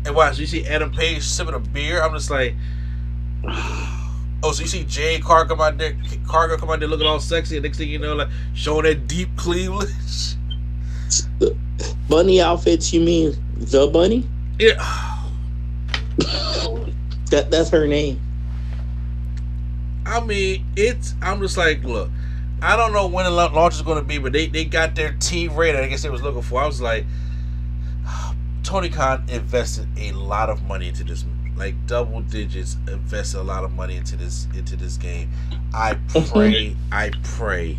[0.05, 2.02] And watch, you see Adam Page sipping a beer.
[2.02, 2.55] I'm just like,
[3.48, 5.97] oh, so you see Jay Carr come out there,
[6.28, 9.09] Cargo come out there looking all sexy, and next thing you know, like showing that
[9.09, 10.36] deep cleavage.
[12.10, 14.28] Bunny outfits, you mean the bunny?
[14.59, 15.16] Yeah.
[17.30, 18.20] That that's her name.
[20.05, 21.14] I mean, it's.
[21.22, 22.10] I'm just like, look,
[22.60, 25.12] I don't know when the launch is going to be, but they, they got their
[25.20, 25.80] T rated.
[25.80, 26.60] I guess they was looking for.
[26.60, 27.06] I was like,
[28.70, 31.24] Tony Khan invested a lot of money into this,
[31.56, 32.76] like double digits.
[32.86, 35.28] Invested a lot of money into this into this game.
[35.74, 36.30] I mhm.
[36.30, 37.78] pray, I pray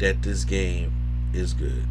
[0.00, 0.92] that this game
[1.32, 1.82] is good.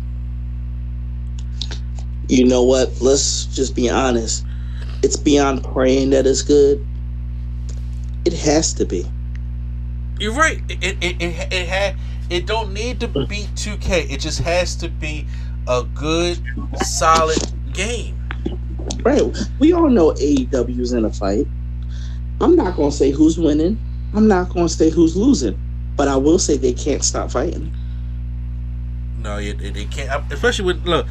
[2.28, 3.02] You know what?
[3.02, 4.46] Let's just be honest.
[5.02, 6.86] It's beyond praying that it's good.
[8.24, 9.04] It has to be.
[10.20, 10.62] You're right.
[10.70, 11.96] It it it, it, it had
[12.30, 14.12] it don't need to beat 2K.
[14.12, 15.26] It just has to be
[15.68, 16.40] a good,
[16.84, 17.42] solid
[17.74, 18.17] game.
[19.04, 19.24] Right.
[19.60, 21.48] We all know AEW's in a fight.
[22.42, 23.80] I'm not gonna say who's winning.
[24.14, 25.60] I'm not gonna say who's losing.
[25.96, 27.72] But I will say they can't stop fighting.
[29.20, 30.32] No, you, they can't.
[30.32, 31.08] Especially with look,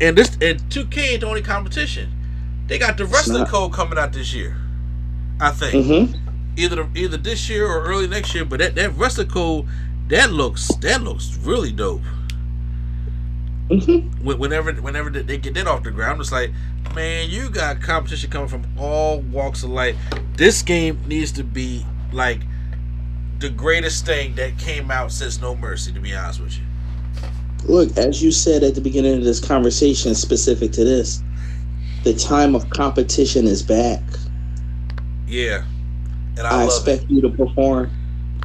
[0.00, 2.10] and this and 2K ain't the only competition.
[2.66, 4.56] They got the wrestling code coming out this year.
[5.40, 6.16] I think Mm-hmm.
[6.56, 8.44] either either this year or early next year.
[8.44, 9.66] But that that wrestling code
[10.08, 12.02] that looks that looks really dope.
[13.68, 14.26] Mm-hmm.
[14.26, 16.52] Whenever whenever they get that off the ground, I'm just like,
[16.94, 19.96] man, you got competition coming from all walks of life.
[20.36, 22.40] This game needs to be like
[23.40, 25.92] the greatest thing that came out since No Mercy.
[25.92, 26.64] To be honest with you.
[27.64, 31.22] Look, as you said at the beginning of this conversation, specific to this,
[32.04, 34.02] the time of competition is back.
[35.26, 35.64] Yeah,
[36.38, 37.10] and I, I, expect it.
[37.10, 37.90] you to perform.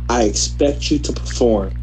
[0.09, 1.73] I expect you to perform.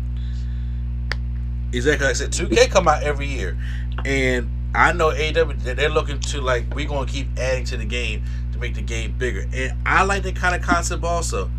[1.72, 3.56] Exactly like I said, 2K come out every year,
[4.04, 8.22] and I know AW they're looking to like we're gonna keep adding to the game
[8.52, 11.50] to make the game bigger, and I like that kind of concept also.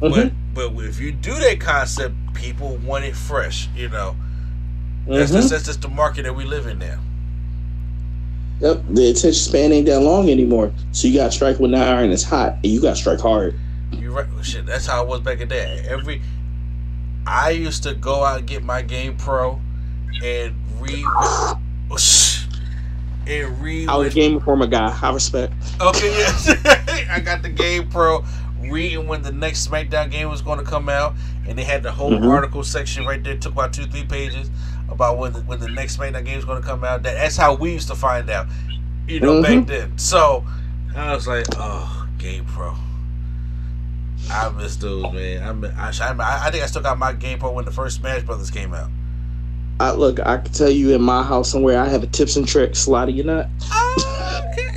[0.00, 0.32] But Mhm.
[0.54, 3.68] but if you do that concept, people want it fresh.
[3.76, 4.16] You know,
[5.06, 5.34] that's Mhm.
[5.34, 6.98] just that's just the market that we live in now.
[8.60, 10.72] Yep, the attention span ain't that long anymore.
[10.92, 13.20] So you got to strike when the iron is hot, and you got to strike
[13.20, 13.54] hard.
[13.92, 14.26] You right?
[14.42, 15.84] Shit, that's how it was back in the day.
[15.88, 16.22] Every
[17.26, 19.60] I used to go out and get my Game Pro
[20.22, 21.04] and read
[23.26, 23.88] and read.
[23.88, 24.96] I was with- a Game Informer guy.
[25.02, 25.52] I respect.
[25.80, 27.06] Okay, yeah.
[27.10, 28.24] I got the Game Pro
[28.60, 31.14] reading when the next SmackDown game was going to come out,
[31.46, 32.28] and they had the whole Mhm.
[32.30, 33.34] article section right there.
[33.34, 34.50] It took about two, three pages
[34.88, 37.02] about when the, when the next SmackDown game was going to come out.
[37.02, 38.46] That, that's how we used to find out,
[39.06, 39.66] you know, back Mhm.
[39.66, 39.98] then.
[39.98, 40.44] So
[40.96, 42.74] I was like, oh, Game Pro.
[44.30, 45.42] I miss those, man.
[45.76, 48.22] I, I, I, I think I still got my Game Pro when the first Smash
[48.22, 48.90] Brothers came out.
[49.78, 50.20] I look.
[50.20, 51.78] I can tell you in my house somewhere.
[51.78, 52.78] I have a tips and tricks.
[52.78, 53.48] Slide of your nut.
[53.70, 54.74] Oh, okay.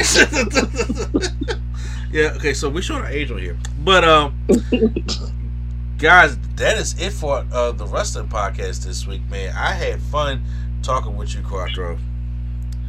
[2.12, 3.58] yeah, okay, so we showing our age on here.
[3.84, 4.38] But um
[5.98, 9.56] guys, that is it for uh the wrestling podcast this week, man.
[9.56, 10.44] I had fun
[10.82, 11.98] talking with you, Quattro.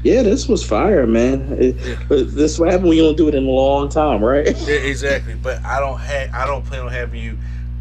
[0.03, 1.57] Yeah, this was fire, man.
[1.59, 1.97] It, Yeah.
[2.09, 4.47] this what happened when you don't do it in a long time, right?
[4.67, 5.35] Yeah, exactly.
[5.35, 7.37] But I don't have I don't plan on having you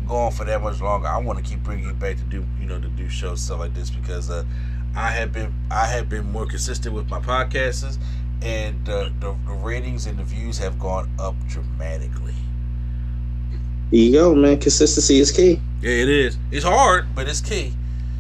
[0.07, 1.07] going for that much longer.
[1.07, 3.59] I want to keep bringing you back to do you know to do shows stuff
[3.59, 4.43] like this because uh
[4.95, 7.97] I have been I have been more consistent with my podcasts
[8.41, 12.33] and the, the the ratings and the views have gone up dramatically.
[13.91, 14.59] There you go, man.
[14.59, 15.59] Consistency is key.
[15.81, 16.37] Yeah, it is.
[16.51, 17.73] It's hard, but it's key.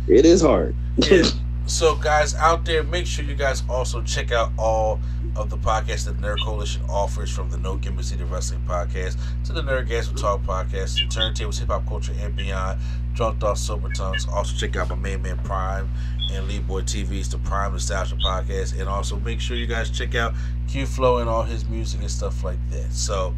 [0.07, 0.73] It is hard.
[0.97, 1.23] Yeah.
[1.69, 4.99] so, guys out there, make sure you guys also check out all
[5.35, 9.53] of the podcasts that Nerd Coalition offers from the No Gimmicks Needed Wrestling Podcast to
[9.53, 12.79] the Nerd Gas Talk Podcast to Turntables, Hip Hop Culture, and Beyond,
[13.13, 14.27] Drunk Off Sober Tongues.
[14.33, 15.89] Also, check out my main man Prime
[16.31, 18.79] and Lead Boy TV's The Prime Nostalgia Podcast.
[18.79, 20.33] And also, make sure you guys check out
[20.67, 22.91] Q Flow and all his music and stuff like that.
[22.91, 23.35] So,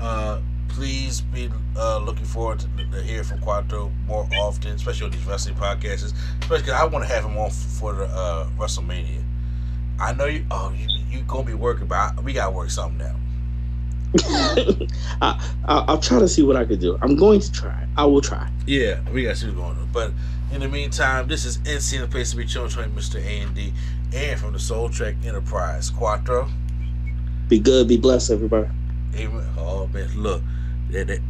[0.00, 0.40] uh,
[0.78, 5.24] please be uh, looking forward to, to hear from Quattro more often, especially on these
[5.24, 6.14] wrestling podcasts.
[6.40, 9.24] Especially I want to have him on for the uh, WrestleMania.
[9.98, 10.46] I know you.
[10.52, 13.16] Oh, you, you gonna be working, but we gotta work something out.
[15.20, 16.96] I, I, I'll try to see what I could do.
[17.02, 17.84] I'm going to try.
[17.96, 18.48] I will try.
[18.64, 19.88] Yeah, we got to see what's going on.
[19.92, 20.12] But
[20.52, 23.16] in the meantime, this is NC the place to be chilling, Mr.
[23.16, 23.72] A and D,
[24.14, 25.90] and from the Soul Trek Enterprise.
[25.90, 26.48] Quattro.
[27.48, 27.88] Be good.
[27.88, 28.68] Be blessed, everybody.
[29.16, 29.44] Amen.
[29.58, 30.42] Oh man, look,
[30.90, 31.20] that, that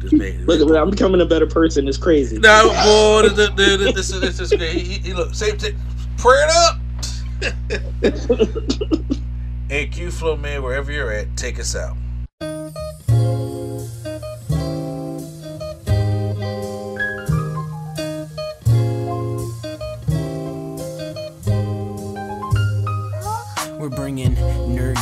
[0.00, 0.46] this man.
[0.46, 1.88] Look, I'm becoming a better person.
[1.88, 2.38] It's crazy.
[2.38, 4.74] No, boy, this, this, this, is this is great.
[4.74, 5.76] He, he, he look, same thing.
[6.18, 6.78] Pray it up.
[9.70, 11.96] and Q Flow man, wherever you're at, take us out.
[23.78, 24.34] We're bringing